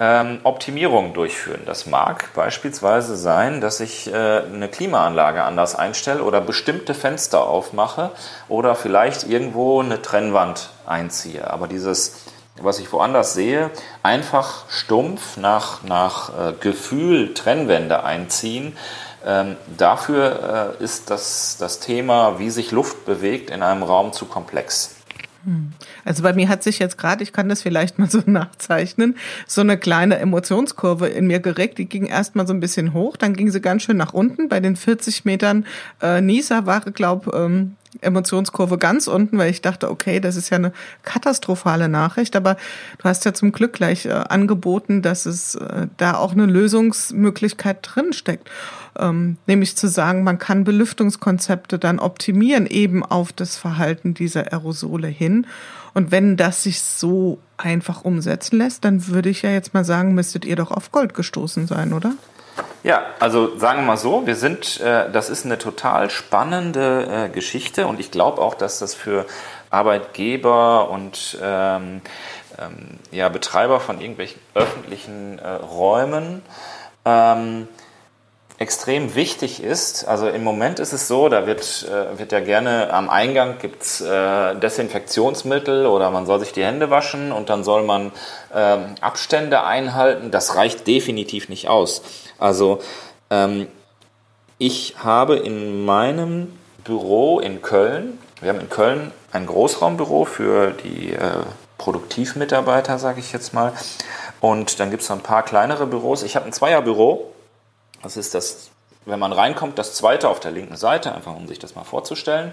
ähm, 0.00 0.40
Optimierungen 0.44 1.12
durchführen. 1.12 1.62
Das 1.66 1.86
mag 1.86 2.32
beispielsweise 2.34 3.16
sein, 3.16 3.60
dass 3.60 3.80
ich 3.80 4.12
äh, 4.12 4.42
eine 4.42 4.68
Klimaanlage 4.68 5.42
anders 5.42 5.74
einstelle 5.74 6.22
oder 6.22 6.40
bestimmte 6.40 6.94
Fenster 6.94 7.46
aufmache 7.46 8.10
oder 8.48 8.74
vielleicht 8.74 9.24
irgendwo 9.24 9.80
eine 9.80 10.02
Trennwand 10.02 10.70
einziehe. 10.86 11.50
Aber 11.50 11.68
dieses, 11.68 12.24
was 12.62 12.78
ich 12.78 12.92
woanders 12.92 13.34
sehe, 13.34 13.70
einfach 14.02 14.68
stumpf 14.68 15.36
nach, 15.36 15.82
nach 15.82 16.30
äh, 16.30 16.52
Gefühl 16.58 17.34
Trennwände 17.34 18.04
einziehen, 18.04 18.76
ähm, 19.24 19.56
dafür 19.76 20.76
äh, 20.80 20.84
ist 20.84 21.10
das, 21.10 21.56
das 21.58 21.80
Thema, 21.80 22.38
wie 22.38 22.50
sich 22.50 22.70
Luft 22.70 23.04
bewegt, 23.04 23.50
in 23.50 23.62
einem 23.62 23.82
Raum 23.82 24.12
zu 24.12 24.26
komplex. 24.26 24.96
Also 26.08 26.22
bei 26.22 26.32
mir 26.32 26.48
hat 26.48 26.62
sich 26.62 26.78
jetzt 26.78 26.96
gerade, 26.96 27.22
ich 27.22 27.34
kann 27.34 27.50
das 27.50 27.60
vielleicht 27.60 27.98
mal 27.98 28.10
so 28.10 28.22
nachzeichnen, 28.26 29.16
so 29.46 29.60
eine 29.60 29.76
kleine 29.76 30.18
Emotionskurve 30.18 31.06
in 31.06 31.26
mir 31.26 31.38
geregt. 31.38 31.76
Die 31.76 31.86
ging 31.86 32.06
erstmal 32.06 32.46
so 32.46 32.54
ein 32.54 32.60
bisschen 32.60 32.94
hoch, 32.94 33.18
dann 33.18 33.34
ging 33.34 33.50
sie 33.50 33.60
ganz 33.60 33.82
schön 33.82 33.98
nach 33.98 34.14
unten. 34.14 34.48
Bei 34.48 34.58
den 34.58 34.74
40 34.74 35.26
Metern 35.26 35.66
äh, 36.00 36.22
Nisa 36.22 36.64
war, 36.64 36.80
glaube 36.80 37.36
ähm, 37.36 37.76
Emotionskurve 38.00 38.78
ganz 38.78 39.06
unten, 39.06 39.38
weil 39.38 39.50
ich 39.50 39.60
dachte, 39.60 39.90
okay, 39.90 40.20
das 40.20 40.36
ist 40.36 40.50
ja 40.50 40.56
eine 40.56 40.72
katastrophale 41.02 41.88
Nachricht, 41.88 42.36
aber 42.36 42.56
du 42.98 43.04
hast 43.04 43.24
ja 43.24 43.34
zum 43.34 43.52
Glück 43.52 43.74
gleich 43.74 44.06
äh, 44.06 44.12
angeboten, 44.12 45.02
dass 45.02 45.26
es 45.26 45.56
äh, 45.56 45.88
da 45.96 46.14
auch 46.14 46.32
eine 46.32 46.46
Lösungsmöglichkeit 46.46 47.78
drin 47.82 48.12
steckt. 48.12 48.50
Ähm, 48.98 49.36
nämlich 49.46 49.76
zu 49.76 49.88
sagen, 49.88 50.24
man 50.24 50.38
kann 50.38 50.64
Belüftungskonzepte 50.64 51.78
dann 51.78 51.98
optimieren, 51.98 52.66
eben 52.66 53.04
auf 53.04 53.32
das 53.32 53.56
Verhalten 53.56 54.14
dieser 54.14 54.52
Aerosole 54.52 55.08
hin. 55.08 55.46
Und 55.98 56.12
wenn 56.12 56.36
das 56.36 56.62
sich 56.62 56.80
so 56.80 57.38
einfach 57.56 58.04
umsetzen 58.04 58.58
lässt, 58.58 58.84
dann 58.84 59.08
würde 59.08 59.30
ich 59.30 59.42
ja 59.42 59.50
jetzt 59.50 59.74
mal 59.74 59.84
sagen, 59.84 60.14
müsstet 60.14 60.44
ihr 60.44 60.54
doch 60.54 60.70
auf 60.70 60.92
Gold 60.92 61.12
gestoßen 61.12 61.66
sein, 61.66 61.92
oder? 61.92 62.12
Ja, 62.84 63.02
also 63.18 63.58
sagen 63.58 63.80
wir 63.80 63.86
mal 63.86 63.96
so, 63.96 64.24
wir 64.24 64.36
sind, 64.36 64.78
äh, 64.78 65.10
das 65.10 65.28
ist 65.28 65.44
eine 65.44 65.58
total 65.58 66.08
spannende 66.10 67.26
äh, 67.26 67.28
Geschichte 67.30 67.88
und 67.88 67.98
ich 67.98 68.12
glaube 68.12 68.40
auch, 68.40 68.54
dass 68.54 68.78
das 68.78 68.94
für 68.94 69.26
Arbeitgeber 69.70 70.88
und 70.88 71.36
ähm, 71.42 72.00
ähm, 72.60 73.00
ja, 73.10 73.28
Betreiber 73.28 73.80
von 73.80 74.00
irgendwelchen 74.00 74.40
öffentlichen 74.54 75.40
äh, 75.40 75.48
Räumen 75.48 76.42
ähm, 77.04 77.66
extrem 78.58 79.14
wichtig 79.14 79.62
ist. 79.62 80.06
Also 80.06 80.28
im 80.28 80.42
Moment 80.42 80.80
ist 80.80 80.92
es 80.92 81.06
so, 81.06 81.28
da 81.28 81.46
wird, 81.46 81.88
äh, 81.88 82.18
wird 82.18 82.32
ja 82.32 82.40
gerne 82.40 82.92
am 82.92 83.08
Eingang 83.08 83.58
gibt's 83.58 84.00
äh, 84.00 84.56
Desinfektionsmittel 84.56 85.86
oder 85.86 86.10
man 86.10 86.26
soll 86.26 86.40
sich 86.40 86.52
die 86.52 86.64
Hände 86.64 86.90
waschen 86.90 87.30
und 87.30 87.50
dann 87.50 87.62
soll 87.62 87.84
man 87.84 88.10
ähm, 88.52 88.96
Abstände 89.00 89.62
einhalten. 89.62 90.32
Das 90.32 90.56
reicht 90.56 90.88
definitiv 90.88 91.48
nicht 91.48 91.68
aus. 91.68 92.02
Also 92.38 92.80
ähm, 93.30 93.68
ich 94.58 94.96
habe 94.98 95.36
in 95.36 95.84
meinem 95.84 96.58
Büro 96.82 97.38
in 97.38 97.62
Köln, 97.62 98.18
wir 98.40 98.48
haben 98.50 98.60
in 98.60 98.68
Köln 98.68 99.12
ein 99.30 99.46
Großraumbüro 99.46 100.24
für 100.24 100.72
die 100.72 101.12
äh, 101.12 101.20
Produktivmitarbeiter, 101.76 102.98
sage 102.98 103.20
ich 103.20 103.32
jetzt 103.32 103.54
mal. 103.54 103.72
Und 104.40 104.80
dann 104.80 104.90
gibt 104.90 105.04
es 105.04 105.08
noch 105.08 105.16
ein 105.16 105.22
paar 105.22 105.44
kleinere 105.44 105.86
Büros. 105.86 106.24
Ich 106.24 106.34
habe 106.34 106.46
ein 106.46 106.52
Zweierbüro 106.52 107.32
das 108.02 108.16
ist 108.16 108.34
das, 108.34 108.70
wenn 109.06 109.18
man 109.18 109.32
reinkommt, 109.32 109.78
das 109.78 109.94
zweite 109.94 110.28
auf 110.28 110.40
der 110.40 110.50
linken 110.50 110.76
Seite, 110.76 111.14
einfach 111.14 111.34
um 111.34 111.48
sich 111.48 111.58
das 111.58 111.74
mal 111.74 111.84
vorzustellen. 111.84 112.52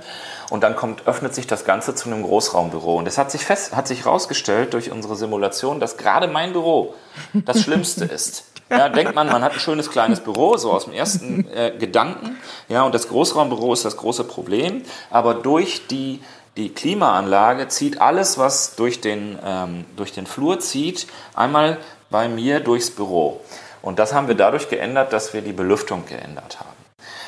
Und 0.50 0.64
dann 0.64 0.76
kommt, 0.76 1.08
öffnet 1.08 1.36
sich 1.36 1.48
das 1.48 1.66
Ganze 1.66 1.96
zu 1.96 2.10
einem 2.10 2.24
Großraumbüro. 2.24 2.98
Und 2.98 3.08
es 3.08 3.18
hat 3.18 3.32
sich 3.32 3.46
fest, 3.46 3.76
hat 3.76 3.88
sich 3.88 4.06
herausgestellt 4.06 4.74
durch 4.74 4.92
unsere 4.92 5.16
Simulation, 5.16 5.80
dass 5.80 5.98
gerade 5.98 6.28
mein 6.28 6.54
Büro 6.54 6.96
das 7.34 7.62
Schlimmste 7.62 8.06
ist. 8.14 8.46
Ja, 8.70 8.90
denkt 8.90 9.14
man, 9.14 9.28
man 9.28 9.44
hat 9.44 9.54
ein 9.54 9.60
schönes 9.60 9.92
kleines 9.92 10.22
Büro, 10.22 10.58
so 10.58 10.72
aus 10.72 10.86
dem 10.86 10.94
ersten 10.94 11.48
äh, 11.54 11.72
Gedanken. 11.78 12.38
Ja, 12.68 12.84
und 12.84 12.96
das 12.96 13.10
Großraumbüro 13.10 13.74
ist 13.74 13.86
das 13.86 13.98
große 13.98 14.24
Problem. 14.24 14.84
Aber 15.12 15.36
durch 15.36 15.86
die 15.88 16.20
die 16.58 16.70
Klimaanlage 16.70 17.68
zieht 17.68 18.00
alles, 18.00 18.38
was 18.38 18.76
durch 18.76 19.02
den, 19.02 19.38
ähm, 19.44 19.86
durch 19.98 20.14
den 20.14 20.26
Flur 20.26 20.60
zieht, 20.60 21.08
einmal 21.34 21.78
bei 22.10 22.30
mir 22.30 22.62
durchs 22.62 22.92
Büro. 22.92 23.42
Und 23.86 24.00
das 24.00 24.14
haben 24.14 24.28
wir 24.28 24.36
dadurch 24.36 24.68
geändert, 24.68 25.14
dass 25.14 25.34
wir 25.36 25.42
die 25.42 25.54
Belüftung 25.54 26.08
geändert 26.08 26.60
haben. 26.60 26.76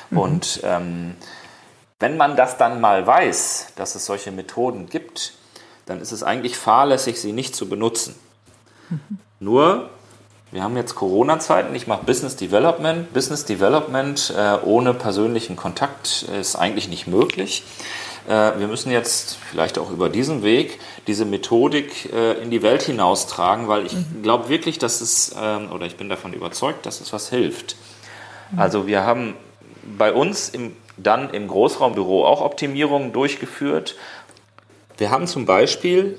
Mhm. 0.10 0.18
Und 0.18 0.60
ähm, 0.64 1.16
wenn 2.00 2.18
man 2.18 2.36
das 2.36 2.58
dann 2.58 2.82
mal 2.82 3.06
weiß, 3.06 3.74
dass 3.76 3.94
es 3.94 4.08
solche 4.08 4.32
Methoden 4.32 4.88
gibt, 4.90 5.34
dann 5.86 6.02
ist 6.02 6.12
es 6.12 6.24
eigentlich 6.24 6.58
fahrlässig, 6.58 7.22
sie 7.22 7.32
nicht 7.32 7.56
zu 7.56 7.70
benutzen. 7.70 8.16
Mhm. 8.90 9.20
Nur, 9.40 9.92
wir 10.52 10.64
haben 10.64 10.76
jetzt 10.76 10.96
Corona-Zeiten, 10.96 11.76
ich 11.76 11.86
mache 11.86 12.06
Business 12.06 12.36
Development. 12.36 13.14
Business 13.14 13.46
Development 13.46 14.34
äh, 14.36 14.58
ohne 14.64 14.96
persönlichen 14.96 15.58
Kontakt 15.58 16.24
ist 16.24 16.56
eigentlich 16.56 16.90
nicht 16.90 17.06
möglich. 17.06 17.64
Äh, 18.28 18.60
wir 18.60 18.68
müssen 18.68 18.92
jetzt 18.92 19.38
vielleicht 19.50 19.80
auch 19.80 19.90
über 19.90 20.10
diesen 20.10 20.44
Weg 20.44 20.80
diese 21.08 21.26
Methodik 21.26 22.12
äh, 22.14 22.34
in 22.42 22.52
die 22.52 22.62
Welt 22.62 22.84
hinaustragen, 22.84 23.68
weil 23.68 23.86
ich 23.86 23.94
mhm. 23.94 24.22
glaube 24.22 24.50
wirklich, 24.50 24.78
dass 24.78 25.02
es, 25.02 25.34
ähm, 25.42 25.72
oder 25.72 25.86
ich 25.86 25.96
bin 25.96 26.10
davon 26.10 26.34
überzeugt, 26.34 26.86
dass 26.86 27.00
es 27.00 27.14
was 27.14 27.30
hilft. 27.30 27.78
Mhm. 28.52 28.60
Also 28.60 28.88
wir 28.88 29.04
haben 29.04 29.36
bei 29.98 30.12
uns 30.12 30.50
im, 30.50 30.76
dann 30.98 31.30
im 31.30 31.48
Großraumbüro 31.48 32.26
auch 32.26 32.42
Optimierungen 32.42 33.14
durchgeführt. 33.14 33.96
Wir 34.98 35.12
haben 35.12 35.28
zum 35.28 35.46
Beispiel 35.46 36.18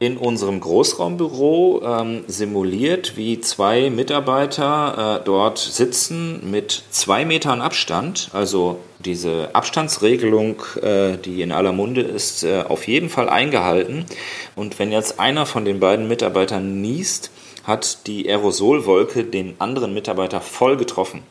in 0.00 0.16
unserem 0.16 0.60
Großraumbüro 0.60 1.82
ähm, 1.84 2.24
simuliert, 2.28 3.16
wie 3.16 3.40
zwei 3.40 3.90
Mitarbeiter 3.90 5.20
äh, 5.20 5.24
dort 5.24 5.58
sitzen 5.58 6.50
mit 6.50 6.82
zwei 6.90 7.24
Metern 7.24 7.60
Abstand. 7.60 8.30
Also 8.32 8.78
diese 9.00 9.54
Abstandsregelung, 9.54 10.62
äh, 10.82 11.16
die 11.16 11.42
in 11.42 11.50
aller 11.50 11.72
Munde 11.72 12.02
ist, 12.02 12.44
äh, 12.44 12.62
auf 12.68 12.86
jeden 12.86 13.08
Fall 13.08 13.28
eingehalten. 13.28 14.06
Und 14.54 14.78
wenn 14.78 14.92
jetzt 14.92 15.18
einer 15.18 15.46
von 15.46 15.64
den 15.64 15.80
beiden 15.80 16.06
Mitarbeitern 16.06 16.80
niest, 16.80 17.30
hat 17.64 18.06
die 18.06 18.28
Aerosolwolke 18.28 19.24
den 19.24 19.56
anderen 19.58 19.94
Mitarbeiter 19.94 20.40
voll 20.40 20.76
getroffen. 20.76 21.22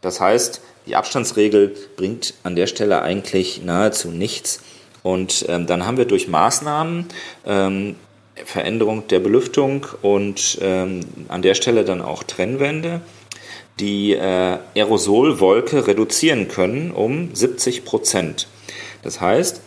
Das 0.00 0.20
heißt, 0.20 0.60
die 0.86 0.94
Abstandsregel 0.94 1.74
bringt 1.96 2.34
an 2.44 2.54
der 2.54 2.68
Stelle 2.68 3.02
eigentlich 3.02 3.62
nahezu 3.64 4.08
nichts. 4.08 4.60
Und 5.06 5.46
ähm, 5.48 5.68
dann 5.68 5.86
haben 5.86 5.98
wir 5.98 6.04
durch 6.04 6.26
Maßnahmen 6.26 7.06
ähm, 7.46 7.94
Veränderung 8.44 9.06
der 9.06 9.20
Belüftung 9.20 9.86
und 10.02 10.58
ähm, 10.60 10.98
an 11.28 11.42
der 11.42 11.54
Stelle 11.54 11.84
dann 11.84 12.02
auch 12.02 12.24
Trennwände 12.24 13.02
die 13.78 14.14
äh, 14.14 14.58
Aerosolwolke 14.74 15.86
reduzieren 15.86 16.48
können 16.48 16.90
um 16.90 17.32
70 17.32 17.84
Prozent. 17.84 18.48
Das 19.04 19.20
heißt, 19.20 19.60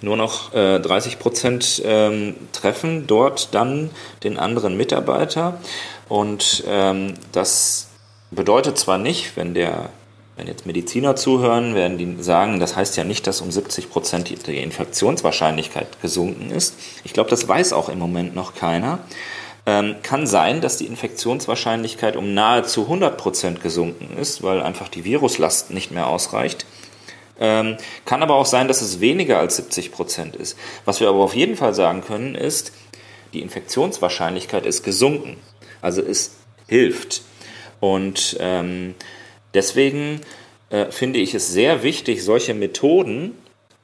nur 0.00 0.16
noch 0.16 0.54
äh, 0.54 0.80
30 0.80 1.18
Prozent 1.18 1.82
ähm, 1.84 2.34
treffen 2.52 3.06
dort 3.06 3.52
dann 3.54 3.90
den 4.24 4.38
anderen 4.38 4.78
Mitarbeiter. 4.78 5.60
Und 6.08 6.64
ähm, 6.66 7.12
das 7.32 7.88
bedeutet 8.30 8.78
zwar 8.78 8.96
nicht, 8.96 9.36
wenn 9.36 9.52
der 9.52 9.90
wenn 10.36 10.46
jetzt 10.46 10.66
Mediziner 10.66 11.16
zuhören, 11.16 11.74
werden 11.74 11.96
die 11.96 12.22
sagen, 12.22 12.60
das 12.60 12.76
heißt 12.76 12.96
ja 12.96 13.04
nicht, 13.04 13.26
dass 13.26 13.40
um 13.40 13.50
70 13.50 13.90
Prozent 13.90 14.46
die 14.46 14.58
Infektionswahrscheinlichkeit 14.58 16.00
gesunken 16.02 16.50
ist. 16.50 16.74
Ich 17.04 17.14
glaube, 17.14 17.30
das 17.30 17.48
weiß 17.48 17.72
auch 17.72 17.88
im 17.88 17.98
Moment 17.98 18.34
noch 18.34 18.54
keiner. 18.54 18.98
Ähm, 19.64 19.96
kann 20.02 20.26
sein, 20.26 20.60
dass 20.60 20.76
die 20.76 20.86
Infektionswahrscheinlichkeit 20.86 22.16
um 22.16 22.34
nahezu 22.34 22.82
100 22.82 23.16
Prozent 23.16 23.62
gesunken 23.62 24.16
ist, 24.16 24.42
weil 24.42 24.62
einfach 24.62 24.88
die 24.88 25.04
Viruslast 25.04 25.70
nicht 25.70 25.90
mehr 25.90 26.06
ausreicht. 26.06 26.66
Ähm, 27.40 27.76
kann 28.04 28.22
aber 28.22 28.34
auch 28.34 28.46
sein, 28.46 28.68
dass 28.68 28.80
es 28.82 29.00
weniger 29.00 29.38
als 29.38 29.56
70 29.56 29.90
Prozent 29.90 30.36
ist. 30.36 30.56
Was 30.84 31.00
wir 31.00 31.08
aber 31.08 31.18
auf 31.18 31.34
jeden 31.34 31.56
Fall 31.56 31.74
sagen 31.74 32.02
können, 32.02 32.34
ist, 32.34 32.72
die 33.32 33.40
Infektionswahrscheinlichkeit 33.40 34.66
ist 34.66 34.84
gesunken. 34.84 35.36
Also 35.82 36.00
es 36.00 36.36
hilft. 36.68 37.22
Und 37.80 38.36
ähm, 38.40 38.94
Deswegen 39.56 40.20
äh, 40.68 40.84
finde 40.90 41.18
ich 41.18 41.34
es 41.34 41.50
sehr 41.50 41.82
wichtig, 41.82 42.22
solche 42.22 42.52
Methoden 42.52 43.32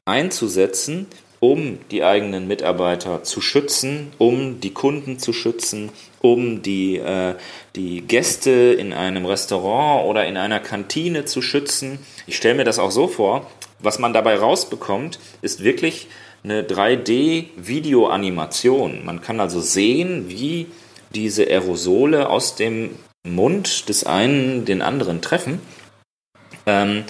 einzusetzen, 0.04 1.06
um 1.40 1.78
die 1.90 2.04
eigenen 2.04 2.46
Mitarbeiter 2.46 3.23
zu 3.23 3.40
schützen, 3.40 4.12
um 4.18 4.60
die 4.60 4.75
Kunden 4.75 5.18
zu 5.18 5.33
schützen, 5.33 5.88
um 6.20 6.60
die, 6.60 6.98
äh, 6.98 7.37
die 7.75 8.02
Gäste 8.02 8.50
in 8.50 8.92
einem 8.92 9.25
Restaurant 9.25 10.06
oder 10.06 10.27
in 10.27 10.37
einer 10.37 10.60
Kantine 10.60 11.25
zu 11.25 11.40
schützen. 11.40 12.00
Ich 12.27 12.37
stelle 12.37 12.56
mir 12.56 12.64
das 12.64 12.79
auch 12.79 12.90
so 12.90 13.08
vor, 13.08 13.50
was 13.79 13.98
man 13.98 14.12
dabei 14.12 14.37
rausbekommt, 14.37 15.18
ist 15.40 15.64
wirklich 15.64 16.08
eine 16.44 16.64
3D-Videoanimation. 16.64 19.06
Man 19.06 19.23
kann 19.23 19.40
also 19.40 19.62
sehen, 19.62 20.29
wie 20.29 20.66
diese 21.14 21.46
Aerosole 21.46 22.29
aus 22.29 22.56
dem 22.56 22.90
Mund 23.25 23.88
des 23.88 24.04
einen 24.04 24.64
den 24.64 24.83
anderen 24.83 25.23
treffen. 25.23 25.60
Ähm, 26.66 27.04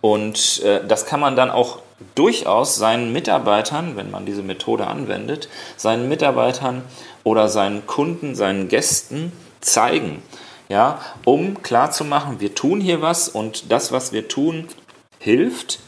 und 0.00 0.62
äh, 0.62 0.86
das 0.86 1.06
kann 1.06 1.20
man 1.20 1.36
dann 1.36 1.50
auch 1.50 1.80
durchaus 2.14 2.76
seinen 2.76 3.12
Mitarbeitern, 3.12 3.96
wenn 3.96 4.10
man 4.10 4.26
diese 4.26 4.42
Methode 4.42 4.86
anwendet, 4.86 5.48
seinen 5.76 6.08
Mitarbeitern 6.08 6.82
oder 7.24 7.48
seinen 7.48 7.86
Kunden, 7.86 8.34
seinen 8.34 8.68
Gästen 8.68 9.32
zeigen, 9.60 10.22
ja, 10.68 11.00
um 11.24 11.62
klarzumachen, 11.62 12.40
wir 12.40 12.54
tun 12.54 12.80
hier 12.80 13.00
was 13.00 13.28
und 13.28 13.72
das, 13.72 13.92
was 13.92 14.12
wir 14.12 14.28
tun, 14.28 14.68
hilft 15.18 15.80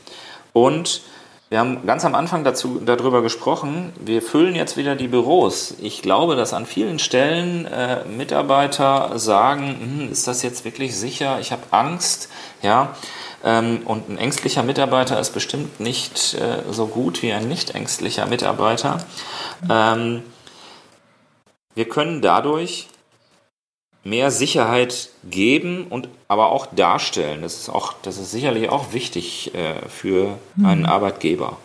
und 0.53 1.03
wir 1.51 1.59
haben 1.59 1.87
ganz 1.87 2.05
am 2.05 2.15
Anfang 2.15 2.45
dazu, 2.45 2.81
darüber 2.85 3.23
gesprochen, 3.23 3.93
wir 3.99 4.21
füllen 4.21 4.55
jetzt 4.55 4.77
wieder 4.77 4.97
die 4.97 5.09
Büros. 5.09 5.75
Ich 5.81 6.03
glaube, 6.03 6.37
dass 6.37 6.53
an 6.53 6.67
vielen 6.67 6.99
Stellen 6.99 7.65
äh, 7.65 8.05
Mitarbeiter 8.05 9.19
sagen, 9.19 9.77
hm, 9.81 10.13
ist 10.13 10.29
das 10.29 10.43
jetzt 10.43 10.67
wirklich 10.67 10.95
sicher? 10.95 11.41
Ich 11.41 11.51
habe 11.51 11.63
Angst. 11.71 12.29
Ja, 12.63 12.95
ähm, 13.45 13.83
und 13.87 14.11
ein 14.11 14.19
ängstlicher 14.19 14.63
Mitarbeiter 14.63 15.19
ist 15.19 15.31
bestimmt 15.31 15.81
nicht 15.81 16.35
äh, 16.35 16.71
so 16.71 16.87
gut 16.87 17.23
wie 17.23 17.33
ein 17.33 17.49
nicht 17.49 17.75
ängstlicher 17.75 18.27
Mitarbeiter. 18.27 18.99
Ähm, 19.71 20.23
wir 21.75 21.89
können 21.89 22.21
dadurch 22.21 22.89
mehr 24.05 24.31
Sicherheit 24.31 25.11
geben 25.29 25.87
und 25.89 26.09
aber 26.29 26.51
auch 26.51 26.67
darstellen. 26.67 27.43
Das 27.43 27.55
ist 27.55 27.69
auch, 27.69 27.95
das 28.03 28.19
ist 28.19 28.31
sicherlich 28.31 28.69
auch 28.69 28.93
wichtig 28.93 29.55
äh, 29.55 29.89
für 29.89 30.39
einen 30.63 30.83
mhm. 30.83 30.87
Arbeitgeber. 30.87 31.59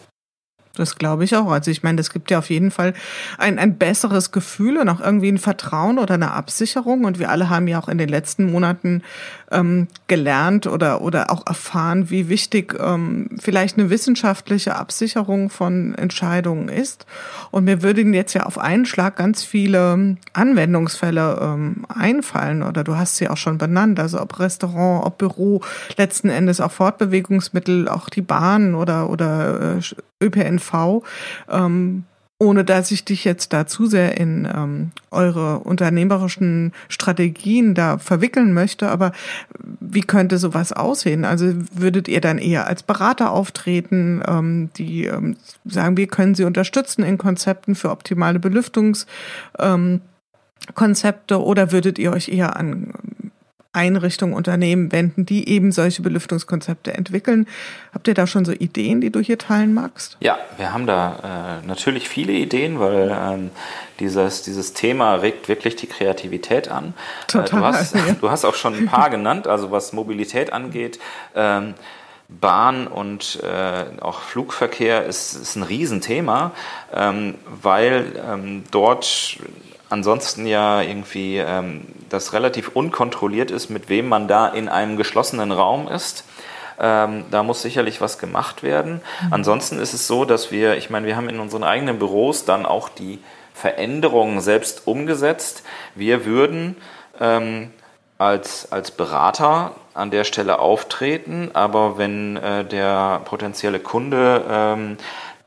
Das 0.76 0.96
glaube 0.96 1.24
ich 1.24 1.36
auch. 1.36 1.52
Also 1.52 1.70
ich 1.70 1.84
meine, 1.84 2.02
es 2.02 2.10
gibt 2.10 2.32
ja 2.32 2.40
auf 2.40 2.50
jeden 2.50 2.72
Fall 2.72 2.96
ein, 3.38 3.60
ein 3.60 3.78
besseres 3.78 4.32
Gefühl 4.32 4.78
und 4.78 4.90
auch 4.90 5.02
irgendwie 5.02 5.32
ein 5.32 5.38
Vertrauen 5.38 6.00
oder 6.00 6.16
eine 6.16 6.32
Absicherung. 6.32 7.04
Und 7.06 7.20
wir 7.20 7.30
alle 7.30 7.52
haben 7.52 7.68
ja 7.68 7.80
auch 7.80 7.90
in 7.90 8.00
den 8.00 8.10
letzten 8.10 8.52
Monaten 8.52 9.04
ähm, 9.52 9.88
gelernt 10.08 10.66
oder, 10.66 11.02
oder 11.02 11.30
auch 11.30 11.46
erfahren, 11.46 12.10
wie 12.10 12.28
wichtig 12.28 12.76
ähm, 12.80 13.30
vielleicht 13.40 13.78
eine 13.78 13.92
wissenschaftliche 13.92 14.76
Absicherung 14.76 15.52
von 15.52 15.94
Entscheidungen 15.94 16.70
ist. 16.70 17.06
Und 17.52 17.66
mir 17.66 17.84
würden 17.84 18.16
jetzt 18.16 18.34
ja 18.34 18.48
auf 18.48 18.58
einen 18.58 18.88
Schlag 18.88 19.16
ganz 19.16 19.44
viele 19.44 20.18
Anwendungsfälle 20.34 21.40
ähm, 21.40 21.86
einfallen. 21.88 22.64
Oder 22.64 22.84
du 22.84 22.98
hast 22.98 23.18
sie 23.18 23.30
auch 23.30 23.38
schon 23.38 23.60
benannt. 23.60 24.00
Also 24.00 24.20
ob 24.20 24.40
Restaurant, 24.40 25.06
ob 25.06 25.20
Büro, 25.20 25.62
letzten 25.98 26.30
Endes 26.30 26.60
auch 26.60 26.72
Fortbewegungsmittel, 26.72 27.88
auch 27.88 28.10
die 28.10 28.24
Bahn 28.24 28.74
oder, 28.74 29.12
oder 29.12 29.78
äh, 29.78 29.82
ÖPNV. 30.24 31.04
Ähm, 31.50 32.06
ohne 32.44 32.66
dass 32.66 32.92
ich 32.92 33.06
dich 33.06 33.24
jetzt 33.24 33.54
da 33.54 33.66
zu 33.66 33.86
sehr 33.86 34.18
in 34.18 34.46
ähm, 34.54 34.92
eure 35.12 35.60
unternehmerischen 35.60 36.74
Strategien 36.90 37.74
da 37.74 37.98
verwickeln 37.98 38.54
möchte, 38.54 38.90
aber 38.90 39.14
wie 39.80 40.02
könnte 40.02 40.38
sowas 40.38 40.74
aussehen? 40.74 41.24
Also 41.26 41.54
würdet 41.74 42.08
ihr 42.08 42.20
dann 42.22 42.38
eher 42.40 42.68
als 42.68 42.84
Berater 42.84 43.32
auftreten, 43.32 44.22
ähm, 44.28 44.70
die 44.78 45.06
ähm, 45.06 45.38
sagen, 45.64 45.96
wie 45.96 46.08
können 46.08 46.36
sie 46.36 46.44
unterstützen 46.44 47.04
in 47.04 47.18
Konzepten 47.18 47.76
für 47.76 47.92
optimale 47.92 48.40
Belüftungskonzepte 48.40 50.04
ähm, 51.36 51.42
oder 51.42 51.72
würdet 51.72 51.98
ihr 51.98 52.12
euch 52.12 52.28
eher 52.28 52.58
an 52.58 52.94
Einrichtungen, 53.74 54.36
Unternehmen 54.36 54.92
wenden, 54.92 55.26
die 55.26 55.50
eben 55.50 55.72
solche 55.72 56.02
Belüftungskonzepte 56.04 56.94
entwickeln. 56.94 57.48
Habt 57.94 58.08
ihr 58.08 58.14
da 58.14 58.28
schon 58.28 58.46
so 58.46 58.52
Ideen, 58.52 59.02
die 59.02 59.12
du 59.12 59.20
hier 59.20 59.38
teilen 59.38 59.74
magst? 59.74 60.18
Ja, 60.20 60.38
wir 60.58 60.72
haben 60.72 60.86
da 60.86 61.60
äh, 61.64 61.68
natürlich 61.68 62.08
viele 62.08 62.34
Ideen, 62.34 62.80
weil 62.80 63.10
ähm, 63.10 63.50
dieses, 64.00 64.44
dieses 64.44 64.74
Thema 64.74 65.16
regt 65.16 65.50
wirklich 65.50 65.76
die 65.76 65.88
Kreativität 65.88 66.70
an. 66.70 66.94
Total. 67.28 67.46
Äh, 67.46 67.50
du, 67.50 67.66
hast, 67.66 67.96
ja. 67.96 68.02
du 68.22 68.30
hast 68.30 68.46
auch 68.46 68.56
schon 68.56 68.76
ein 68.76 68.86
paar 68.86 69.10
genannt, 69.10 69.48
also 69.48 69.72
was 69.72 69.92
Mobilität 69.92 70.54
angeht. 70.54 71.00
Ähm, 71.36 71.74
Bahn 72.30 72.88
und 72.88 73.40
äh, 73.44 74.02
auch 74.02 74.22
Flugverkehr 74.22 75.06
ist, 75.06 75.34
ist 75.34 75.56
ein 75.56 75.64
Riesenthema, 75.64 76.52
ähm, 76.94 77.36
weil 77.62 78.14
ähm, 78.28 78.64
dort 78.72 79.38
ansonsten 79.94 80.48
ja 80.48 80.82
irgendwie 80.82 81.38
ähm, 81.38 81.86
das 82.10 82.34
relativ 82.34 82.70
unkontrolliert 82.70 83.52
ist, 83.52 83.70
mit 83.70 83.90
wem 83.90 84.10
man 84.10 84.28
da 84.28 84.48
in 84.48 84.68
einem 84.68 84.98
geschlossenen 84.98 85.52
Raum 85.52 85.88
ist. 85.88 86.26
Ähm, 86.80 87.26
da 87.30 87.44
muss 87.44 87.62
sicherlich 87.62 88.02
was 88.02 88.18
gemacht 88.18 88.64
werden. 88.64 89.02
Mhm. 89.22 89.34
Ansonsten 89.34 89.78
ist 89.78 89.94
es 89.94 90.08
so, 90.08 90.26
dass 90.26 90.52
wir, 90.52 90.78
ich 90.78 90.90
meine, 90.90 91.06
wir 91.06 91.16
haben 91.16 91.30
in 91.30 91.40
unseren 91.40 91.64
eigenen 91.64 92.00
Büros 92.00 92.44
dann 92.44 92.66
auch 92.66 92.90
die 92.90 93.20
Veränderungen 93.54 94.42
selbst 94.42 94.88
umgesetzt. 94.88 95.62
Wir 95.94 96.26
würden 96.26 96.76
ähm, 97.22 97.72
als, 98.18 98.72
als 98.72 98.90
Berater 98.90 99.76
an 99.94 100.10
der 100.10 100.24
Stelle 100.24 100.58
auftreten, 100.58 101.52
aber 101.54 102.00
wenn 102.00 102.38
äh, 102.38 102.66
der 102.66 103.22
potenzielle 103.26 103.80
Kunde 103.80 104.44
ähm, 104.50 104.98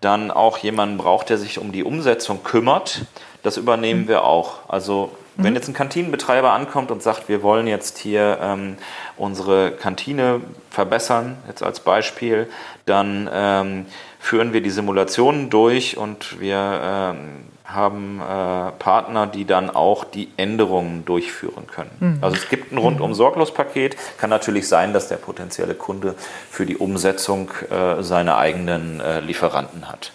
dann 0.01 0.31
auch 0.31 0.59
jemanden 0.59 0.99
braucht, 0.99 1.31
der 1.31 1.39
sich 1.39 1.59
um 1.59 1.73
die 1.73 1.83
Umsetzung 1.83 2.45
kümmert, 2.45 3.07
das 3.47 3.57
übernehmen 3.57 4.03
mhm. 4.03 4.09
wir 4.09 4.25
auch. 4.25 4.69
Also 4.69 5.13
wenn 5.37 5.51
mhm. 5.51 5.57
jetzt 5.57 5.69
ein 5.69 5.75
Kantinenbetreiber 5.75 6.53
ankommt 6.53 6.91
und 6.91 7.03
sagt, 7.03 7.29
wir 7.29 7.43
wollen 7.43 7.67
jetzt 7.67 7.99
hier 7.99 8.39
ähm, 8.41 8.77
unsere 9.17 9.71
Kantine 9.71 10.41
verbessern, 10.71 11.37
jetzt 11.47 11.63
als 11.63 11.81
Beispiel, 11.81 12.49
dann 12.87 13.29
ähm, 13.33 13.87
führen 14.19 14.53
wir 14.53 14.63
die 14.63 14.71
Simulationen 14.71 15.51
durch 15.51 15.97
und 15.97 16.41
wir 16.41 16.81
ähm, 16.83 17.45
haben 17.65 18.21
äh, 18.21 18.73
Partner, 18.79 19.27
die 19.27 19.45
dann 19.45 19.71
auch 19.71 20.05
die 20.05 20.29
Änderungen 20.37 21.05
durchführen 21.05 21.67
können. 21.67 21.91
Mhm. 22.01 22.19
Also 22.23 22.37
es 22.37 22.49
gibt 22.49 22.73
ein 22.73 22.79
rundum 22.79 23.15
sorglos 23.15 23.53
Paket. 23.53 23.97
Kann 24.19 24.31
natürlich 24.31 24.69
sein, 24.69 24.93
dass 24.93 25.09
der 25.09 25.17
potenzielle 25.17 25.75
Kunde 25.75 26.15
für 26.51 26.67
die 26.67 26.77
Umsetzung 26.77 27.51
äh, 27.71 28.03
seine 28.03 28.37
eigenen 28.37 29.01
äh, 29.01 29.21
Lieferanten 29.21 29.89
hat. 29.89 30.13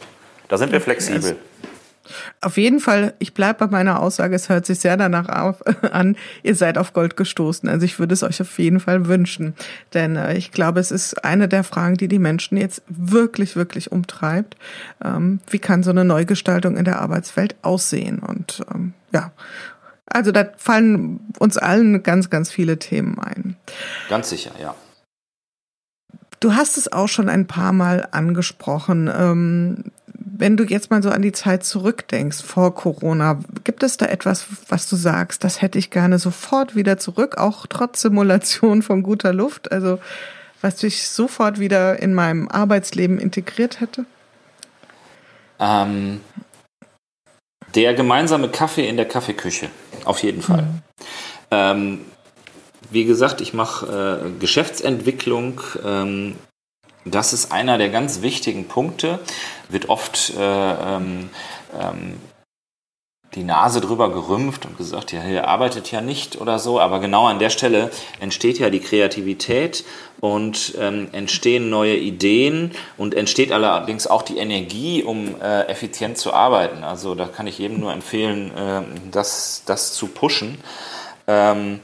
Da 0.48 0.58
sind 0.58 0.72
wir 0.72 0.82
flexibel. 0.82 1.38
Auf 2.42 2.58
jeden 2.58 2.80
Fall, 2.80 3.14
ich 3.20 3.34
bleibe 3.34 3.66
bei 3.66 3.72
meiner 3.72 4.00
Aussage, 4.00 4.36
es 4.36 4.50
hört 4.50 4.66
sich 4.66 4.80
sehr 4.80 4.98
danach 4.98 5.30
auf, 5.30 5.58
an, 5.92 6.16
ihr 6.44 6.56
seid 6.56 6.78
auf 6.78 6.94
Gold 6.94 7.18
gestoßen. 7.18 7.70
Also 7.70 7.86
ich 7.86 8.00
würde 8.00 8.14
es 8.14 8.24
euch 8.24 8.42
auf 8.42 8.60
jeden 8.60 8.80
Fall 8.80 9.08
wünschen. 9.08 9.54
Denn 9.94 10.16
äh, 10.16 10.36
ich 10.36 10.52
glaube, 10.52 10.80
es 10.80 10.92
ist 10.92 11.24
eine 11.24 11.48
der 11.48 11.64
Fragen, 11.64 11.98
die 11.98 12.08
die 12.08 12.20
Menschen 12.20 12.58
jetzt 12.58 12.82
wirklich, 12.88 13.56
wirklich 13.56 13.92
umtreibt. 13.92 14.56
Ähm, 15.04 15.40
wie 15.50 15.60
kann 15.60 15.84
so 15.84 15.92
eine 15.92 16.06
Neugestaltung 16.06 16.78
in 16.78 16.86
der 16.86 17.02
Arbeitswelt 17.02 17.56
aussehen? 17.62 18.20
Und 18.20 18.64
ähm, 18.74 18.94
ja, 19.12 19.32
also 20.06 20.32
da 20.32 20.46
fallen 20.58 21.22
uns 21.40 21.58
allen 21.58 22.04
ganz, 22.04 22.30
ganz 22.30 22.52
viele 22.52 22.78
Themen 22.80 23.20
ein. 23.20 23.56
Ganz 24.10 24.30
sicher, 24.30 24.52
ja. 24.62 24.76
Du 26.42 26.56
hast 26.56 26.78
es 26.78 26.92
auch 26.92 27.08
schon 27.08 27.30
ein 27.30 27.46
paar 27.46 27.72
Mal 27.72 28.08
angesprochen. 28.12 29.10
Ähm, 29.16 29.92
wenn 30.42 30.58
du 30.58 30.64
jetzt 30.64 30.90
mal 30.90 31.04
so 31.04 31.12
an 31.12 31.22
die 31.22 31.32
Zeit 31.32 31.64
zurückdenkst 31.64 32.42
vor 32.42 32.74
Corona, 32.74 33.40
gibt 33.64 33.84
es 33.84 33.98
da 33.98 34.08
etwas, 34.08 34.48
was 34.68 34.90
du 34.90 34.96
sagst, 34.96 35.44
das 35.44 35.62
hätte 35.62 35.78
ich 35.78 35.92
gerne 35.92 36.18
sofort 36.18 36.76
wieder 36.76 36.98
zurück, 36.98 37.38
auch 37.38 37.68
trotz 37.68 38.02
Simulation 38.02 38.82
von 38.82 39.04
guter 39.04 39.34
Luft? 39.34 39.72
Also 39.72 40.00
was 40.60 40.82
ich 40.82 41.08
sofort 41.08 41.60
wieder 41.60 42.00
in 42.00 42.16
meinem 42.16 42.48
Arbeitsleben 42.50 43.20
integriert 43.20 43.82
hätte? 43.82 44.06
Ähm, 45.60 46.22
der 47.76 47.94
gemeinsame 47.94 48.50
Kaffee 48.50 48.90
in 48.90 48.98
der 48.98 49.08
Kaffeeküche, 49.08 49.70
auf 50.06 50.24
jeden 50.24 50.42
Fall. 50.42 50.64
Mhm. 50.64 50.82
Ähm, 51.52 52.02
wie 52.90 53.06
gesagt, 53.06 53.42
ich 53.42 53.54
mache 53.54 54.24
äh, 54.26 54.40
Geschäftsentwicklung 54.40 55.62
ähm, 55.86 56.36
das 57.06 57.34
ist 57.34 57.52
einer 57.52 57.78
der 57.78 57.90
ganz 57.90 58.22
wichtigen 58.22 58.68
Punkte, 58.68 59.20
wird 59.70 59.90
oft 59.90 60.34
äh, 60.38 60.42
ähm, 60.42 61.30
ähm, 61.80 62.20
die 63.36 63.44
Nase 63.44 63.80
drüber 63.80 64.12
gerümpft 64.12 64.66
und 64.66 64.78
gesagt, 64.78 65.14
ja, 65.14 65.24
ihr 65.24 65.48
arbeitet 65.48 65.90
ja 65.92 66.02
nicht 66.02 66.42
oder 66.42 66.60
so, 66.60 66.80
aber 66.80 67.00
genau 67.00 67.28
an 67.28 67.40
der 67.40 67.50
Stelle 67.50 67.90
entsteht 68.20 68.60
ja 68.60 68.70
die 68.70 68.82
Kreativität 68.82 69.86
und 70.20 70.76
ähm, 70.78 71.08
entstehen 71.14 71.70
neue 71.70 71.96
Ideen 71.96 72.72
und 72.98 73.16
entsteht 73.16 73.54
allerdings 73.54 74.06
auch 74.06 74.22
die 74.22 74.38
Energie, 74.38 75.04
um 75.04 75.40
äh, 75.42 75.64
effizient 75.68 76.18
zu 76.18 76.34
arbeiten. 76.34 76.84
Also 76.84 77.16
da 77.16 77.26
kann 77.26 77.48
ich 77.48 77.58
jedem 77.58 77.80
nur 77.80 77.94
empfehlen, 77.94 78.52
äh, 78.56 78.82
das, 79.12 79.64
das 79.66 79.94
zu 79.94 80.08
pushen. 80.08 80.58
Ähm, 81.26 81.80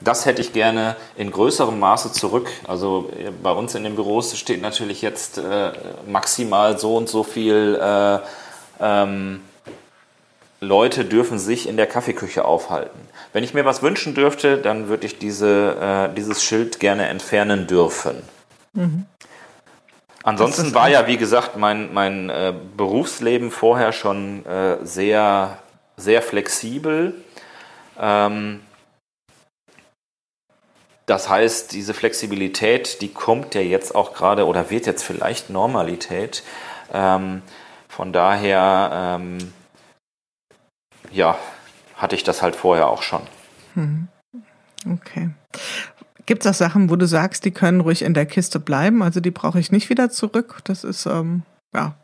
das 0.00 0.26
hätte 0.26 0.42
ich 0.42 0.52
gerne 0.52 0.96
in 1.16 1.30
größerem 1.30 1.78
Maße 1.78 2.12
zurück. 2.12 2.48
Also 2.66 3.10
äh, 3.18 3.30
bei 3.30 3.52
uns 3.52 3.74
in 3.74 3.84
den 3.84 3.94
Büros 3.94 4.36
steht 4.36 4.62
natürlich 4.62 5.02
jetzt 5.02 5.38
äh, 5.38 5.72
maximal 6.06 6.78
so 6.78 6.96
und 6.96 7.08
so 7.08 7.22
viel 7.22 7.78
äh, 7.80 8.18
ähm, 8.80 9.40
Leute 10.60 11.04
dürfen 11.04 11.38
sich 11.38 11.68
in 11.68 11.76
der 11.76 11.86
Kaffeeküche 11.86 12.44
aufhalten. 12.44 12.98
Wenn 13.32 13.44
ich 13.44 13.52
mir 13.52 13.64
was 13.64 13.82
wünschen 13.82 14.14
dürfte, 14.14 14.58
dann 14.58 14.88
würde 14.88 15.06
ich 15.06 15.18
diese, 15.18 16.08
äh, 16.10 16.14
dieses 16.14 16.42
Schild 16.42 16.80
gerne 16.80 17.08
entfernen 17.08 17.66
dürfen. 17.66 18.22
Mhm. 18.72 19.06
Ansonsten 20.22 20.74
war 20.74 20.88
ja, 20.88 21.06
wie 21.06 21.18
gesagt, 21.18 21.56
mein, 21.56 21.94
mein 21.94 22.30
äh, 22.30 22.52
Berufsleben 22.76 23.50
vorher 23.50 23.92
schon 23.92 24.44
äh, 24.44 24.78
sehr, 24.82 25.58
sehr 25.96 26.20
flexibel. 26.20 27.14
Ähm, 28.00 28.60
das 31.06 31.28
heißt, 31.28 31.72
diese 31.72 31.94
Flexibilität, 31.94 33.00
die 33.00 33.12
kommt 33.12 33.54
ja 33.54 33.60
jetzt 33.60 33.94
auch 33.94 34.12
gerade 34.12 34.46
oder 34.46 34.70
wird 34.70 34.86
jetzt 34.86 35.04
vielleicht 35.04 35.50
Normalität. 35.50 36.42
Ähm, 36.92 37.42
von 37.88 38.12
daher, 38.12 39.18
ähm, 39.20 39.38
ja, 41.12 41.38
hatte 41.96 42.16
ich 42.16 42.24
das 42.24 42.42
halt 42.42 42.56
vorher 42.56 42.88
auch 42.88 43.02
schon. 43.02 43.22
Hm. 43.74 44.08
Okay. 44.92 45.30
Gibt 46.26 46.44
es 46.44 46.50
auch 46.50 46.58
Sachen, 46.58 46.90
wo 46.90 46.96
du 46.96 47.06
sagst, 47.06 47.44
die 47.44 47.52
können 47.52 47.80
ruhig 47.80 48.02
in 48.02 48.12
der 48.12 48.26
Kiste 48.26 48.58
bleiben? 48.58 49.02
Also 49.02 49.20
die 49.20 49.30
brauche 49.30 49.60
ich 49.60 49.70
nicht 49.70 49.88
wieder 49.90 50.10
zurück. 50.10 50.60
Das 50.64 50.82
ist, 50.82 51.06
ähm, 51.06 51.42
ja, 51.72 51.94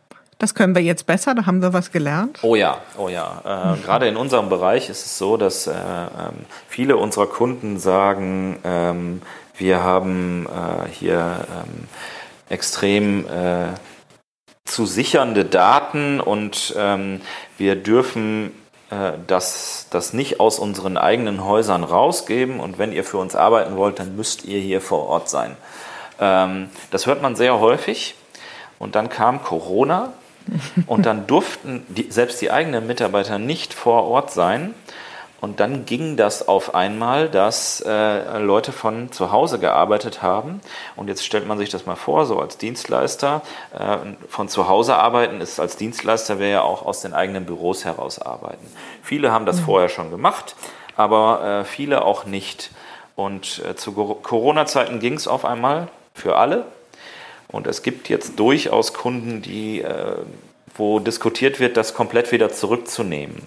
das 0.43 0.57
können 0.57 0.75
wir 0.75 0.83
jetzt 0.83 1.07
besser, 1.07 1.37
da 1.37 1.47
haben 1.47 1.63
wir 1.63 1.73
was 1.73 1.93
gelernt. 1.93 2.41
Oh 2.43 2.57
ja, 2.57 2.79
oh 2.99 3.09
ja. 3.09 3.77
Äh, 3.77 3.81
Gerade 3.81 4.09
in 4.09 4.17
unserem 4.17 4.49
Bereich 4.49 4.91
ist 4.91 5.07
es 5.07 5.17
so, 5.17 5.37
dass 5.37 5.69
äh, 5.69 5.71
ähm, 5.71 6.47
viele 6.67 6.97
unserer 6.97 7.29
Kunden 7.29 7.79
sagen, 7.79 8.59
ähm, 8.65 9.23
wir 9.57 9.85
haben 9.85 10.47
äh, 10.47 10.89
hier 10.89 11.47
ähm, 11.49 11.87
extrem 12.49 13.25
äh, 13.29 13.69
zu 14.65 14.85
sichernde 14.85 15.45
Daten 15.45 16.19
und 16.19 16.75
ähm, 16.77 17.21
wir 17.57 17.77
dürfen 17.77 18.51
äh, 18.91 19.13
das, 19.29 19.87
das 19.91 20.13
nicht 20.13 20.41
aus 20.41 20.59
unseren 20.59 20.97
eigenen 20.97 21.45
Häusern 21.45 21.85
rausgeben 21.85 22.59
und 22.59 22.81
wenn 22.81 22.93
ihr 22.93 23.05
für 23.05 23.19
uns 23.19 23.37
arbeiten 23.37 23.77
wollt, 23.77 24.01
dann 24.01 24.17
müsst 24.17 24.45
ihr 24.45 24.59
hier 24.59 24.81
vor 24.81 25.07
Ort 25.07 25.31
sein. 25.31 25.57
Ähm, 26.19 26.69
das 26.91 27.07
hört 27.07 27.23
man 27.23 27.37
sehr 27.37 27.61
häufig 27.61 28.17
und 28.81 28.97
dann 28.97 29.09
kam 29.09 29.45
Corona 29.45 30.13
und 30.87 31.07
dann 31.07 31.27
durften 31.27 31.85
die, 31.89 32.11
selbst 32.11 32.41
die 32.41 32.51
eigenen 32.51 32.87
Mitarbeiter 32.87 33.39
nicht 33.39 33.75
vor 33.75 34.05
Ort 34.05 34.31
sein. 34.31 34.75
Und 35.43 35.59
dann 35.59 35.87
ging 35.87 36.17
das 36.17 36.47
auf 36.47 36.77
einmal, 36.77 37.29
dass 37.29 37.81
äh, 37.81 38.39
Leute 38.39 38.71
von 38.71 39.11
zu 39.11 39.33
Hause 39.33 39.59
gearbeitet 39.59 40.23
haben. 40.23 40.61
Und 40.95 41.09
jetzt 41.09 41.27
stellt 41.27 41.49
man 41.49 41.59
sich 41.59 41.69
das 41.69 41.85
mal 41.85 41.97
vor, 41.97 42.27
so 42.27 42.39
als 42.39 42.59
Dienstleister. 42.59 43.43
Äh, 43.77 43.97
von 44.29 44.49
zu 44.49 44.69
Hause 44.69 44.95
arbeiten 44.95 45.41
ist 45.41 45.59
als 45.59 45.77
Dienstleister 45.77 46.39
wäre 46.39 46.53
ja 46.53 46.63
auch 46.63 46.87
aus 46.87 47.01
den 47.01 47.13
eigenen 47.13 47.45
Büros 47.45 47.85
heraus 47.85 48.21
arbeiten. 48.21 48.65
Viele 49.03 49.33
haben 49.33 49.45
das 49.45 49.57
mhm. 49.63 49.65
vorher 49.65 49.89
schon 49.89 50.13
gemacht, 50.13 50.55
aber 50.97 51.63
äh, 51.63 51.65
viele 51.65 52.05
auch 52.05 52.25
nicht. 52.25 52.71
Und 53.17 53.63
äh, 53.69 53.75
zu 53.75 53.93
Corona-Zeiten 53.93 55.01
ging 55.01 55.15
es 55.15 55.27
auf 55.27 55.45
einmal 55.45 55.89
für 56.15 56.37
alle. 56.37 56.67
Und 57.53 57.67
es 57.67 57.83
gibt 57.83 58.09
jetzt 58.09 58.39
durchaus 58.39 58.95
Kunden, 58.95 59.43
die, 59.43 59.83
äh, 59.83 60.17
wo 60.75 60.99
diskutiert 60.99 61.61
wird, 61.61 61.77
das 61.77 61.95
komplett 61.95 62.33
wieder 62.33 62.51
zurückzunehmen. 62.51 63.43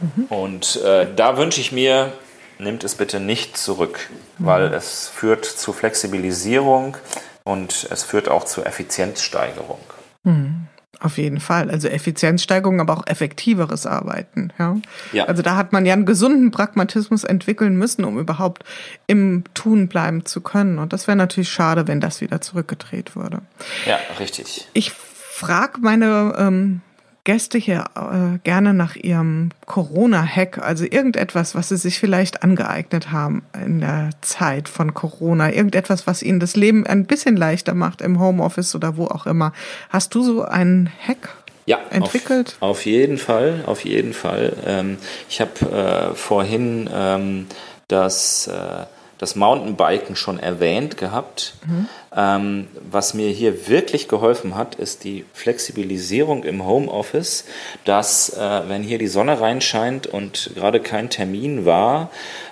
Mhm. 0.00 0.24
Und 0.26 0.82
äh, 0.82 1.06
da 1.16 1.36
wünsche 1.38 1.60
ich 1.60 1.72
mir, 1.72 2.12
nimmt 2.58 2.84
es 2.84 2.94
bitte 2.94 3.20
nicht 3.20 3.56
zurück, 3.56 4.10
mhm. 4.38 4.46
weil 4.46 4.74
es 4.74 5.08
führt 5.08 5.46
zu 5.46 5.72
Flexibilisierung 5.72 6.96
und 7.44 7.88
es 7.90 8.02
führt 8.02 8.28
auch 8.28 8.44
zu 8.44 8.62
Effizienzsteigerung. 8.62 9.80
Mhm. 10.24 10.68
Auf 11.04 11.18
jeden 11.18 11.38
Fall. 11.38 11.70
Also 11.70 11.86
Effizienzsteigerung, 11.88 12.80
aber 12.80 12.94
auch 12.94 13.06
effektiveres 13.06 13.84
Arbeiten. 13.84 14.54
Ja? 14.58 14.78
ja. 15.12 15.24
Also 15.26 15.42
da 15.42 15.54
hat 15.54 15.70
man 15.70 15.84
ja 15.84 15.92
einen 15.92 16.06
gesunden 16.06 16.50
Pragmatismus 16.50 17.24
entwickeln 17.24 17.76
müssen, 17.76 18.06
um 18.06 18.18
überhaupt 18.18 18.64
im 19.06 19.44
Tun 19.52 19.88
bleiben 19.88 20.24
zu 20.24 20.40
können. 20.40 20.78
Und 20.78 20.94
das 20.94 21.06
wäre 21.06 21.16
natürlich 21.16 21.50
schade, 21.50 21.86
wenn 21.88 22.00
das 22.00 22.22
wieder 22.22 22.40
zurückgedreht 22.40 23.16
würde. 23.16 23.42
Ja, 23.84 23.98
richtig. 24.18 24.66
Ich 24.72 24.92
frage 24.92 25.78
meine 25.82 26.36
ähm, 26.38 26.80
Gäste 27.24 27.56
hier 27.56 27.86
äh, 27.96 28.38
gerne 28.44 28.74
nach 28.74 28.96
ihrem 28.96 29.48
Corona-Hack, 29.64 30.58
also 30.58 30.84
irgendetwas, 30.84 31.54
was 31.54 31.70
sie 31.70 31.78
sich 31.78 31.98
vielleicht 31.98 32.42
angeeignet 32.42 33.10
haben 33.10 33.42
in 33.64 33.80
der 33.80 34.10
Zeit 34.20 34.68
von 34.68 34.92
Corona, 34.92 35.50
irgendetwas, 35.50 36.06
was 36.06 36.22
ihnen 36.22 36.38
das 36.38 36.54
Leben 36.54 36.86
ein 36.86 37.06
bisschen 37.06 37.36
leichter 37.36 37.72
macht 37.72 38.02
im 38.02 38.20
Homeoffice 38.20 38.74
oder 38.74 38.98
wo 38.98 39.06
auch 39.06 39.26
immer. 39.26 39.54
Hast 39.88 40.14
du 40.14 40.22
so 40.22 40.42
einen 40.42 40.90
Hack 41.06 41.30
ja, 41.64 41.78
entwickelt? 41.88 42.56
Auf, 42.60 42.70
auf 42.70 42.86
jeden 42.86 43.16
Fall, 43.16 43.64
auf 43.64 43.84
jeden 43.86 44.12
Fall. 44.12 44.52
Ähm, 44.66 44.98
ich 45.30 45.40
habe 45.40 46.12
äh, 46.12 46.14
vorhin 46.14 46.90
ähm, 46.92 47.46
das 47.88 48.48
äh, 48.48 48.84
das 49.24 49.36
Mountainbiken 49.36 50.16
schon 50.16 50.38
erwähnt 50.38 50.98
gehabt. 50.98 51.54
Mhm. 51.66 51.88
Ähm, 52.14 52.68
was 52.90 53.14
mir 53.14 53.30
hier 53.30 53.68
wirklich 53.68 54.06
geholfen 54.06 54.54
hat, 54.54 54.74
ist 54.74 55.02
die 55.02 55.24
Flexibilisierung 55.32 56.44
im 56.44 56.66
Homeoffice, 56.66 57.46
dass 57.86 58.28
äh, 58.36 58.68
wenn 58.68 58.82
hier 58.82 58.98
die 58.98 59.06
Sonne 59.06 59.40
reinscheint 59.40 60.06
und 60.06 60.50
gerade 60.54 60.78
kein 60.78 61.08
Termin 61.08 61.64
war, 61.64 62.10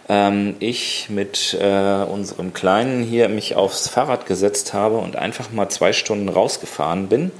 ähm, 0.09 0.57
ich 0.61 1.11
mit 1.11 1.55
äh, 1.61 2.05
unserem 2.05 2.55
Kleinen 2.55 3.03
hier 3.03 3.29
mich 3.29 3.55
aufs 3.55 3.89
Fahrrad 3.89 4.25
gesetzt 4.25 4.73
habe 4.73 4.97
und 4.97 5.17
einfach 5.17 5.53
mal 5.53 5.69
zwei 5.69 5.93
Stunden 5.93 6.31
rausgefahren 6.31 7.09
bin 7.09 7.33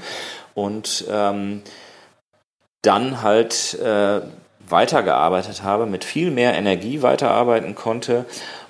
und 0.53 1.05
ähm, 1.09 1.63
dann 2.83 3.23
halt 3.23 3.79
äh, 3.79 4.21
weitergearbeitet 4.69 5.63
habe, 5.63 5.85
mit 5.85 6.03
viel 6.03 6.31
mehr 6.31 6.53
Energie 6.53 7.01
weiterarbeiten 7.01 7.75
konnte 7.75 8.25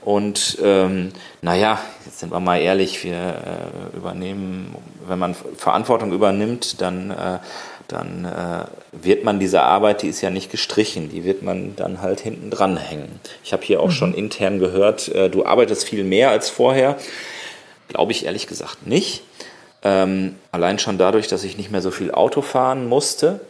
und 0.06 0.58
ähm, 0.62 1.12
naja, 1.42 1.80
jetzt 2.06 2.20
sind 2.20 2.32
wir 2.32 2.40
mal 2.40 2.58
ehrlich, 2.60 3.04
wir 3.04 3.14
äh, 3.94 3.98
übernehmen, 3.98 4.76
wenn 5.08 5.20
man 5.20 5.34
Verantwortung 5.34 6.12
übernimmt, 6.12 6.82
dann, 6.82 7.12
äh, 7.12 7.40
dann 7.88 8.26
äh, 8.26 8.66
wird 8.92 9.24
man 9.24 9.40
diese 9.40 9.62
Arbeit, 9.62 10.02
die 10.02 10.08
ist 10.08 10.22
ja 10.22 10.30
nicht 10.30 10.52
gestrichen, 10.52 11.10
die 11.10 11.24
wird 11.24 11.42
man 11.42 11.76
dann 11.76 12.02
halt 12.02 12.20
hinten 12.20 12.50
dran 12.50 12.78
hängen. 12.78 13.20
Ich 13.44 13.54
habe 13.54 13.64
hier 13.64 13.80
auch 13.80 13.88
mhm. 13.88 13.92
schon 13.92 14.14
intern 14.14 14.60
gehört, 14.60 15.08
äh, 15.10 15.30
du 15.30 15.46
arbeitest 15.46 15.88
viel 15.88 16.04
mehr 16.04 16.30
als 16.30 16.50
vorher. 16.50 16.98
Glaube 17.88 18.12
ich 18.12 18.26
ehrlich 18.26 18.48
gesagt 18.48 18.88
nicht. 18.88 19.24
Ähm, 19.84 20.36
allein 20.52 20.80
schon 20.80 20.98
dadurch, 20.98 21.28
dass 21.28 21.44
ich 21.44 21.58
nicht 21.58 21.72
mehr 21.72 21.82
so 21.82 21.92
viel 21.92 22.12
Auto 22.12 22.42
fahren 22.42 22.88
musste. 22.88 23.42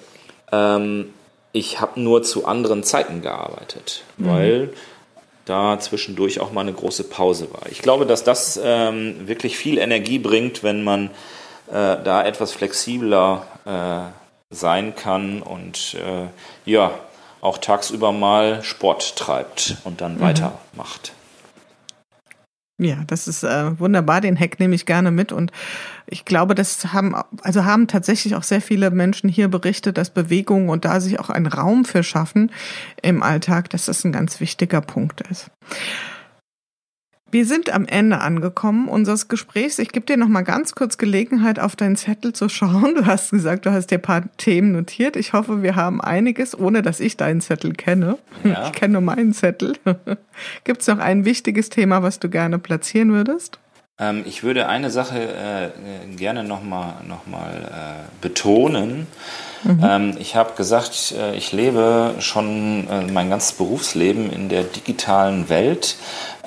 Ähm, 0.51 1.13
ich 1.51 1.79
habe 1.79 2.01
nur 2.01 2.23
zu 2.23 2.45
anderen 2.45 2.83
Zeiten 2.83 3.21
gearbeitet, 3.21 4.03
mhm. 4.17 4.27
weil 4.27 4.73
da 5.45 5.79
zwischendurch 5.79 6.39
auch 6.39 6.51
mal 6.51 6.61
eine 6.61 6.73
große 6.73 7.05
Pause 7.05 7.47
war. 7.51 7.69
Ich 7.69 7.81
glaube, 7.81 8.05
dass 8.05 8.23
das 8.23 8.59
ähm, 8.63 9.27
wirklich 9.27 9.57
viel 9.57 9.77
Energie 9.77 10.19
bringt, 10.19 10.63
wenn 10.63 10.83
man 10.83 11.09
äh, 11.67 11.97
da 12.03 12.23
etwas 12.25 12.53
flexibler 12.53 13.45
äh, 13.65 14.55
sein 14.55 14.95
kann 14.95 15.41
und 15.41 15.95
äh, 15.95 16.27
ja, 16.69 16.91
auch 17.41 17.57
tagsüber 17.57 18.11
mal 18.11 18.63
Sport 18.63 19.17
treibt 19.17 19.77
und 19.83 19.99
dann 19.99 20.15
mhm. 20.15 20.21
weitermacht. 20.21 21.13
Ja, 22.79 23.03
das 23.05 23.27
ist 23.27 23.43
äh, 23.43 23.79
wunderbar. 23.79 24.19
Den 24.19 24.39
Hack 24.39 24.59
nehme 24.59 24.73
ich 24.73 24.87
gerne 24.87 25.11
mit 25.11 25.31
und 25.31 25.51
ich 26.07 26.25
glaube, 26.25 26.55
das 26.55 26.91
haben 26.91 27.15
also 27.41 27.65
haben 27.65 27.87
tatsächlich 27.87 28.35
auch 28.35 28.43
sehr 28.43 28.61
viele 28.61 28.89
Menschen 28.89 29.29
hier 29.29 29.47
berichtet, 29.47 29.97
dass 29.97 30.09
Bewegung 30.09 30.69
und 30.69 30.83
da 30.83 30.99
sich 30.99 31.19
auch 31.19 31.29
ein 31.29 31.45
Raum 31.45 31.85
für 31.85 32.03
schaffen 32.03 32.51
im 33.01 33.21
Alltag, 33.21 33.69
dass 33.69 33.85
das 33.85 34.03
ein 34.03 34.11
ganz 34.11 34.39
wichtiger 34.39 34.81
Punkt 34.81 35.21
ist. 35.29 35.51
Wir 37.33 37.47
sind 37.47 37.73
am 37.73 37.87
Ende 37.87 38.19
angekommen 38.19 38.87
unseres 38.87 39.27
Gesprächs. 39.27 39.79
Ich 39.79 39.89
gebe 39.89 40.05
dir 40.05 40.17
noch 40.17 40.27
mal 40.27 40.43
ganz 40.43 40.75
kurz 40.75 40.99
Gelegenheit, 40.99 41.57
auf 41.57 41.75
deinen 41.75 41.95
Zettel 41.95 42.31
zu 42.31 42.47
schauen. 42.47 42.93
Du 42.93 43.07
hast 43.07 43.31
gesagt, 43.31 43.65
du 43.65 43.71
hast 43.71 43.87
dir 43.87 43.97
ein 43.97 44.03
paar 44.03 44.21
Themen 44.37 44.71
notiert. 44.71 45.15
Ich 45.15 45.33
hoffe, 45.33 45.63
wir 45.63 45.75
haben 45.75 45.99
einiges, 45.99 46.55
ohne 46.55 46.83
dass 46.83 46.99
ich 46.99 47.17
deinen 47.17 47.41
Zettel 47.41 47.73
kenne. 47.73 48.19
Ja. 48.43 48.67
Ich 48.73 48.73
kenne 48.73 48.93
nur 48.93 49.01
meinen 49.01 49.33
Zettel. 49.33 49.73
Gibt 50.63 50.81
es 50.81 50.87
noch 50.87 50.99
ein 50.99 51.25
wichtiges 51.25 51.69
Thema, 51.69 52.03
was 52.03 52.19
du 52.19 52.29
gerne 52.29 52.59
platzieren 52.59 53.11
würdest? 53.11 53.57
Ähm, 53.97 54.21
ich 54.27 54.43
würde 54.43 54.67
eine 54.67 54.91
Sache 54.91 55.19
äh, 55.19 56.15
gerne 56.15 56.43
nochmal 56.43 56.97
noch 57.07 57.25
mal, 57.25 57.63
äh, 57.63 58.21
betonen. 58.21 59.07
Mhm. 59.63 59.79
Ähm, 59.83 60.17
ich 60.19 60.35
habe 60.35 60.53
gesagt, 60.55 61.13
äh, 61.17 61.35
ich 61.35 61.51
lebe 61.51 62.15
schon 62.19 62.87
äh, 62.89 63.11
mein 63.11 63.29
ganzes 63.29 63.53
Berufsleben 63.53 64.31
in 64.31 64.49
der 64.49 64.63
digitalen 64.63 65.49
Welt, 65.49 65.95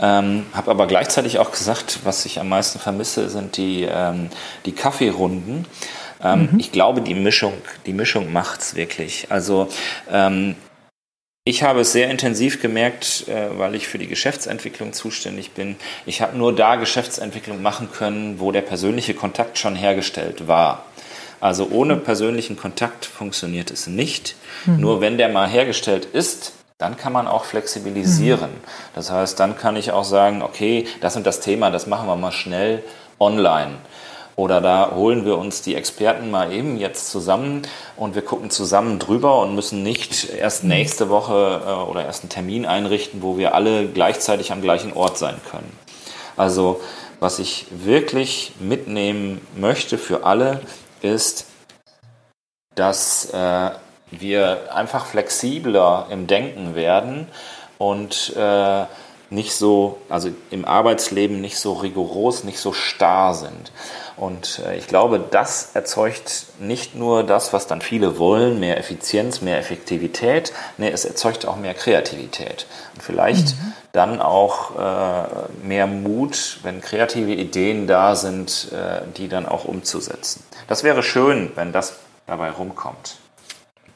ähm, 0.00 0.46
habe 0.52 0.70
aber 0.70 0.86
gleichzeitig 0.86 1.38
auch 1.38 1.50
gesagt, 1.50 2.00
was 2.04 2.26
ich 2.26 2.38
am 2.38 2.48
meisten 2.48 2.78
vermisse, 2.78 3.28
sind 3.28 3.56
die, 3.56 3.82
ähm, 3.90 4.28
die 4.66 4.72
Kaffeerunden. 4.72 5.66
Ähm, 6.22 6.48
mhm. 6.52 6.58
Ich 6.58 6.72
glaube, 6.72 7.00
die 7.00 7.14
Mischung, 7.14 7.54
die 7.86 7.92
Mischung 7.92 8.32
macht's 8.32 8.74
wirklich. 8.74 9.26
Also 9.30 9.68
ähm, 10.10 10.56
ich 11.48 11.62
habe 11.62 11.80
es 11.80 11.92
sehr 11.92 12.10
intensiv 12.10 12.60
gemerkt, 12.60 13.28
äh, 13.28 13.56
weil 13.56 13.76
ich 13.76 13.86
für 13.86 13.98
die 13.98 14.08
Geschäftsentwicklung 14.08 14.92
zuständig 14.92 15.52
bin. 15.52 15.76
Ich 16.04 16.20
habe 16.20 16.36
nur 16.36 16.54
da 16.54 16.74
Geschäftsentwicklung 16.74 17.62
machen 17.62 17.88
können, 17.92 18.40
wo 18.40 18.50
der 18.50 18.62
persönliche 18.62 19.14
Kontakt 19.14 19.56
schon 19.56 19.76
hergestellt 19.76 20.48
war. 20.48 20.84
Also 21.40 21.68
ohne 21.70 21.96
persönlichen 21.96 22.56
Kontakt 22.56 23.04
funktioniert 23.04 23.70
es 23.70 23.86
nicht. 23.86 24.36
Mhm. 24.64 24.80
Nur 24.80 25.00
wenn 25.00 25.18
der 25.18 25.28
mal 25.28 25.48
hergestellt 25.48 26.06
ist, 26.06 26.52
dann 26.78 26.96
kann 26.96 27.12
man 27.12 27.26
auch 27.26 27.44
flexibilisieren. 27.44 28.50
Mhm. 28.50 28.64
Das 28.94 29.10
heißt, 29.10 29.38
dann 29.40 29.56
kann 29.56 29.76
ich 29.76 29.92
auch 29.92 30.04
sagen, 30.04 30.42
okay, 30.42 30.86
das 31.00 31.16
und 31.16 31.26
das 31.26 31.40
Thema, 31.40 31.70
das 31.70 31.86
machen 31.86 32.06
wir 32.06 32.16
mal 32.16 32.32
schnell 32.32 32.82
online. 33.18 33.76
Oder 34.36 34.60
da 34.60 34.92
holen 34.94 35.24
wir 35.24 35.38
uns 35.38 35.62
die 35.62 35.74
Experten 35.74 36.30
mal 36.30 36.52
eben 36.52 36.76
jetzt 36.76 37.10
zusammen 37.10 37.62
und 37.96 38.14
wir 38.14 38.20
gucken 38.20 38.50
zusammen 38.50 38.98
drüber 38.98 39.40
und 39.40 39.54
müssen 39.54 39.82
nicht 39.82 40.28
erst 40.28 40.62
nächste 40.62 41.08
Woche 41.08 41.62
äh, 41.66 41.90
oder 41.90 42.04
erst 42.04 42.22
einen 42.22 42.28
Termin 42.28 42.66
einrichten, 42.66 43.22
wo 43.22 43.38
wir 43.38 43.54
alle 43.54 43.88
gleichzeitig 43.88 44.52
am 44.52 44.60
gleichen 44.60 44.92
Ort 44.92 45.16
sein 45.16 45.36
können. 45.50 45.72
Also 46.36 46.82
was 47.18 47.38
ich 47.38 47.64
wirklich 47.70 48.52
mitnehmen 48.60 49.40
möchte 49.56 49.96
für 49.96 50.24
alle 50.24 50.60
ist, 51.02 51.46
dass 52.74 53.30
äh, 53.32 53.70
wir 54.10 54.74
einfach 54.74 55.06
flexibler 55.06 56.06
im 56.10 56.26
Denken 56.26 56.74
werden 56.74 57.28
und 57.78 58.34
äh, 58.36 58.84
nicht 59.30 59.52
so, 59.54 59.98
also 60.08 60.30
im 60.50 60.64
Arbeitsleben 60.64 61.40
nicht 61.40 61.58
so 61.58 61.72
rigoros, 61.74 62.44
nicht 62.44 62.58
so 62.58 62.72
starr 62.72 63.34
sind. 63.34 63.72
Und 64.16 64.62
äh, 64.64 64.76
ich 64.76 64.86
glaube, 64.86 65.22
das 65.30 65.70
erzeugt 65.74 66.46
nicht 66.58 66.94
nur 66.94 67.22
das, 67.22 67.52
was 67.52 67.66
dann 67.66 67.82
viele 67.82 68.18
wollen, 68.18 68.60
mehr 68.60 68.78
Effizienz, 68.78 69.42
mehr 69.42 69.58
Effektivität, 69.58 70.52
nee, 70.78 70.90
es 70.90 71.04
erzeugt 71.04 71.46
auch 71.46 71.56
mehr 71.56 71.74
Kreativität. 71.74 72.66
Und 72.94 73.02
vielleicht 73.02 73.48
mhm. 73.48 73.72
dann 73.92 74.20
auch 74.20 74.76
äh, 74.78 75.66
mehr 75.66 75.86
Mut, 75.86 76.60
wenn 76.62 76.80
kreative 76.80 77.32
Ideen 77.32 77.86
da 77.86 78.16
sind, 78.16 78.72
äh, 78.72 79.02
die 79.16 79.28
dann 79.28 79.46
auch 79.46 79.64
umzusetzen. 79.64 80.42
Das 80.66 80.82
wäre 80.82 81.02
schön, 81.02 81.52
wenn 81.54 81.72
das 81.72 81.96
dabei 82.26 82.50
rumkommt. 82.50 83.18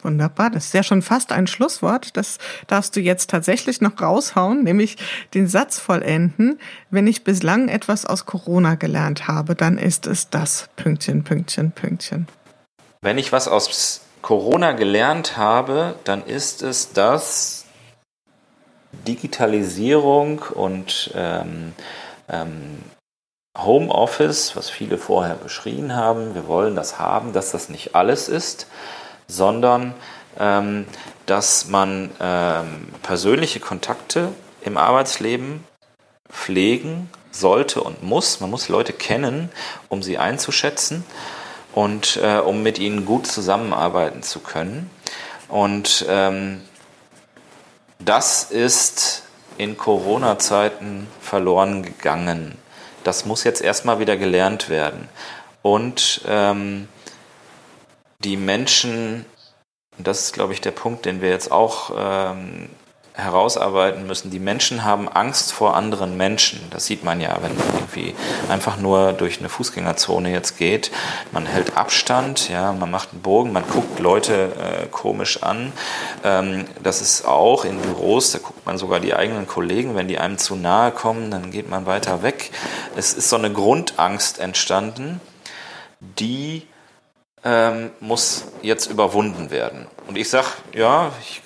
Wunderbar, 0.03 0.49
das 0.49 0.65
ist 0.65 0.73
ja 0.73 0.83
schon 0.83 1.01
fast 1.01 1.31
ein 1.31 1.47
Schlusswort. 1.47 2.17
Das 2.17 2.37
darfst 2.67 2.95
du 2.95 2.99
jetzt 2.99 3.29
tatsächlich 3.29 3.81
noch 3.81 4.01
raushauen, 4.01 4.63
nämlich 4.63 4.97
den 5.33 5.47
Satz 5.47 5.79
vollenden. 5.79 6.59
Wenn 6.89 7.07
ich 7.07 7.23
bislang 7.23 7.67
etwas 7.67 8.05
aus 8.05 8.25
Corona 8.25 8.75
gelernt 8.75 9.27
habe, 9.27 9.55
dann 9.55 9.77
ist 9.77 10.07
es 10.07 10.29
das. 10.29 10.69
Pünktchen, 10.75 11.23
Pünktchen, 11.23 11.71
Pünktchen. 11.71 12.27
Wenn 13.01 13.17
ich 13.17 13.31
was 13.31 13.47
aus 13.47 14.01
Corona 14.21 14.71
gelernt 14.73 15.37
habe, 15.37 15.95
dann 16.03 16.25
ist 16.25 16.61
es 16.61 16.93
das 16.93 17.65
Digitalisierung 19.07 20.39
und 20.53 21.11
ähm, 21.15 21.73
ähm, 22.29 22.79
Homeoffice, 23.57 24.55
was 24.55 24.69
viele 24.69 24.97
vorher 24.97 25.35
beschrien 25.35 25.95
haben. 25.95 26.35
Wir 26.35 26.47
wollen 26.47 26.75
das 26.75 26.99
haben, 26.99 27.33
dass 27.33 27.51
das 27.51 27.69
nicht 27.69 27.95
alles 27.95 28.29
ist 28.29 28.67
sondern 29.27 29.93
ähm, 30.39 30.85
dass 31.25 31.67
man 31.67 32.09
ähm, 32.19 32.87
persönliche 33.03 33.59
Kontakte 33.59 34.29
im 34.63 34.77
Arbeitsleben 34.77 35.63
pflegen 36.29 37.09
sollte 37.31 37.81
und 37.81 38.03
muss. 38.03 38.39
Man 38.39 38.49
muss 38.49 38.69
Leute 38.69 38.93
kennen, 38.93 39.49
um 39.89 40.03
sie 40.03 40.17
einzuschätzen 40.17 41.05
und 41.73 42.17
äh, 42.21 42.37
um 42.39 42.63
mit 42.63 42.79
ihnen 42.79 43.05
gut 43.05 43.27
zusammenarbeiten 43.27 44.23
zu 44.23 44.39
können. 44.39 44.89
Und 45.47 46.05
ähm, 46.09 46.61
das 47.99 48.43
ist 48.43 49.23
in 49.57 49.77
Corona-Zeiten 49.77 51.07
verloren 51.21 51.83
gegangen. 51.83 52.57
Das 53.03 53.25
muss 53.25 53.43
jetzt 53.43 53.61
erstmal 53.61 53.99
wieder 53.99 54.17
gelernt 54.17 54.69
werden. 54.69 55.09
Und 55.61 56.21
ähm, 56.27 56.87
die 58.23 58.37
Menschen, 58.37 59.25
das 59.97 60.21
ist, 60.21 60.33
glaube 60.33 60.53
ich, 60.53 60.61
der 60.61 60.71
Punkt, 60.71 61.05
den 61.05 61.21
wir 61.21 61.29
jetzt 61.29 61.51
auch 61.51 61.91
ähm, 61.97 62.69
herausarbeiten 63.13 64.07
müssen. 64.07 64.31
Die 64.31 64.39
Menschen 64.39 64.85
haben 64.85 65.09
Angst 65.09 65.51
vor 65.51 65.75
anderen 65.75 66.15
Menschen. 66.15 66.61
Das 66.71 66.85
sieht 66.85 67.03
man 67.03 67.19
ja, 67.19 67.37
wenn 67.41 67.55
man 67.55 67.67
irgendwie 67.75 68.15
einfach 68.49 68.77
nur 68.77 69.11
durch 69.13 69.39
eine 69.39 69.49
Fußgängerzone 69.49 70.31
jetzt 70.31 70.57
geht. 70.57 70.91
Man 71.31 71.45
hält 71.45 71.75
Abstand, 71.75 72.49
ja, 72.49 72.71
man 72.71 72.89
macht 72.89 73.11
einen 73.11 73.21
Bogen, 73.21 73.51
man 73.51 73.67
guckt 73.67 73.99
Leute 73.99 74.53
äh, 74.83 74.87
komisch 74.87 75.43
an. 75.43 75.73
Ähm, 76.23 76.65
das 76.81 77.01
ist 77.01 77.25
auch 77.27 77.65
in 77.65 77.79
Büros, 77.81 78.31
da 78.31 78.39
guckt 78.39 78.65
man 78.65 78.77
sogar 78.77 79.01
die 79.01 79.13
eigenen 79.13 79.45
Kollegen, 79.45 79.95
wenn 79.95 80.07
die 80.07 80.17
einem 80.17 80.37
zu 80.37 80.55
nahe 80.55 80.91
kommen, 80.91 81.31
dann 81.31 81.51
geht 81.51 81.69
man 81.69 81.85
weiter 81.85 82.23
weg. 82.23 82.51
Es 82.95 83.13
ist 83.13 83.29
so 83.29 83.35
eine 83.35 83.51
Grundangst 83.51 84.39
entstanden, 84.39 85.19
die 85.99 86.65
ähm, 87.43 87.91
muss 87.99 88.45
jetzt 88.61 88.87
überwunden 88.87 89.51
werden. 89.51 89.87
Und 90.07 90.17
ich 90.17 90.29
sage, 90.29 90.47
ja, 90.73 91.11
ich 91.21 91.41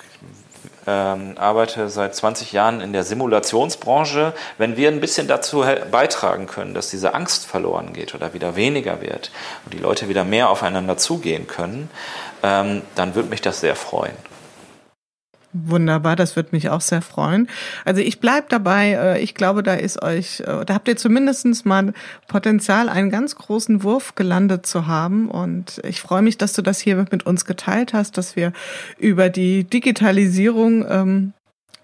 ähm, 0.86 1.34
arbeite 1.36 1.88
seit 1.88 2.14
20 2.14 2.52
Jahren 2.52 2.80
in 2.80 2.92
der 2.92 3.02
Simulationsbranche. 3.02 4.32
Wenn 4.58 4.76
wir 4.76 4.88
ein 4.88 5.00
bisschen 5.00 5.26
dazu 5.26 5.64
beitragen 5.90 6.46
können, 6.46 6.74
dass 6.74 6.90
diese 6.90 7.14
Angst 7.14 7.46
verloren 7.46 7.92
geht 7.92 8.14
oder 8.14 8.34
wieder 8.34 8.56
weniger 8.56 9.00
wird 9.00 9.30
und 9.64 9.74
die 9.74 9.78
Leute 9.78 10.08
wieder 10.08 10.24
mehr 10.24 10.48
aufeinander 10.50 10.96
zugehen 10.96 11.46
können, 11.46 11.90
ähm, 12.42 12.82
dann 12.94 13.14
würde 13.14 13.28
mich 13.28 13.40
das 13.40 13.60
sehr 13.60 13.74
freuen. 13.74 14.16
Wunderbar, 15.64 16.16
das 16.16 16.36
würde 16.36 16.50
mich 16.52 16.68
auch 16.68 16.80
sehr 16.80 17.00
freuen. 17.00 17.48
Also 17.84 18.00
ich 18.02 18.20
bleib 18.20 18.48
dabei, 18.50 18.92
äh, 18.92 19.20
ich 19.20 19.34
glaube, 19.34 19.62
da 19.62 19.74
ist 19.74 20.02
euch, 20.02 20.40
äh, 20.40 20.64
da 20.64 20.74
habt 20.74 20.88
ihr 20.88 20.96
zumindestens 20.96 21.64
mal 21.64 21.94
Potenzial, 22.28 22.88
einen 22.88 23.10
ganz 23.10 23.36
großen 23.36 23.82
Wurf 23.82 24.14
gelandet 24.16 24.66
zu 24.66 24.86
haben. 24.86 25.30
Und 25.30 25.80
ich 25.88 26.00
freue 26.00 26.22
mich, 26.22 26.36
dass 26.36 26.52
du 26.52 26.62
das 26.62 26.80
hier 26.80 26.96
mit 27.10 27.24
uns 27.24 27.44
geteilt 27.44 27.94
hast, 27.94 28.18
dass 28.18 28.36
wir 28.36 28.52
über 28.98 29.28
die 29.28 29.64
Digitalisierung 29.64 30.84
ähm, 30.88 31.32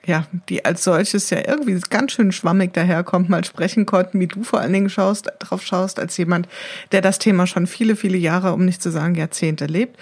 ja, 0.05 0.27
die 0.49 0.64
als 0.64 0.83
solches 0.83 1.31
ja 1.31 1.47
irgendwie 1.47 1.81
ganz 1.89 2.12
schön 2.12 2.33
schwammig 2.33 2.75
daherkommt, 2.75 3.29
mal 3.29 3.45
sprechen 3.45 3.87
konnten, 3.87 4.18
wie 4.18 4.27
du 4.27 4.43
vor 4.43 4.61
allen 4.61 4.73
Dingen 4.73 4.91
schaust, 4.91 5.31
drauf 5.39 5.62
schaust, 5.62 6.01
als 6.01 6.16
jemand, 6.16 6.49
der 6.91 7.03
das 7.03 7.20
Thema 7.20 7.47
schon 7.47 7.68
viele, 7.68 7.95
viele 7.95 8.18
Jahre, 8.18 8.53
um 8.53 8.64
nicht 8.64 8.83
zu 8.83 8.91
sagen 8.91 9.14
Jahrzehnte 9.14 9.66
lebt. 9.66 9.97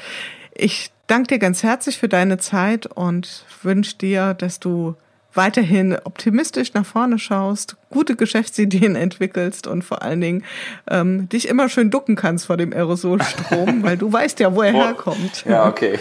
Ich 0.54 0.90
danke 1.10 1.34
dir 1.34 1.38
ganz 1.38 1.62
herzlich 1.62 1.98
für 1.98 2.08
deine 2.08 2.38
Zeit 2.38 2.86
und 2.86 3.44
wünsche 3.62 3.96
dir, 3.96 4.34
dass 4.34 4.60
du 4.60 4.94
weiterhin 5.34 5.96
optimistisch 6.04 6.74
nach 6.74 6.86
vorne 6.86 7.18
schaust, 7.18 7.76
gute 7.90 8.16
Geschäftsideen 8.16 8.96
entwickelst 8.96 9.66
und 9.66 9.82
vor 9.82 10.02
allen 10.02 10.20
Dingen 10.20 10.44
ähm, 10.88 11.28
dich 11.28 11.48
immer 11.48 11.68
schön 11.68 11.90
ducken 11.90 12.16
kannst 12.16 12.46
vor 12.46 12.56
dem 12.56 12.72
Aerosolstrom, 12.72 13.82
weil 13.82 13.96
du 13.96 14.12
weißt 14.12 14.40
ja, 14.40 14.54
wo 14.54 14.62
er 14.62 14.74
oh, 14.74 14.78
herkommt. 14.78 15.44
Ja, 15.48 15.66
okay. 15.66 15.98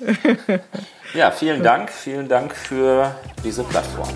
ja, 1.14 1.30
vielen 1.30 1.62
Dank, 1.62 1.90
vielen 1.90 2.28
Dank 2.28 2.54
für 2.54 3.14
diese 3.44 3.62
Plattform. 3.64 4.08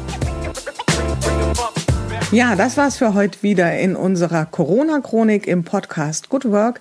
Ja, 2.35 2.57
das 2.57 2.77
war's 2.77 2.97
für 2.97 3.15
heute 3.15 3.43
wieder 3.43 3.79
in 3.79 3.95
unserer 3.95 4.47
Corona-Chronik 4.47 5.47
im 5.47 5.63
Podcast 5.63 6.31
Good 6.31 6.51
Work 6.51 6.81